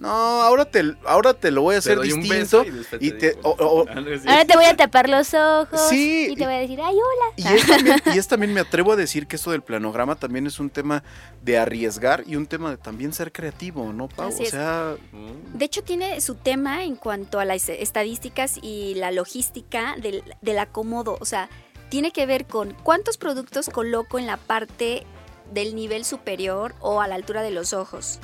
No, 0.04 0.10
ahora 0.44 0.66
te, 0.66 0.96
ahora 1.06 1.34
te 1.34 1.50
lo 1.50 1.62
voy 1.62 1.76
a 1.76 1.82
Te 1.82 1.92
hacer 1.94 2.00
distinto. 2.02 2.64
beso 2.64 2.66
y 3.00 3.12
te 3.12 3.30
así. 3.30 3.40
Ahora 4.28 4.46
te 4.46 4.56
voy 4.56 4.66
a 4.66 4.76
tapar 4.76 5.10
los 5.10 5.34
ojos 5.34 5.80
Sí, 5.90 6.28
y 6.32 6.36
te 6.36 6.46
voy 6.46 6.56
a 6.56 6.60
decir, 6.60 6.80
ay, 6.82 6.96
hola. 6.96 7.34
y, 7.38 7.56
es 7.58 7.66
también, 7.68 8.02
y 8.14 8.18
es 8.18 8.28
también, 8.28 8.54
me 8.54 8.60
atrevo 8.60 8.92
a 8.92 8.96
decir 8.96 9.28
que 9.28 9.38
esto 9.38 9.52
del 9.52 9.62
planograma 9.62 10.16
también 10.16 10.46
es 10.46 10.60
un 10.60 10.70
tema 10.70 11.04
de 11.42 11.58
arriesgar 11.58 12.24
y 12.28 12.36
un 12.36 12.46
tema 12.48 12.70
de 12.72 12.78
también 12.78 13.14
ser 13.14 13.32
creativo, 13.32 13.94
¿no, 13.94 14.10
Pau? 14.10 14.28
Así 14.30 14.44
o 14.44 14.46
sea, 14.48 14.96
Mm. 15.12 15.58
De 15.58 15.66
hecho, 15.66 15.84
tiene 15.84 16.20
su 16.22 16.36
tema 16.36 16.84
en 16.84 16.96
cuanto 16.96 17.40
a 17.40 17.46
las 17.46 17.70
estadísticas 17.70 18.60
y 18.62 18.96
la 18.96 19.12
logística 19.12 19.96
del, 20.02 20.24
del 20.42 20.60
acomodo. 20.60 21.18
O 21.22 21.26
sea, 21.26 21.50
tiene 21.90 22.12
que 22.12 22.26
ver 22.26 22.46
con 22.46 22.74
cuántos 22.84 23.18
productos 23.18 23.70
coloco 23.70 24.20
en 24.20 24.26
la 24.28 24.38
parte 24.38 25.06
del 25.54 25.76
nivel 25.76 26.04
superior 26.06 26.74
o 26.80 27.02
a 27.02 27.08
la 27.08 27.16
altura 27.16 27.42
de 27.42 27.52
los 27.52 27.74
ojos. 27.74 28.20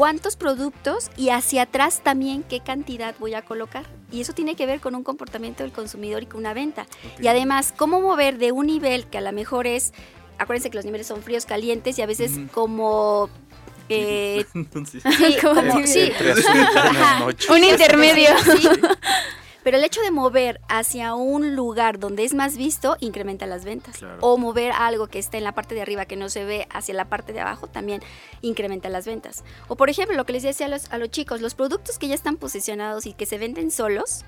Cuántos 0.00 0.36
productos 0.36 1.10
y 1.18 1.28
hacia 1.28 1.60
atrás 1.64 2.00
también 2.02 2.42
qué 2.42 2.60
cantidad 2.60 3.14
voy 3.18 3.34
a 3.34 3.42
colocar. 3.42 3.84
Y 4.10 4.22
eso 4.22 4.32
tiene 4.32 4.54
que 4.54 4.64
ver 4.64 4.80
con 4.80 4.94
un 4.94 5.02
comportamiento 5.04 5.62
del 5.62 5.72
consumidor 5.72 6.22
y 6.22 6.26
con 6.26 6.40
una 6.40 6.54
venta. 6.54 6.86
Y 7.20 7.26
además, 7.26 7.74
cómo 7.76 8.00
mover 8.00 8.38
de 8.38 8.50
un 8.50 8.68
nivel 8.68 9.04
que 9.08 9.18
a 9.18 9.20
lo 9.20 9.30
mejor 9.32 9.66
es, 9.66 9.92
acuérdense 10.38 10.70
que 10.70 10.76
los 10.76 10.86
niveles 10.86 11.06
son 11.06 11.22
fríos, 11.22 11.44
calientes 11.44 11.98
y 11.98 12.00
a 12.02 12.06
veces 12.06 12.32
como... 12.50 13.28
eh, 13.90 14.46
Sí. 14.54 15.00
sí, 15.02 15.36
como- 15.42 15.86
sí. 15.86 16.10
Un 17.50 17.62
intermedio. 17.62 18.30
Sí. 18.56 18.68
Pero 19.62 19.76
el 19.76 19.84
hecho 19.84 20.00
de 20.00 20.10
mover 20.10 20.60
hacia 20.68 21.14
un 21.14 21.54
lugar 21.54 21.98
donde 21.98 22.24
es 22.24 22.34
más 22.34 22.56
visto 22.56 22.96
incrementa 23.00 23.46
las 23.46 23.64
ventas. 23.64 23.98
Claro. 23.98 24.18
O 24.20 24.38
mover 24.38 24.72
algo 24.72 25.06
que 25.06 25.18
está 25.18 25.38
en 25.38 25.44
la 25.44 25.52
parte 25.52 25.74
de 25.74 25.82
arriba 25.82 26.06
que 26.06 26.16
no 26.16 26.28
se 26.28 26.44
ve 26.44 26.66
hacia 26.70 26.94
la 26.94 27.08
parte 27.08 27.32
de 27.32 27.40
abajo 27.40 27.66
también 27.66 28.02
incrementa 28.40 28.88
las 28.88 29.06
ventas. 29.06 29.44
O 29.68 29.76
por 29.76 29.90
ejemplo, 29.90 30.16
lo 30.16 30.24
que 30.24 30.32
les 30.32 30.42
decía 30.42 30.66
a 30.66 30.68
los, 30.68 30.90
a 30.90 30.98
los 30.98 31.10
chicos, 31.10 31.40
los 31.40 31.54
productos 31.54 31.98
que 31.98 32.08
ya 32.08 32.14
están 32.14 32.36
posicionados 32.36 33.06
y 33.06 33.12
que 33.12 33.26
se 33.26 33.38
venden 33.38 33.70
solos, 33.70 34.24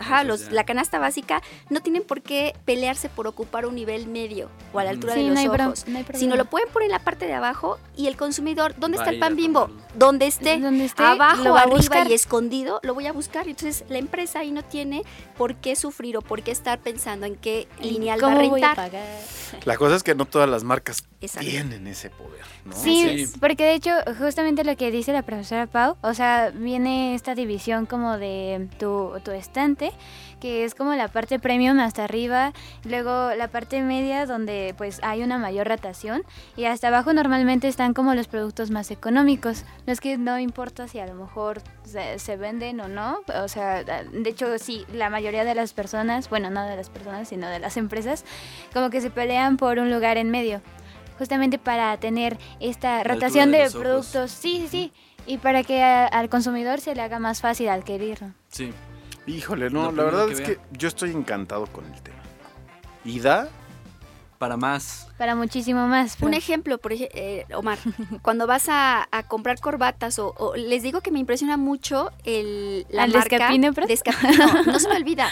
ajá, 0.00 0.24
los, 0.24 0.46
ya. 0.46 0.50
la 0.52 0.64
canasta 0.64 0.98
básica, 0.98 1.42
no 1.68 1.80
tienen 1.80 2.02
por 2.02 2.22
qué 2.22 2.54
pelearse 2.64 3.08
por 3.08 3.26
ocupar 3.28 3.66
un 3.66 3.74
nivel 3.76 4.06
medio 4.08 4.48
o 4.72 4.78
a 4.80 4.84
la 4.84 4.90
altura 4.90 5.14
Sí, 5.14 5.20
de 5.20 5.26
no 5.26 5.30
los 5.34 5.38
hay 5.40 5.48
pro- 5.48 5.66
ojos, 5.66 5.84
no 5.86 5.98
hay 5.98 6.04
sino 6.14 6.36
lo 6.36 6.44
pueden 6.46 6.68
poner 6.70 6.86
en 6.86 6.92
la 6.92 6.98
parte 6.98 7.26
de 7.26 7.34
abajo 7.34 7.78
y 7.96 8.06
el 8.08 8.16
consumidor, 8.16 8.74
¿dónde 8.78 8.96
Va 8.98 9.04
está 9.04 9.12
el 9.14 9.20
pan 9.20 9.36
bimbo? 9.36 9.70
Donde 9.94 10.26
esté, 10.26 10.58
Donde 10.58 10.84
esté, 10.86 11.02
abajo, 11.04 11.54
arriba 11.54 11.66
buscar. 11.66 12.10
y 12.10 12.14
escondido, 12.14 12.80
lo 12.82 12.94
voy 12.94 13.06
a 13.06 13.12
buscar. 13.12 13.46
Y 13.46 13.50
Entonces 13.50 13.84
la 13.88 13.98
empresa 13.98 14.38
ahí 14.40 14.50
no 14.52 14.62
tiene 14.62 15.02
por 15.36 15.56
qué 15.56 15.76
sufrir 15.76 16.16
o 16.16 16.22
por 16.22 16.42
qué 16.42 16.50
estar 16.50 16.78
pensando 16.78 17.26
en 17.26 17.36
qué 17.36 17.68
lineal 17.82 18.22
va 18.22 18.32
a 18.32 18.34
¿Cómo 18.36 18.48
voy 18.50 18.62
a 18.62 18.68
rentar. 18.68 18.90
pagar? 18.90 19.18
La 19.64 19.76
cosa 19.76 19.96
es 19.96 20.02
que 20.02 20.14
no 20.14 20.24
todas 20.26 20.48
las 20.48 20.64
marcas 20.64 21.04
Exacto. 21.20 21.48
tienen 21.48 21.86
ese 21.86 22.08
poder, 22.10 22.44
¿no? 22.64 22.72
Sí, 22.74 23.26
Sí. 23.26 23.32
porque 23.40 23.64
de 23.64 23.74
hecho, 23.74 23.90
justamente 24.18 24.64
lo 24.64 24.76
que 24.76 24.90
dice 24.90 25.12
la 25.12 25.22
profesora 25.22 25.66
Pau, 25.66 25.96
o 26.02 26.14
sea, 26.14 26.50
viene 26.54 27.14
esta 27.14 27.34
división 27.34 27.84
como 27.86 28.16
de 28.16 28.68
tu, 28.78 29.12
tu 29.24 29.32
estante, 29.32 29.89
que 30.40 30.64
es 30.64 30.74
como 30.74 30.94
la 30.94 31.08
parte 31.08 31.38
premium 31.38 31.78
hasta 31.80 32.04
arriba, 32.04 32.52
luego 32.84 33.30
la 33.36 33.48
parte 33.48 33.82
media 33.82 34.24
donde 34.24 34.74
pues 34.78 34.98
hay 35.02 35.22
una 35.22 35.36
mayor 35.36 35.68
rotación 35.68 36.22
y 36.56 36.64
hasta 36.64 36.88
abajo 36.88 37.12
normalmente 37.12 37.68
están 37.68 37.92
como 37.92 38.14
los 38.14 38.26
productos 38.26 38.70
más 38.70 38.90
económicos, 38.90 39.64
los 39.86 40.00
que 40.00 40.16
no 40.16 40.38
importa 40.38 40.88
si 40.88 40.98
a 40.98 41.06
lo 41.06 41.14
mejor 41.14 41.60
se, 41.84 42.18
se 42.18 42.36
venden 42.36 42.80
o 42.80 42.88
no, 42.88 43.18
o 43.42 43.48
sea, 43.48 43.84
de 43.84 44.30
hecho 44.30 44.58
sí, 44.58 44.86
la 44.94 45.10
mayoría 45.10 45.44
de 45.44 45.54
las 45.54 45.72
personas, 45.74 46.30
bueno, 46.30 46.48
no 46.48 46.64
de 46.66 46.76
las 46.76 46.88
personas, 46.88 47.28
sino 47.28 47.48
de 47.48 47.58
las 47.58 47.76
empresas, 47.76 48.24
como 48.72 48.88
que 48.88 49.00
se 49.02 49.10
pelean 49.10 49.56
por 49.58 49.78
un 49.78 49.90
lugar 49.90 50.16
en 50.16 50.30
medio 50.30 50.62
justamente 51.18 51.58
para 51.58 51.94
tener 51.98 52.38
esta 52.60 53.04
rotación 53.04 53.52
de 53.52 53.68
productos. 53.70 54.30
Sí, 54.30 54.60
sí, 54.62 54.68
sí. 54.68 54.92
Y 55.26 55.36
para 55.36 55.62
que 55.64 55.82
a- 55.82 56.06
al 56.06 56.30
consumidor 56.30 56.80
se 56.80 56.94
le 56.94 57.02
haga 57.02 57.18
más 57.18 57.42
fácil 57.42 57.68
adquirirlo. 57.68 58.28
Sí. 58.48 58.72
Híjole, 59.26 59.70
no, 59.70 59.82
la 59.82 59.88
primero 59.88 60.06
verdad 60.10 60.26
que 60.26 60.32
es 60.32 60.38
vea. 60.40 60.46
que 60.48 60.58
yo 60.72 60.88
estoy 60.88 61.10
encantado 61.10 61.66
con 61.66 61.84
el 61.92 62.00
tema. 62.02 62.18
Y 63.04 63.20
da, 63.20 63.48
Para 64.38 64.56
más. 64.56 65.06
Para 65.18 65.34
muchísimo 65.34 65.86
más. 65.86 66.16
Un 66.22 66.32
ejemplo, 66.32 66.78
por 66.78 66.92
ej- 66.94 67.10
eh, 67.12 67.44
Omar, 67.54 67.78
cuando 68.22 68.46
vas 68.46 68.70
a, 68.70 69.06
a 69.12 69.22
comprar 69.22 69.60
corbatas 69.60 70.18
o, 70.18 70.34
o 70.38 70.56
les 70.56 70.82
digo 70.82 71.02
que 71.02 71.10
me 71.10 71.18
impresiona 71.18 71.58
mucho 71.58 72.10
el, 72.24 72.86
la 72.88 73.02
¿Al 73.02 73.12
marca 73.12 73.36
Descapino? 73.36 73.72
Descapino. 73.86 74.62
No 74.64 74.78
se 74.78 74.88
me 74.88 74.96
olvida. 74.96 75.28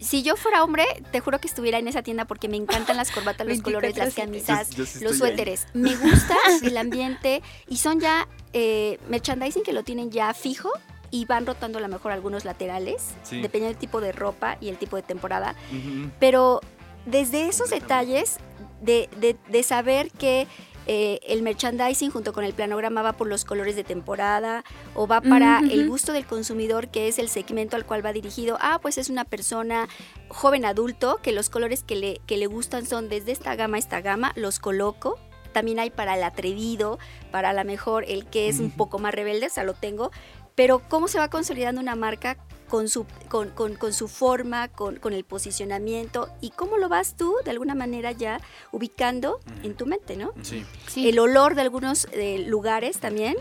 Si 0.00 0.22
yo 0.22 0.34
fuera 0.36 0.64
hombre, 0.64 0.86
te 1.12 1.20
juro 1.20 1.38
que 1.40 1.46
estuviera 1.46 1.78
en 1.78 1.88
esa 1.88 2.02
tienda 2.02 2.24
porque 2.24 2.48
me 2.48 2.56
encantan 2.56 2.96
las 2.96 3.10
corbatas, 3.10 3.46
los 3.46 3.58
24/7. 3.58 3.62
colores, 3.62 3.96
las 3.98 4.14
camisas, 4.14 4.70
Yo- 4.70 4.78
yo 4.78 4.86
sí 4.86 5.04
los 5.04 5.12
ahí. 5.12 5.18
suéteres. 5.18 5.66
Me 5.74 5.94
gusta 5.94 6.34
el 6.62 6.76
ambiente 6.78 7.42
y 7.68 7.76
son 7.76 8.00
ya 8.00 8.26
eh, 8.54 8.98
merchandising 9.10 9.62
que 9.62 9.74
lo 9.74 9.84
tienen 9.84 10.10
ya 10.10 10.32
fijo 10.32 10.70
y 11.10 11.24
van 11.24 11.46
rotando 11.46 11.78
a 11.78 11.80
lo 11.80 11.88
mejor 11.88 12.12
algunos 12.12 12.44
laterales, 12.44 13.14
Sí. 13.22 13.40
dependiendo 13.40 13.68
del 13.68 13.78
tipo 13.78 14.00
de 14.00 14.12
ropa 14.12 14.56
y 14.60 14.68
el 14.68 14.76
tipo 14.78 14.96
de 14.96 15.02
temporada. 15.02 15.54
Ujú. 15.70 16.10
Pero 16.20 16.60
desde 17.06 17.48
esos 17.48 17.70
detalles 17.70 18.38
de, 18.80 19.08
de- 19.18 19.36
de 19.48 19.62
saber 19.62 20.10
que 20.10 20.46
eh, 20.90 21.20
el 21.26 21.42
merchandising 21.42 22.10
junto 22.10 22.32
con 22.32 22.44
el 22.44 22.54
planograma 22.54 23.02
va 23.02 23.12
por 23.12 23.26
los 23.26 23.44
colores 23.44 23.76
de 23.76 23.84
temporada 23.84 24.64
o 24.94 25.06
va 25.06 25.20
para 25.20 25.60
el 25.60 25.86
gusto 25.86 26.14
del 26.14 26.24
consumidor, 26.24 26.88
que 26.88 27.08
es 27.08 27.18
el 27.18 27.28
segmento 27.28 27.76
al 27.76 27.84
cual 27.84 28.04
va 28.04 28.14
dirigido. 28.14 28.56
Ah, 28.62 28.78
pues 28.80 28.96
es 28.96 29.10
una 29.10 29.24
persona 29.26 29.86
joven 30.28 30.64
adulto, 30.64 31.18
que 31.22 31.32
los 31.32 31.50
colores 31.50 31.82
que 31.82 31.94
le, 31.94 32.20
que 32.26 32.38
le 32.38 32.46
gustan 32.46 32.86
son 32.86 33.10
desde 33.10 33.32
esta 33.32 33.54
gama 33.54 33.76
a 33.76 33.80
esta 33.80 34.00
gama, 34.00 34.32
los 34.34 34.60
coloco. 34.60 35.18
También 35.52 35.78
hay 35.78 35.90
para 35.90 36.16
el 36.16 36.22
atrevido, 36.22 36.98
para 37.30 37.52
la 37.52 37.64
mejor 37.64 38.04
el 38.08 38.24
que 38.24 38.48
es 38.48 38.58
un 38.58 38.70
poco 38.70 38.98
más 38.98 39.12
rebelde, 39.14 39.46
o 39.48 39.50
sea, 39.50 39.64
lo 39.64 39.74
tengo. 39.74 40.10
Pero 40.58 40.80
cómo 40.88 41.06
se 41.06 41.18
va 41.20 41.30
consolidando 41.30 41.80
una 41.80 41.94
marca 41.94 42.36
con 42.68 42.88
su, 42.88 43.06
con, 43.28 43.50
con- 43.50 43.76
con 43.76 43.92
su 43.92 44.08
forma, 44.08 44.66
con, 44.66 44.96
con 44.96 45.12
el 45.12 45.22
posicionamiento 45.24 46.28
y 46.40 46.50
cómo 46.50 46.78
lo 46.78 46.88
vas 46.88 47.14
tú 47.16 47.32
de 47.44 47.52
alguna 47.52 47.76
manera 47.76 48.10
ya 48.10 48.40
ubicando 48.72 49.38
en 49.62 49.74
tu 49.74 49.86
mente, 49.86 50.16
¿no? 50.16 50.32
Sí. 50.42 50.66
Sí. 50.88 51.08
El 51.08 51.20
olor 51.20 51.54
de 51.54 51.62
algunos 51.62 52.08
eh, 52.10 52.44
lugares 52.46 52.98
también, 52.98 53.36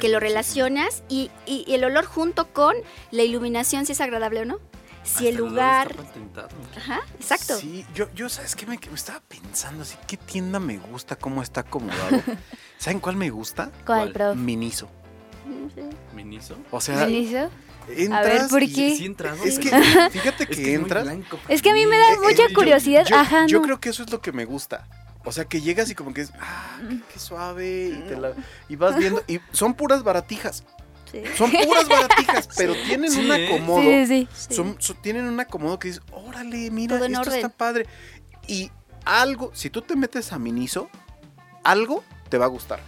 que 0.00 0.08
lo 0.08 0.18
relacionas 0.18 1.04
y, 1.08 1.30
y- 1.46 1.64
y 1.68 1.74
el 1.74 1.84
olor 1.84 2.04
junto 2.04 2.52
con 2.52 2.74
la 3.12 3.22
iluminación, 3.22 3.86
si 3.86 3.92
es 3.92 4.00
agradable 4.00 4.40
o 4.40 4.44
no. 4.44 4.58
Si 5.04 5.28
el 5.28 5.34
Hasta 5.36 5.48
lugar... 5.48 5.96
está. 6.16 6.48
Ajá, 6.76 7.00
exacto. 7.14 7.56
Sí, 7.58 7.86
yo, 7.94 8.08
yo 8.14 8.28
¿sabes 8.28 8.56
qué? 8.56 8.66
Me, 8.66 8.78
me 8.88 8.94
estaba 8.96 9.20
pensando 9.20 9.82
así, 9.82 9.96
¿qué 10.08 10.16
tienda 10.16 10.58
me 10.58 10.78
gusta? 10.78 11.14
¿Cómo 11.16 11.42
está 11.42 11.60
acomodado? 11.60 12.20
¿Saben 12.78 12.98
cuál 13.00 13.16
me 13.16 13.30
gusta? 13.30 13.70
¿Cuál, 13.86 14.12
¿Cuál? 14.12 14.36
Miniso. 16.14 16.56
O 16.70 16.80
sea, 16.80 17.04
¿Benicio? 17.06 17.50
entras 17.88 18.20
A 18.20 18.22
ver, 18.22 18.48
¿por 18.48 18.60
qué? 18.60 18.96
Sí, 18.96 19.14
Es 19.44 19.58
que, 19.58 19.68
fíjate 20.10 20.46
que, 20.46 20.52
es 20.52 20.58
que 20.58 20.74
entras... 20.74 21.04
blanco. 21.04 21.38
Es 21.48 21.60
que 21.62 21.70
a 21.70 21.74
mí 21.74 21.84
me 21.86 21.98
da 21.98 22.12
Eh, 22.12 22.16
mucha 22.22 22.42
eh, 22.44 22.46
yo- 22.48 22.54
curiosidad. 22.54 23.04
Yo, 23.06 23.16
Ajá, 23.16 23.46
yo 23.46 23.60
creo 23.62 23.78
que 23.80 23.90
eso 23.90 24.02
es 24.02 24.10
lo 24.10 24.20
que 24.20 24.32
me 24.32 24.44
gusta. 24.44 24.88
O 25.26 25.32
sea, 25.32 25.44
que 25.46 25.60
llegas 25.60 25.90
y 25.90 25.94
como 25.94 26.12
que 26.12 26.22
es, 26.22 26.32
ah, 26.40 26.78
qué, 26.88 26.98
qué 27.12 27.18
suave, 27.18 27.88
y, 27.98 28.08
te 28.08 28.16
la- 28.16 28.32
y 28.68 28.76
vas 28.76 28.96
viendo, 28.98 29.22
y 29.26 29.40
son 29.52 29.72
puras 29.74 30.02
baratijas, 30.02 30.64
Sí. 31.10 31.22
son 31.36 31.50
puras 31.50 31.88
baratijas, 31.88 32.48
pero 32.56 32.74
tienen 32.86 33.10
Sí, 33.10 33.20
un 33.20 33.32
¿eh? 33.32 33.46
acomodo, 33.48 33.80
Sí, 33.82 34.06
sí, 34.06 34.28
Sí. 34.34 34.54
son- 34.54 34.76
son- 34.80 34.96
tienen 35.00 35.24
un 35.26 35.40
acomodo 35.40 35.78
que 35.78 35.88
dices, 35.88 36.02
órale, 36.12 36.70
mira, 36.70 36.96
esto 36.96 37.20
orden. 37.20 37.34
está 37.36 37.48
padre. 37.48 37.86
Y 38.46 38.70
algo, 39.06 39.50
si 39.54 39.70
tú 39.70 39.80
te 39.82 39.96
metes 39.96 40.32
a 40.32 40.38
Miniso, 40.38 40.90
algo 41.62 42.02
te 42.28 42.36
va 42.36 42.44
a 42.46 42.48
gustar. 42.48 42.80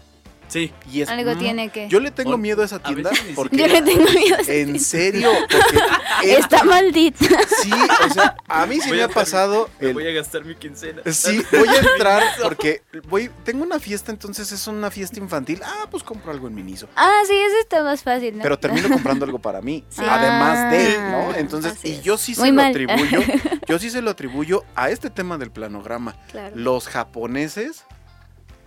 Sí. 0.48 0.72
Y 0.92 1.02
es, 1.02 1.08
Algo 1.08 1.34
mm, 1.34 1.38
tiene 1.38 1.68
que. 1.70 1.88
Yo 1.88 1.98
le 2.00 2.10
tengo 2.10 2.34
O- 2.34 2.38
miedo 2.38 2.62
a 2.62 2.64
esa 2.66 2.78
tienda 2.78 3.10
porque... 3.34 3.56
Yo 3.58 3.66
le 3.66 3.82
tengo 3.82 4.04
miedo. 4.10 4.36
a 4.36 4.40
esa 4.40 4.52
En 4.52 4.64
tienda. 4.66 4.78
serio, 4.84 5.30
porque 5.50 6.32
Está 6.38 6.64
maldita. 6.64 7.26
sí, 7.62 7.70
o 8.08 8.12
sea, 8.14 8.36
a 8.48 8.64
mí 8.66 8.80
sí 8.80 8.88
Voy 8.88 8.98
me 8.98 9.04
ha 9.04 9.08
pasado 9.08 9.68
Me 9.80 9.88
el, 9.88 9.94
voy 9.94 10.06
a 10.08 10.12
gastar 10.12 10.44
mi 10.44 10.54
quincena. 10.54 11.02
Sí, 11.12 11.42
voy 11.52 11.68
a 11.68 11.78
entrar 11.78 12.22
porque 12.42 12.82
voy, 13.08 13.30
tengo 13.44 13.64
una 13.64 13.78
fiesta, 13.80 14.12
entonces 14.12 14.50
es 14.52 14.66
una 14.66 14.90
fiesta 14.90 15.18
infantil. 15.18 15.60
Ah, 15.64 15.86
pues 15.90 16.02
compro 16.02 16.30
algo 16.30 16.46
en 16.48 16.54
Miniso. 16.54 16.88
Ah, 16.96 17.22
sí, 17.26 17.34
eso 17.34 17.56
está 17.60 17.82
más 17.82 18.02
fácil, 18.02 18.36
¿no? 18.36 18.42
Pero 18.42 18.58
termino 18.58 18.88
comprando 18.88 19.24
algo 19.24 19.38
para 19.40 19.60
mí, 19.60 19.84
Sí. 19.88 20.02
además 20.08 20.70
de, 20.70 20.96
Ah, 20.96 21.10
¿no? 21.10 21.34
Entonces, 21.34 21.72
así 21.72 21.88
y 21.88 22.00
yo 22.02 22.16
sí 22.16 22.34
se 22.34 22.40
Muy 22.40 22.50
lo 22.50 22.56
mal. 22.56 22.70
atribuyo, 22.70 23.20
yo 23.66 23.78
sí 23.78 23.90
se 23.90 24.00
lo 24.00 24.10
atribuyo 24.10 24.64
a 24.74 24.90
este 24.90 25.10
tema 25.10 25.38
del 25.38 25.50
planograma. 25.50 26.14
Claro. 26.30 26.54
Los 26.56 26.86
japoneses 26.88 27.84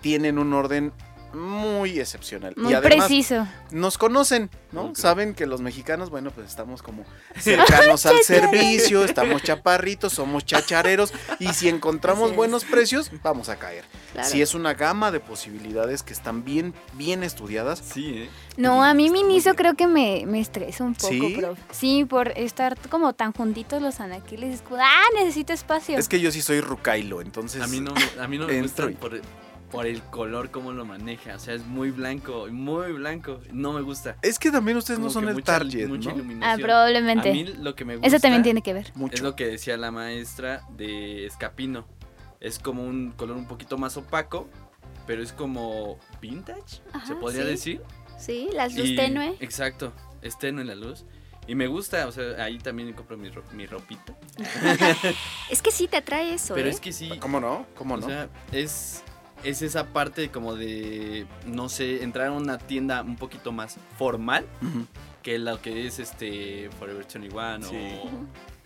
tienen 0.01 0.37
un 0.39 0.53
orden 0.53 0.93
muy 1.33 1.99
excepcional. 1.99 2.53
Muy 2.57 2.71
y 2.71 2.75
además 2.75 3.07
preciso. 3.07 3.47
nos 3.71 3.97
conocen, 3.97 4.49
¿no? 4.71 4.93
Saben 4.95 5.33
que 5.33 5.45
los 5.45 5.61
mexicanos, 5.61 6.09
bueno, 6.09 6.31
pues 6.31 6.47
estamos 6.47 6.81
como 6.81 7.03
cercanos 7.39 8.05
al 8.05 8.19
servicio, 8.23 9.03
estamos 9.03 9.43
chaparritos, 9.43 10.13
somos 10.13 10.45
chachareros 10.45 11.13
y 11.39 11.47
si 11.53 11.69
encontramos 11.69 12.35
buenos 12.35 12.65
precios, 12.65 13.11
vamos 13.23 13.49
a 13.49 13.57
caer. 13.57 13.85
Claro. 14.13 14.27
Si 14.27 14.41
es 14.41 14.55
una 14.55 14.73
gama 14.73 15.11
de 15.11 15.19
posibilidades 15.19 16.03
que 16.03 16.13
están 16.13 16.43
bien, 16.43 16.73
bien 16.93 17.23
estudiadas. 17.23 17.79
Sí, 17.79 18.23
¿eh? 18.23 18.29
No, 18.57 18.83
a 18.83 18.93
mí 18.93 19.09
Miniso 19.09 19.51
bien. 19.51 19.55
creo 19.55 19.75
que 19.75 19.87
me, 19.87 20.25
me 20.25 20.39
estresa 20.41 20.83
un 20.83 20.95
poco, 20.95 21.09
¿Sí? 21.13 21.35
prof. 21.37 21.59
Sí, 21.71 22.05
por 22.05 22.29
estar 22.37 22.77
como 22.89 23.13
tan 23.13 23.31
juntitos 23.33 23.81
los 23.81 23.99
anaquiles. 23.99 24.61
Ah, 24.77 25.03
necesito 25.15 25.53
espacio. 25.53 25.97
Es 25.97 26.07
que 26.09 26.19
yo 26.19 26.31
sí 26.31 26.41
soy 26.41 26.59
rucailo, 26.61 27.21
entonces. 27.21 27.61
A 27.61 27.67
mí 27.67 27.79
no, 27.79 27.93
me- 27.93 28.21
a 28.21 28.27
mí 28.27 28.37
no 28.37 28.47
me 28.47 28.61
gusta 28.61 28.87
por, 28.99 29.21
por 29.71 29.85
el 29.85 30.01
color, 30.03 30.51
cómo 30.51 30.71
lo 30.73 30.85
maneja. 30.85 31.35
O 31.35 31.39
sea, 31.39 31.53
es 31.53 31.65
muy 31.65 31.91
blanco, 31.91 32.47
muy 32.51 32.91
blanco. 32.93 33.39
No 33.51 33.73
me 33.73 33.81
gusta. 33.81 34.17
Es 34.21 34.39
que 34.39 34.51
también 34.51 34.77
ustedes 34.77 34.99
no 34.99 35.05
Como 35.07 35.13
son 35.13 35.27
el 35.29 35.35
mucha- 35.35 35.45
target, 35.59 35.87
mucha 35.87 36.09
¿no? 36.09 36.15
ah, 36.15 36.19
iluminación. 36.19 36.61
probablemente. 36.61 37.29
A 37.29 37.33
mí 37.33 37.43
lo 37.45 37.75
que 37.75 37.85
me 37.85 37.95
gusta 37.95 38.07
Eso 38.07 38.19
también 38.19 38.43
tiene 38.43 38.61
que 38.61 38.73
ver. 38.73 38.91
Mucho. 38.95 39.15
es 39.15 39.21
lo 39.21 39.35
que 39.35 39.45
decía 39.47 39.77
la 39.77 39.91
maestra 39.91 40.61
de 40.75 41.25
Escapino. 41.25 41.85
Es 42.39 42.57
como 42.59 42.83
un 42.83 43.11
color 43.11 43.37
un 43.37 43.47
poquito 43.47 43.77
más 43.77 43.97
opaco, 43.97 44.47
pero 45.05 45.21
es 45.21 45.33
como 45.33 45.99
vintage, 46.21 46.81
Ajá, 46.93 47.05
se 47.05 47.15
podría 47.15 47.43
sí. 47.43 47.47
decir. 47.49 47.81
Sí, 48.17 48.49
la 48.53 48.67
luz 48.67 48.87
Y- 48.89 48.95
tenue. 48.95 49.35
Exacto, 49.39 49.93
es 50.21 50.37
tenue 50.39 50.63
la 50.65 50.75
luz. 50.75 51.05
Y 51.47 51.55
me 51.55 51.65
gusta, 51.67 52.05
o 52.07 52.11
sea, 52.11 52.43
ahí 52.43 52.59
también 52.59 52.93
compro 52.93 53.17
mi, 53.17 53.29
ro- 53.29 53.43
mi 53.53 53.65
ropita. 53.65 54.15
Es 55.49 55.61
que 55.61 55.71
sí 55.71 55.87
te 55.87 55.97
atrae 55.97 56.33
eso, 56.33 56.53
Pero 56.53 56.67
¿eh? 56.67 56.71
es 56.71 56.79
que 56.79 56.91
sí, 56.93 57.09
¿Cómo 57.19 57.39
no? 57.39 57.65
¿Cómo 57.75 57.95
o 57.95 57.97
no? 57.97 58.05
sea, 58.07 58.29
es, 58.51 59.03
es 59.43 59.61
esa 59.61 59.87
parte 59.87 60.29
como 60.29 60.55
de, 60.55 61.25
no 61.45 61.69
sé, 61.69 62.03
entrar 62.03 62.27
a 62.27 62.31
una 62.31 62.57
tienda 62.57 63.01
un 63.01 63.15
poquito 63.15 63.51
más 63.51 63.77
formal 63.97 64.45
que 65.23 65.39
lo 65.39 65.61
que 65.61 65.87
es 65.87 65.99
este 65.99 66.69
Forever 66.79 67.05
21 67.05 67.61
Sí. 67.67 67.75
o 67.75 68.09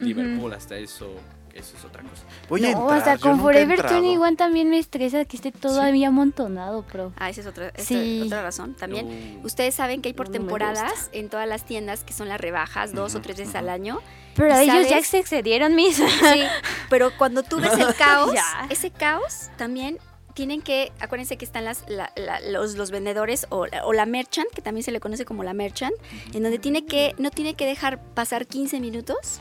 Liverpool, 0.04 0.54
hasta 0.54 0.76
eso, 0.78 1.14
eso 1.54 1.78
es 1.78 1.86
otra 1.86 2.02
cosa. 2.04 2.24
Voy 2.50 2.66
a 2.66 2.72
no, 2.72 2.82
entrar. 2.82 2.98
hasta 3.00 3.16
yo 3.16 3.22
con 3.22 3.40
Forever 3.40 3.72
entrado. 3.80 4.02
21 4.02 4.36
también 4.36 4.70
me 4.70 4.78
estresa 4.80 5.24
que 5.26 5.38
esté 5.38 5.52
todavía 5.52 6.10
amontonado, 6.10 6.84
pro. 6.84 7.14
Ah, 7.18 7.30
esa 7.30 7.42
es 7.42 7.48
otra, 7.48 7.72
Sí. 7.78 8.24
otra 8.26 8.42
razón 8.44 8.74
también. 8.76 9.40
Ustedes 9.44 9.76
saben 9.76 10.02
que 10.02 10.10
hay 10.10 10.14
por 10.14 10.28
No 10.28 10.34
temporadas 10.34 11.10
en 11.14 11.30
todas 11.30 11.48
las 11.48 11.66
tiendas 11.66 12.04
que 12.04 12.14
son 12.14 12.28
las 12.28 12.40
rebajas, 12.42 12.94
dos 12.94 13.16
o 13.16 13.22
tres 13.22 13.38
veces 13.38 13.56
al 13.56 13.70
año. 13.70 14.00
Pero 14.36 14.60
¿Y 14.60 14.64
ellos 14.70 14.90
ya 14.90 15.02
se 15.04 15.20
excedieron 15.20 15.76
mis. 15.76 15.98
Sí, 15.98 16.44
pero 16.90 17.12
cuando 17.18 17.44
tú 17.44 17.60
ves 17.60 17.74
el 17.78 17.94
caos, 17.98 18.34
Ya. 18.34 18.68
ese 18.70 18.90
caos 18.92 19.50
también 19.58 20.00
tienen 20.34 20.62
que, 20.62 20.92
acuérdense 21.00 21.38
que 21.38 21.46
están 21.46 21.66
las, 21.66 21.84
la- 21.88 22.12
la- 22.16 22.40
los, 22.42 22.76
los 22.76 22.92
vendedores 22.92 23.46
o, 23.50 23.66
o 23.84 23.94
la 23.94 24.06
merchant, 24.06 24.48
que 24.54 24.62
también 24.62 24.84
se 24.84 24.92
le 24.92 25.00
conoce 25.00 25.26
como 25.26 25.44
la 25.44 25.54
merchant, 25.54 25.94
en 26.34 26.44
donde 26.44 26.60
tiene 26.60 26.86
que, 26.86 27.14
no 27.18 27.30
tiene 27.32 27.54
que 27.56 27.66
dejar 27.66 28.00
pasar 28.14 28.46
15 28.48 28.80
minutos 28.80 29.40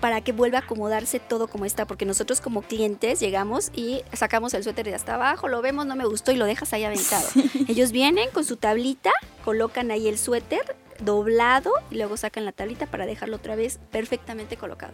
para 0.00 0.20
que 0.20 0.32
vuelva 0.32 0.58
a 0.58 0.60
acomodarse 0.62 1.20
todo 1.20 1.46
como 1.46 1.64
está, 1.64 1.86
porque 1.86 2.04
nosotros 2.04 2.40
como 2.40 2.62
clientes 2.62 3.20
llegamos 3.20 3.70
y 3.72 4.02
sacamos 4.12 4.52
el 4.54 4.64
suéter 4.64 4.84
de 4.86 4.94
hasta 4.96 5.14
abajo, 5.14 5.46
lo 5.46 5.62
vemos, 5.62 5.86
no 5.86 5.94
me 5.94 6.04
gustó 6.06 6.32
y 6.32 6.36
lo 6.36 6.44
dejas 6.44 6.72
ahí 6.72 6.82
aventado. 6.82 7.28
Ellos 7.68 7.92
vienen 7.92 8.28
con 8.30 8.44
su 8.44 8.56
tablita, 8.56 9.12
colocan 9.44 9.92
ahí 9.92 10.08
el 10.08 10.18
suéter 10.18 10.74
doblado 11.04 11.70
y 11.90 11.96
luego 11.96 12.16
sacan 12.16 12.44
la 12.44 12.52
tablita 12.52 12.86
para 12.86 13.06
dejarlo 13.06 13.36
otra 13.36 13.56
vez 13.56 13.78
perfectamente 13.90 14.56
colocado. 14.56 14.92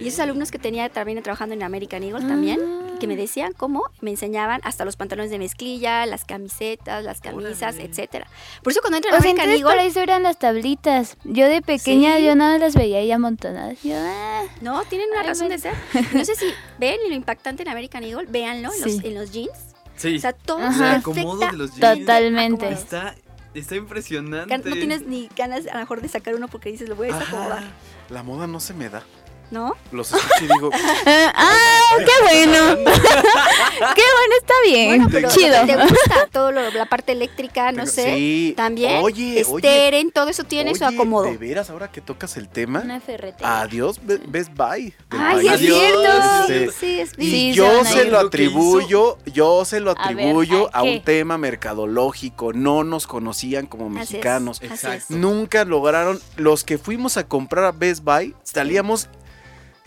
Y 0.00 0.08
esos 0.08 0.20
alumnos 0.20 0.50
que 0.50 0.58
tenía 0.58 0.88
también 0.88 1.22
trabajando 1.22 1.54
en 1.54 1.62
American 1.62 2.02
Eagle 2.02 2.26
también, 2.26 2.60
que 3.00 3.06
me 3.06 3.16
decían 3.16 3.52
cómo, 3.56 3.84
me 4.00 4.10
enseñaban 4.10 4.60
hasta 4.64 4.84
los 4.84 4.96
pantalones 4.96 5.30
de 5.30 5.38
mezclilla, 5.38 6.04
las 6.06 6.24
camisetas, 6.24 7.02
las 7.04 7.20
camisas, 7.20 7.76
etcétera. 7.78 8.26
Por 8.62 8.72
eso 8.72 8.80
cuando 8.80 8.98
entran 8.98 9.12
sea, 9.14 9.20
American 9.20 9.44
entonces 9.50 9.62
por 9.64 9.72
Eagle, 9.74 9.88
eso 9.90 10.00
eran 10.00 10.22
las 10.22 10.38
tablitas. 10.38 11.16
Yo 11.24 11.46
de 11.48 11.62
pequeña 11.62 12.16
Sí. 12.18 12.24
yo 12.24 12.34
nada 12.34 12.52
más 12.52 12.60
las 12.60 12.74
veía 12.74 12.98
ahí 12.98 13.10
amontonadas. 13.10 13.82
Yo, 13.82 13.94
ah. 13.96 14.42
no, 14.60 14.82
tienen 14.84 15.08
una 15.10 15.20
Ay, 15.22 15.26
razón 15.28 15.48
me- 15.48 15.54
de 15.54 15.60
ser. 15.60 15.74
No 16.12 16.24
sé 16.24 16.34
si 16.34 16.46
ven 16.78 16.98
lo 17.08 17.14
impactante 17.14 17.62
en 17.62 17.68
American 17.68 18.04
Eagle, 18.04 18.26
véanlo 18.28 18.70
en, 18.72 18.82
Sí. 18.84 18.96
los, 18.96 19.04
en 19.04 19.14
los 19.14 19.32
jeans. 19.32 19.52
Sí. 19.96 20.16
O 20.16 20.20
sea, 20.20 20.32
todo 20.32 20.58
perfecta. 20.58 21.50
de 21.50 21.56
los 21.56 21.74
jeans. 21.74 21.98
Totalmente. 22.00 22.68
Está, 22.70 23.14
está 23.58 23.76
impresionante. 23.76 24.56
No 24.56 24.62
tienes 24.74 25.06
ni 25.06 25.28
ganas 25.36 25.66
a 25.66 25.74
lo 25.74 25.80
mejor 25.80 26.00
de 26.00 26.08
sacar 26.08 26.34
uno 26.34 26.48
porque 26.48 26.70
dices, 26.70 26.88
lo 26.88 26.96
voy 26.96 27.10
a 27.10 27.18
desacomodar. 27.18 27.64
La 28.10 28.22
moda 28.22 28.46
no 28.46 28.60
se 28.60 28.74
me 28.74 28.88
da. 28.88 29.02
¿No? 29.50 29.74
Los 29.92 30.12
escucho 30.12 30.44
y 30.44 30.48
digo, 30.48 30.70
¡Ah! 31.06 31.80
¡Qué 31.98 32.22
bueno! 32.22 32.76
¡Qué 32.84 34.02
bueno! 34.02 34.34
Está 34.38 34.54
bien. 34.64 34.88
Bueno, 34.88 35.08
pero 35.10 35.28
Chido. 35.30 35.64
¿te 35.66 35.76
gusta 35.76 36.28
todo 36.32 36.52
lo- 36.52 36.70
la 36.70 36.86
parte 36.86 37.12
eléctrica? 37.12 37.72
No 37.72 37.86
sé. 37.86 38.14
sí. 38.14 38.54
También. 38.56 39.02
Oye, 39.02 39.44
oye. 39.48 39.58
Steren, 39.66 40.10
todo 40.10 40.28
eso 40.28 40.44
tiene 40.44 40.74
su 40.74 40.84
"Oye, 40.84 40.94
acomodo. 40.94 41.24
De 41.24 41.36
veras, 41.38 41.70
ahora 41.70 41.90
que 41.90 42.00
tocas 42.02 42.36
el 42.36 42.48
tema, 42.48 42.80
Una 42.80 43.00
ferretera. 43.00 43.60
adiós 43.62 43.98
Be- 44.02 44.20
Best 44.26 44.52
Buy. 44.54 44.92
Ay, 45.10 45.46
es 45.46 45.52
Adiós, 45.54 45.78
cierto. 45.78 46.42
este, 46.52 46.70
Sí, 46.72 47.00
es 47.00 47.12
Y 47.16 47.30
Sí, 47.30 47.50
se 47.50 47.54
yo 47.54 47.84
se 47.84 48.04
lo 48.04 48.18
atribuyo, 48.18 49.16
yo 49.26 49.64
se 49.64 49.80
lo 49.80 49.92
A 49.92 49.94
ver, 49.94 50.02
atribuyo 50.18 50.70
¿a 50.74 50.82
un 50.82 51.02
tema 51.02 51.38
mercadológico. 51.38 52.52
No 52.52 52.84
nos 52.84 53.06
conocían 53.06 53.66
como 53.66 53.88
mexicanos. 53.88 54.58
así 54.58 54.66
es. 54.66 54.72
Exacto. 54.84 55.14
Nunca 55.16 55.64
lograron. 55.64 56.20
Los 56.36 56.64
que 56.64 56.76
fuimos 56.78 57.16
a 57.16 57.26
comprar 57.26 57.64
a 57.64 57.72
Best 57.72 58.04
Buy, 58.04 58.34
salíamos. 58.42 59.08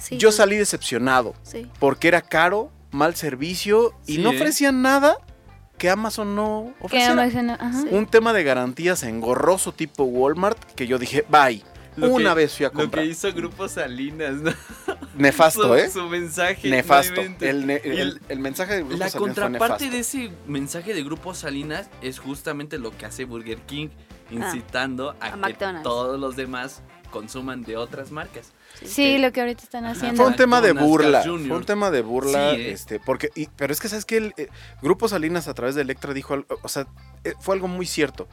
Sí, 0.02 0.18
Yo 0.18 0.32
salí 0.32 0.58
decepcionado 0.58 1.36
Sí. 1.44 1.70
porque 1.80 2.08
era 2.08 2.22
caro, 2.22 2.72
mal 2.92 3.16
servicio 3.16 3.94
y 4.08 4.16
Sí, 4.16 4.22
no 4.22 4.32
ofrecían 4.32 4.82
nada 4.82 5.18
que 5.78 5.90
Amazon 5.90 6.36
no 6.36 6.74
ofreciera. 6.80 7.30
suena- 7.32 7.54
ajá. 7.56 7.82
Sí. 7.82 7.88
Un 7.92 8.06
tema 8.08 8.34
de 8.34 8.44
garantías 8.44 9.04
engorroso 9.04 9.72
tipo 9.74 10.04
Walmart 10.04 10.58
que 10.76 10.88
yo 10.88 10.98
dije, 10.98 11.24
bye. 11.30 11.64
Lo 11.98 12.10
Una 12.10 12.30
que- 12.30 12.36
vez 12.36 12.56
fui 12.56 12.66
a 12.66 12.70
Lo 12.70 12.74
comprar. 12.80 13.04
que 13.04 13.12
hizo 13.12 13.32
Grupo 13.34 13.68
Salinas, 13.68 14.36
¿no? 14.36 14.52
Nefasto, 15.18 15.64
su, 15.64 15.76
¿eh? 15.76 15.90
Su 15.90 16.08
mensaje. 16.08 16.70
Nefasto. 16.70 17.20
El, 17.42 17.70
el- 17.70 18.22
el 18.30 18.40
mensaje 18.40 18.76
de 18.76 18.80
Grupo 18.84 18.98
La 18.98 19.10
Salinas 19.10 19.12
fue 19.12 19.20
contraparte 19.22 19.86
nefasto. 19.90 19.92
de 19.92 20.00
ese 20.00 20.32
mensaje 20.48 20.94
de 20.94 21.04
Grupo 21.04 21.34
Salinas 21.34 21.90
es 22.02 22.20
justamente 22.20 22.78
lo 22.80 22.96
que 22.98 23.06
hace 23.06 23.26
Burger 23.26 23.58
King, 23.64 23.90
incitando 24.30 25.16
a, 25.20 25.28
a 25.34 25.48
que 25.54 25.66
todos 25.84 26.20
los 26.20 26.36
demás 26.36 26.82
consuman 27.12 27.64
de 27.64 27.76
otras 27.78 28.12
marcas. 28.12 28.54
Sí, 28.84 29.18
lo 29.20 29.32
que 29.32 29.42
ahorita 29.42 29.64
están 29.64 29.86
haciendo. 29.86 30.18
Fue 30.18 30.26
un 30.32 30.36
tema 30.36 30.62
de 30.62 30.72
burla. 30.74 31.22
Fue 31.24 31.32
un 31.58 31.66
tema 31.66 31.92
de 31.92 32.02
burla. 32.02 32.52
Sí, 32.56 32.62
¿eh? 32.62 32.72
este, 32.72 33.00
porque, 33.00 33.30
y- 33.36 33.48
pero 33.56 33.72
es 33.74 33.80
que, 33.80 33.88
¿sabes 33.90 34.06
qué? 34.06 34.18
El 34.18 34.34
eh, 34.38 34.48
Grupo 34.82 35.08
Salinas 35.08 35.48
a 35.48 35.54
través 35.54 35.76
de 35.76 35.82
Electra 35.82 36.14
dijo, 36.14 36.34
algo- 36.34 36.58
o 36.62 36.68
sea, 36.68 36.88
eh, 37.24 37.34
fue 37.40 37.56
algo 37.56 37.68
muy 37.68 37.86
cierto. 37.86 38.28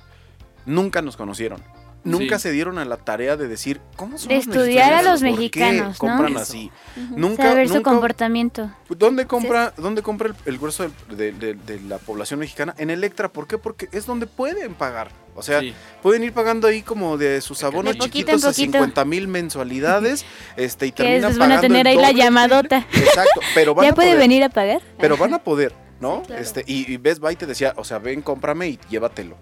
Nunca 0.67 1.03
nos 1.03 1.17
conocieron. 1.17 1.63
Nunca 2.05 2.39
Sí. 2.39 2.45
se 2.45 2.53
dieron 2.53 2.79
a 2.79 2.85
la 2.85 2.97
tarea 2.97 3.37
de 3.37 3.49
decir, 3.49 3.81
¿cómo 3.97 4.17
son 4.19 4.29
De 4.29 4.37
los 4.37 4.47
estudiar 4.47 4.93
a 4.93 4.97
mexicanos? 4.97 5.05
los 5.05 5.21
¿Por 5.21 5.29
qué 5.29 5.37
mexicanos, 5.37 5.89
¿no? 6.03 6.09
compran 6.09 6.33
Eso. 6.33 6.41
así? 6.41 6.71
Ujú. 6.97 7.19
Nunca, 7.19 7.43
Saber 7.43 7.69
su 7.69 7.75
nunca- 7.75 7.91
comportamiento. 7.91 8.71
¿Dónde 8.89 9.27
compra, 9.27 9.75
¿dónde 9.77 10.03
compra 10.03 10.29
el, 10.29 10.35
el 10.47 10.59
grueso 10.59 10.89
de, 11.11 11.17
de- 11.17 11.33
de- 11.33 11.55
de 11.55 11.81
la 11.81 11.99
población 11.99 12.41
mexicana? 12.41 12.75
En 12.79 12.91
Electra. 12.91 13.29
¿Por 13.33 13.47
qué? 13.47 13.59
Porque 13.59 13.89
es 13.93 14.07
donde 14.07 14.27
pueden 14.27 14.75
pagar. 14.75 15.11
O 15.35 15.43
sea, 15.43 15.61
Sí. 15.61 15.75
pueden 16.03 16.25
ir 16.25 16.33
pagando 16.33 16.67
ahí 16.67 16.83
como 16.83 17.17
de 17.19 17.41
sus 17.41 17.63
abonos 17.63 17.97
chiquitos 17.99 18.45
a 18.45 18.49
poquito. 18.49 18.73
50 18.79 19.05
mil 19.05 19.29
mensualidades. 19.29 20.25
este, 20.57 20.87
y 20.87 20.93
terminan 20.93 21.21
después 21.21 21.39
van 21.39 21.53
a 21.53 21.57
pagando 21.57 21.75
tener 21.75 21.89
ahí 21.89 21.97
la 21.97 22.13
llamadota. 22.13 22.87
Exacto, 22.93 23.41
pero 23.55 23.75
van 23.75 23.85
¿Ya 23.87 23.91
a 23.91 23.95
puede 23.95 24.09
poder. 24.11 24.19
venir 24.21 24.45
a 24.45 24.49
pagar? 24.49 24.81
Pero 24.99 25.17
van 25.17 25.35
a 25.35 25.43
poder, 25.45 25.75
¿no? 26.01 26.21
Sí, 26.23 26.27
claro. 26.29 26.43
este, 26.43 26.65
y, 26.67 26.93
y 26.93 26.97
Best 26.97 27.21
Buy 27.21 27.37
te 27.37 27.47
decía, 27.47 27.75
o 27.77 27.85
sea, 27.85 27.99
ven, 27.99 28.23
cómprame 28.23 28.69
y 28.69 28.79
llévatelo. 28.89 29.37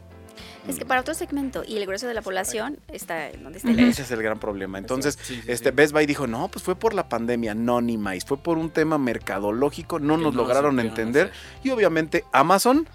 Es 0.68 0.78
que 0.78 0.84
para 0.84 1.00
otro 1.00 1.14
segmento 1.14 1.62
y 1.66 1.76
el 1.76 1.86
grueso 1.86 2.06
de 2.06 2.14
la 2.14 2.22
población 2.22 2.78
está 2.88 3.28
en 3.28 3.44
donde 3.44 3.58
está 3.58 3.70
Ese 3.70 4.02
es 4.02 4.10
el 4.10 4.22
gran 4.22 4.38
problema. 4.38 4.78
Entonces, 4.78 5.18
Sí, 5.22 5.36
sí, 5.36 5.42
este 5.46 5.70
sí. 5.70 5.74
Best 5.76 5.92
Buy 5.92 6.06
dijo, 6.06 6.26
no, 6.26 6.48
pues 6.48 6.64
fue 6.64 6.74
por 6.74 6.92
la 6.94 7.08
pandemia, 7.08 7.54
no 7.54 7.80
ni 7.80 7.96
más. 7.96 8.24
Fue 8.24 8.36
por 8.36 8.58
un 8.58 8.70
tema 8.70 8.98
mercadológico, 8.98 9.98
no 9.98 10.16
Que 10.16 10.24
nos 10.24 10.34
no 10.34 10.42
lograron 10.42 10.80
entender. 10.80 11.28
hacer. 11.28 11.60
Y 11.62 11.70
obviamente 11.70 12.24
Amazon 12.32 12.88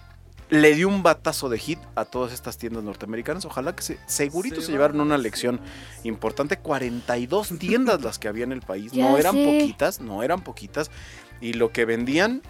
le 0.49 0.75
dio 0.75 0.89
un 0.89 1.01
batazo 1.01 1.47
de 1.47 1.57
hit 1.57 1.79
a 1.95 2.03
todas 2.03 2.33
estas 2.33 2.57
tiendas 2.57 2.83
norteamericanas. 2.83 3.45
Ojalá 3.45 3.73
que 3.73 3.83
se, 3.83 3.99
segurito 4.05 4.59
se, 4.59 4.67
Se 4.67 4.71
llevaron 4.73 4.99
una 4.99 5.17
lección 5.17 5.61
importante. 6.03 6.57
42 6.57 7.53
tiendas 7.59 8.01
las 8.01 8.19
que 8.19 8.27
había 8.27 8.43
en 8.43 8.51
el 8.51 8.61
país. 8.61 8.91
Ya 8.91 9.09
no 9.09 9.17
eran 9.17 9.33
sé. 9.33 9.45
poquitas, 9.45 10.01
no 10.01 10.23
eran 10.23 10.41
poquitas. 10.41 10.91
Y 11.39 11.53
lo 11.53 11.71
que 11.71 11.85
vendían, 11.85 12.41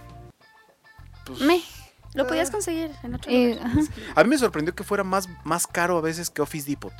pues... 1.26 1.42
Me. 1.42 1.62
Lo 2.14 2.28
podías 2.28 2.52
conseguir 2.52 2.92
en 3.04 3.16
otro 3.16 3.32
Eh, 3.32 3.56
lugar. 3.56 3.72
A 4.16 4.24
mí 4.24 4.30
me 4.30 4.38
sorprendió 4.38 4.76
que 4.76 4.84
fuera 4.84 5.04
más, 5.04 5.30
más 5.44 5.66
caro 5.68 5.98
a 5.98 6.02
veces 6.02 6.30
que 6.30 6.42
Office 6.42 6.70
Depot. 6.70 6.94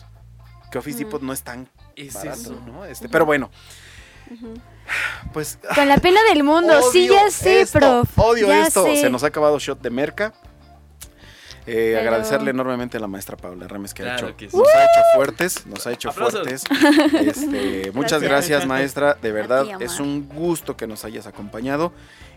Que 0.72 0.78
Office 0.78 0.96
Mm. 0.96 1.06
Depot 1.06 1.22
no 1.22 1.34
es 1.34 1.42
tan 1.44 1.68
Es 1.96 2.14
barato, 2.14 2.40
eso. 2.40 2.62
¿no? 2.66 2.86
Este, 2.86 3.10
pero 3.10 3.26
bueno, 3.26 3.50
pues 5.34 5.60
Con 5.76 5.88
la 5.88 5.98
pena 6.02 6.20
del 6.30 6.44
mundo. 6.44 6.74
sí, 6.92 7.08
ya 7.10 7.30
sé, 7.30 7.62
esto, 7.62 7.80
prof. 7.80 8.10
Odio 8.20 8.48
ya 8.48 8.68
esto. 8.68 8.84
sé. 8.86 8.98
Se 9.02 9.10
nos 9.10 9.24
ha 9.24 9.28
acabado 9.28 9.60
shot 9.60 9.82
de 9.82 9.90
merca. 9.90 10.34
Eh, 11.68 11.92
Pero- 11.96 12.00
Agradecerle 12.00 12.50
enormemente 12.52 12.98
a 12.98 13.00
la 13.00 13.06
maestra 13.08 13.38
Paula 13.38 13.68
Remes 13.68 13.94
que 13.94 14.02
ha 14.02 14.06
Claro 14.16 14.30
hecho, 14.30 14.38
que 14.38 14.50
sí. 14.50 14.58
nos 14.58 14.68
ha 14.74 14.84
hecho 14.84 15.02
fuertes, 15.16 15.66
nos 15.68 15.86
ha 15.86 15.92
hecho 15.92 16.10
Aplausos. 16.10 16.40
fuertes. 16.42 16.64
Este, 17.22 17.92
muchas 17.94 18.22
Gracias. 18.22 18.22
gracias 18.24 18.66
maestra, 18.66 19.14
de 19.22 19.32
verdad 19.32 19.66
ti, 19.78 19.84
es 19.84 20.00
un 20.00 20.28
gusto 20.28 20.76
que 20.76 20.88
nos 20.88 21.06
hayas 21.06 21.28
acompañado 21.28 21.94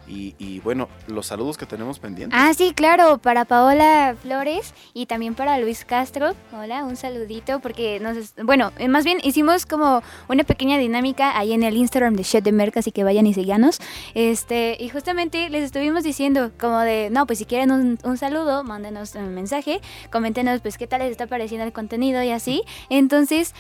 y, 0.07 0.35
y, 0.39 0.61
bueno, 0.61 0.89
los 1.07 1.27
saludos 1.27 1.57
que 1.57 1.67
tenemos 1.67 1.99
pendientes. 1.99 2.39
Ah, 2.41 2.53
sí, 2.55 2.73
claro, 2.75 3.19
para 3.19 3.45
Paola 3.45 4.17
Flores 4.23 4.75
y 4.93 5.07
también 5.07 5.35
para 5.35 5.59
Luis 5.59 5.85
Castro. 5.85 6.35
Hola, 6.53 6.85
un 6.85 6.97
saludito 6.97 7.61
porque 7.61 8.01
nos, 8.01 8.35
bueno, 8.43 8.73
eh, 8.79 8.89
más 8.89 9.05
bien 9.05 9.19
hicimos 9.23 9.67
como 9.67 10.03
una 10.29 10.45
pequeña 10.45 10.79
dinámica 10.79 11.39
ahí 11.39 11.53
en 11.53 11.63
el 11.63 11.77
Instagram 11.77 12.15
de 12.15 12.23
Shot 12.23 12.45
de 12.45 12.53
Merca, 12.53 12.81
así 12.81 12.93
que 12.93 13.05
vayan 13.05 13.27
y 13.27 13.35
síganos. 13.35 13.79
Este, 14.15 14.77
y 14.79 14.89
justamente 14.89 15.49
les 15.49 15.65
estuvimos 15.65 16.05
diciendo 16.05 16.51
como 16.59 16.81
de, 16.81 17.09
no, 17.11 17.27
pues 17.27 17.39
si 17.39 17.47
quieren 17.47 17.71
un, 17.71 17.99
un 18.05 18.19
saludo, 18.19 18.65
mándenos 18.65 19.15
un 19.15 19.35
mensaje, 19.35 19.81
coméntenos 20.11 20.61
pues 20.61 20.79
qué 20.79 20.87
tal 20.87 21.01
les 21.01 21.11
está 21.11 21.27
pareciendo 21.27 21.67
el 21.67 21.73
contenido 21.73 22.23
y 22.23 22.31
así. 22.31 22.63
Entonces, 22.91 23.55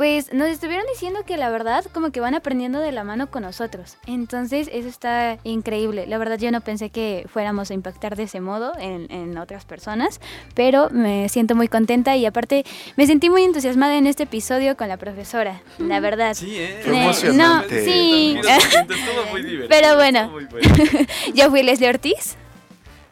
pues 0.00 0.32
nos 0.32 0.48
estuvieron 0.48 0.86
diciendo 0.90 1.24
que 1.26 1.36
la 1.36 1.50
verdad 1.50 1.84
como 1.92 2.10
que 2.10 2.20
van 2.20 2.34
aprendiendo 2.34 2.78
de 2.80 2.90
la 2.90 3.04
mano 3.04 3.30
con 3.30 3.42
nosotros. 3.42 3.98
Entonces 4.06 4.70
eso 4.72 4.88
está 4.88 5.36
increíble. 5.44 6.06
La 6.06 6.16
verdad 6.16 6.38
yo 6.38 6.50
no 6.50 6.62
pensé 6.62 6.88
que 6.88 7.26
fuéramos 7.30 7.70
a 7.70 7.74
impactar 7.74 8.16
de 8.16 8.22
ese 8.22 8.40
modo 8.40 8.72
en, 8.78 9.12
en 9.12 9.36
otras 9.36 9.66
personas, 9.66 10.18
pero 10.54 10.88
me 10.88 11.28
siento 11.28 11.54
muy 11.54 11.68
contenta 11.68 12.16
y 12.16 12.24
aparte 12.24 12.64
me 12.96 13.06
sentí 13.06 13.28
muy 13.28 13.42
entusiasmada 13.42 13.98
en 13.98 14.06
este 14.06 14.22
episodio 14.22 14.74
con 14.74 14.88
la 14.88 14.96
profesora, 14.96 15.60
la 15.76 16.00
verdad. 16.00 16.32
Sí, 16.32 16.56
¿eh? 16.56 16.80
Qué 16.82 16.90
Eh, 16.92 17.02
emocionante. 17.02 17.74
no, 17.74 17.84
sí. 17.84 18.32
Mira, 18.36 18.56
Estuvo 18.56 19.30
muy 19.32 19.42
divertido. 19.50 19.68
Pero 19.68 19.96
bueno. 19.96 20.28
muy 20.30 20.46
bueno. 20.46 20.66
Yo 21.34 21.50
fui 21.50 21.62
Leslie 21.62 21.90
Ortiz. 21.90 22.36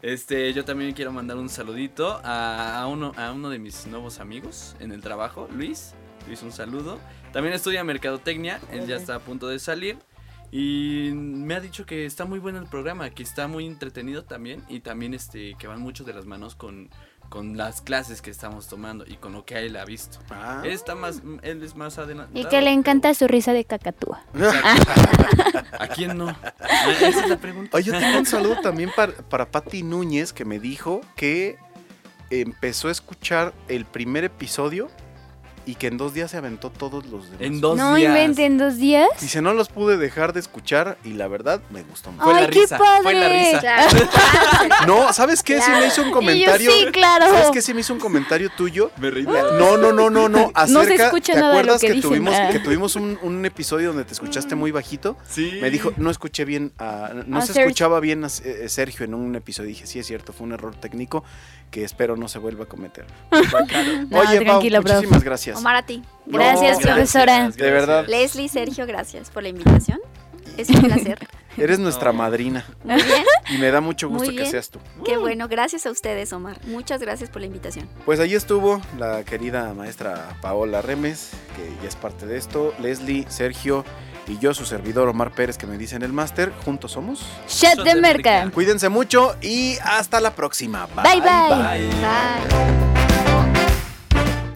Este, 0.00 0.54
yo 0.54 0.64
también 0.64 0.94
quiero 0.94 1.12
mandar 1.12 1.36
un 1.36 1.50
saludito 1.50 2.18
a, 2.24 2.80
a 2.80 2.86
uno, 2.86 3.12
a 3.18 3.32
uno 3.32 3.50
de 3.50 3.58
mis 3.58 3.86
nuevos 3.88 4.20
amigos 4.20 4.74
en 4.80 4.92
el 4.92 5.02
trabajo, 5.02 5.48
Luis. 5.52 5.92
Luis, 6.28 6.42
un 6.42 6.52
saludo. 6.52 7.00
También 7.32 7.54
estudia 7.54 7.82
mercadotecnia, 7.82 8.60
él 8.70 8.86
ya 8.86 8.96
está 8.96 9.16
a 9.16 9.18
punto 9.18 9.48
de 9.48 9.58
salir. 9.58 9.98
Y 10.50 11.10
me 11.14 11.54
ha 11.54 11.60
dicho 11.60 11.84
que 11.84 12.06
está 12.06 12.24
muy 12.24 12.38
bueno 12.38 12.58
el 12.58 12.66
programa, 12.66 13.10
que 13.10 13.22
está 13.22 13.48
muy 13.48 13.66
entretenido 13.66 14.24
también. 14.24 14.62
Y 14.68 14.80
también 14.80 15.14
este, 15.14 15.54
que 15.58 15.66
van 15.66 15.80
mucho 15.80 16.04
de 16.04 16.14
las 16.14 16.24
manos 16.26 16.54
con, 16.54 16.90
con 17.28 17.56
las 17.56 17.80
clases 17.82 18.22
que 18.22 18.30
estamos 18.30 18.66
tomando 18.66 19.04
y 19.06 19.16
con 19.16 19.32
lo 19.32 19.44
que 19.44 19.58
él 19.58 19.76
ha 19.76 19.84
visto. 19.84 20.18
Ah. 20.30 20.62
Él 20.64 20.72
está 20.72 20.94
más, 20.94 21.22
él 21.42 21.62
es 21.62 21.76
más 21.76 21.98
adelantado. 21.98 22.38
Y 22.38 22.46
que 22.46 22.62
le 22.62 22.72
encanta 22.72 23.12
su 23.14 23.26
risa 23.26 23.52
de 23.52 23.64
cacatúa. 23.64 24.22
¿A 25.78 25.88
quién 25.88 26.16
no? 26.16 26.28
Ah, 26.28 26.90
Esa 27.00 27.08
es 27.08 27.28
la 27.28 27.38
pregunta. 27.38 27.76
Oye, 27.76 27.86
yo 27.86 27.98
tengo 27.98 28.18
un 28.18 28.26
saludo 28.26 28.60
también 28.60 28.90
para, 28.94 29.12
para 29.12 29.50
Patti 29.50 29.82
Núñez 29.82 30.32
que 30.32 30.44
me 30.44 30.58
dijo 30.58 31.00
que 31.16 31.58
empezó 32.30 32.88
a 32.88 32.92
escuchar 32.92 33.52
el 33.68 33.84
primer 33.84 34.24
episodio 34.24 34.88
y 35.68 35.74
que 35.74 35.86
en 35.88 35.98
dos 35.98 36.14
días 36.14 36.30
se 36.30 36.38
aventó 36.38 36.70
todos 36.70 37.04
los 37.06 37.26
demás. 37.26 37.40
En 37.40 37.60
dos 37.60 37.76
no 37.76 37.94
días. 37.96 38.08
inventen 38.08 38.56
dos 38.56 38.76
días. 38.78 39.06
Dice, 39.20 39.42
no 39.42 39.52
los 39.52 39.68
pude 39.68 39.98
dejar 39.98 40.32
de 40.32 40.40
escuchar 40.40 40.96
y 41.04 41.12
la 41.12 41.28
verdad 41.28 41.60
me 41.70 41.82
gustó 41.82 42.10
mucho. 42.10 42.24
Fue 42.24 42.34
Ay, 42.34 42.44
la 42.44 42.50
qué 42.50 42.60
risa, 42.60 42.78
padre. 42.78 43.02
fue 43.02 43.14
la 43.14 43.28
risa. 43.28 43.60
Claro. 43.60 44.86
No, 44.86 45.12
¿sabes 45.12 45.42
qué? 45.42 45.60
Sí 45.60 45.70
me 45.70 45.86
hizo 45.86 46.02
un 46.02 46.10
comentario. 46.10 46.70
sí, 46.70 46.86
claro. 46.92 47.26
¿Sabes 47.26 47.50
qué? 47.52 47.60
Sí 47.62 47.74
me 47.74 47.80
hizo 47.80 47.92
un 47.92 48.00
comentario 48.00 48.50
tuyo. 48.56 48.90
Me 48.98 49.10
reí. 49.10 49.24
No, 49.24 49.76
no, 49.76 49.92
no, 49.92 50.08
no, 50.10 50.28
no. 50.28 50.28
No 50.28 50.46
se 50.48 50.52
Acerca, 50.54 51.04
escucha 51.06 51.34
¿Te 51.34 51.40
nada 51.40 51.50
de 51.50 51.54
lo 51.56 51.60
acuerdas 51.74 51.80
que 51.82 51.86
que, 51.88 51.92
dicen? 51.94 52.10
tuvimos, 52.10 52.34
Ah. 52.34 52.48
que 52.50 52.58
tuvimos 52.60 52.96
un, 52.96 53.18
un 53.22 53.44
episodio 53.44 53.88
donde 53.88 54.04
te 54.04 54.12
escuchaste 54.14 54.54
muy 54.54 54.70
bajito? 54.70 55.16
Sí. 55.28 55.58
Me 55.60 55.70
dijo, 55.70 55.92
no 55.98 56.10
escuché 56.10 56.44
bien, 56.46 56.72
a- 56.78 57.10
no 57.26 57.38
A 57.38 57.40
se 57.42 57.48
Sergio. 57.48 57.62
escuchaba 57.64 58.00
bien 58.00 58.24
a 58.24 58.28
eh, 58.28 58.68
Sergio 58.68 59.04
en 59.04 59.12
un 59.14 59.34
episodio. 59.36 59.68
Dije, 59.68 59.86
sí 59.86 59.98
es 59.98 60.06
cierto, 60.06 60.32
fue 60.32 60.46
un 60.46 60.52
error 60.54 60.74
técnico 60.74 61.24
que 61.70 61.84
espero 61.84 62.16
no 62.16 62.28
se 62.28 62.38
vuelva 62.38 62.64
a 62.64 62.66
cometer. 62.66 63.04
No, 64.10 64.20
Oye, 64.20 64.40
Pau, 64.44 64.62
muchísimas 64.62 65.22
gracias. 65.22 65.57
Omar, 65.58 65.76
a 65.76 65.82
ti. 65.82 66.02
Gracias, 66.26 66.78
No, 66.80 66.86
profesora. 66.86 67.50
De 67.50 67.70
verdad. 67.70 68.06
Leslie, 68.06 68.48
Sergio, 68.48 68.86
gracias 68.86 69.30
por 69.30 69.42
la 69.42 69.48
invitación. 69.50 69.98
Es 70.56 70.68
un 70.70 70.80
placer. 70.82 71.18
Eres 71.56 71.80
nuestra 71.80 72.12
madrina 72.12 72.64
Muy 72.84 73.02
bien. 73.02 73.24
y 73.50 73.58
me 73.58 73.70
da 73.72 73.80
mucho 73.80 74.08
gusto 74.08 74.30
que 74.30 74.46
seas 74.46 74.70
tú. 74.70 74.78
Qué 75.04 75.16
bueno. 75.16 75.48
Gracias 75.48 75.86
a 75.86 75.90
ustedes, 75.90 76.32
Omar. 76.32 76.56
Muchas 76.66 77.00
gracias 77.00 77.30
por 77.30 77.40
la 77.40 77.46
invitación. 77.46 77.88
Pues 78.04 78.20
ahí 78.20 78.34
estuvo 78.34 78.80
la 78.96 79.24
querida 79.24 79.74
maestra 79.74 80.36
Paola 80.40 80.82
Remes, 80.82 81.30
que 81.56 81.68
ya 81.82 81.88
es 81.88 81.96
parte 81.96 82.26
de 82.26 82.36
esto, 82.36 82.74
Leslie, 82.80 83.26
Sergio 83.28 83.84
y 84.28 84.38
yo, 84.38 84.54
su 84.54 84.66
servidor 84.66 85.08
Omar 85.08 85.32
Pérez, 85.32 85.58
que 85.58 85.66
me 85.66 85.78
dicen 85.78 86.02
el 86.02 86.12
máster. 86.12 86.52
Juntos 86.64 86.92
somos. 86.92 87.24
Shot 87.48 87.82
de 87.82 87.94
merca. 87.96 88.30
merca. 88.40 88.50
Cuídense 88.52 88.88
mucho 88.88 89.34
y 89.40 89.78
hasta 89.82 90.20
la 90.20 90.34
próxima. 90.34 90.86
Bye, 90.86 91.20
bye. 91.20 91.48
Bye. 91.48 91.88
Bye. 91.88 93.47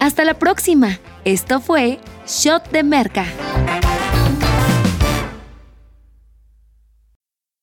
Hasta 0.03 0.25
la 0.25 0.35
próxima. 0.35 0.99
Esto 1.25 1.61
fue 1.61 2.01
Shot 2.27 2.73
de 2.73 2.83
Merca. 2.83 3.25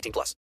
18 0.00 0.12
plus. 0.12 0.34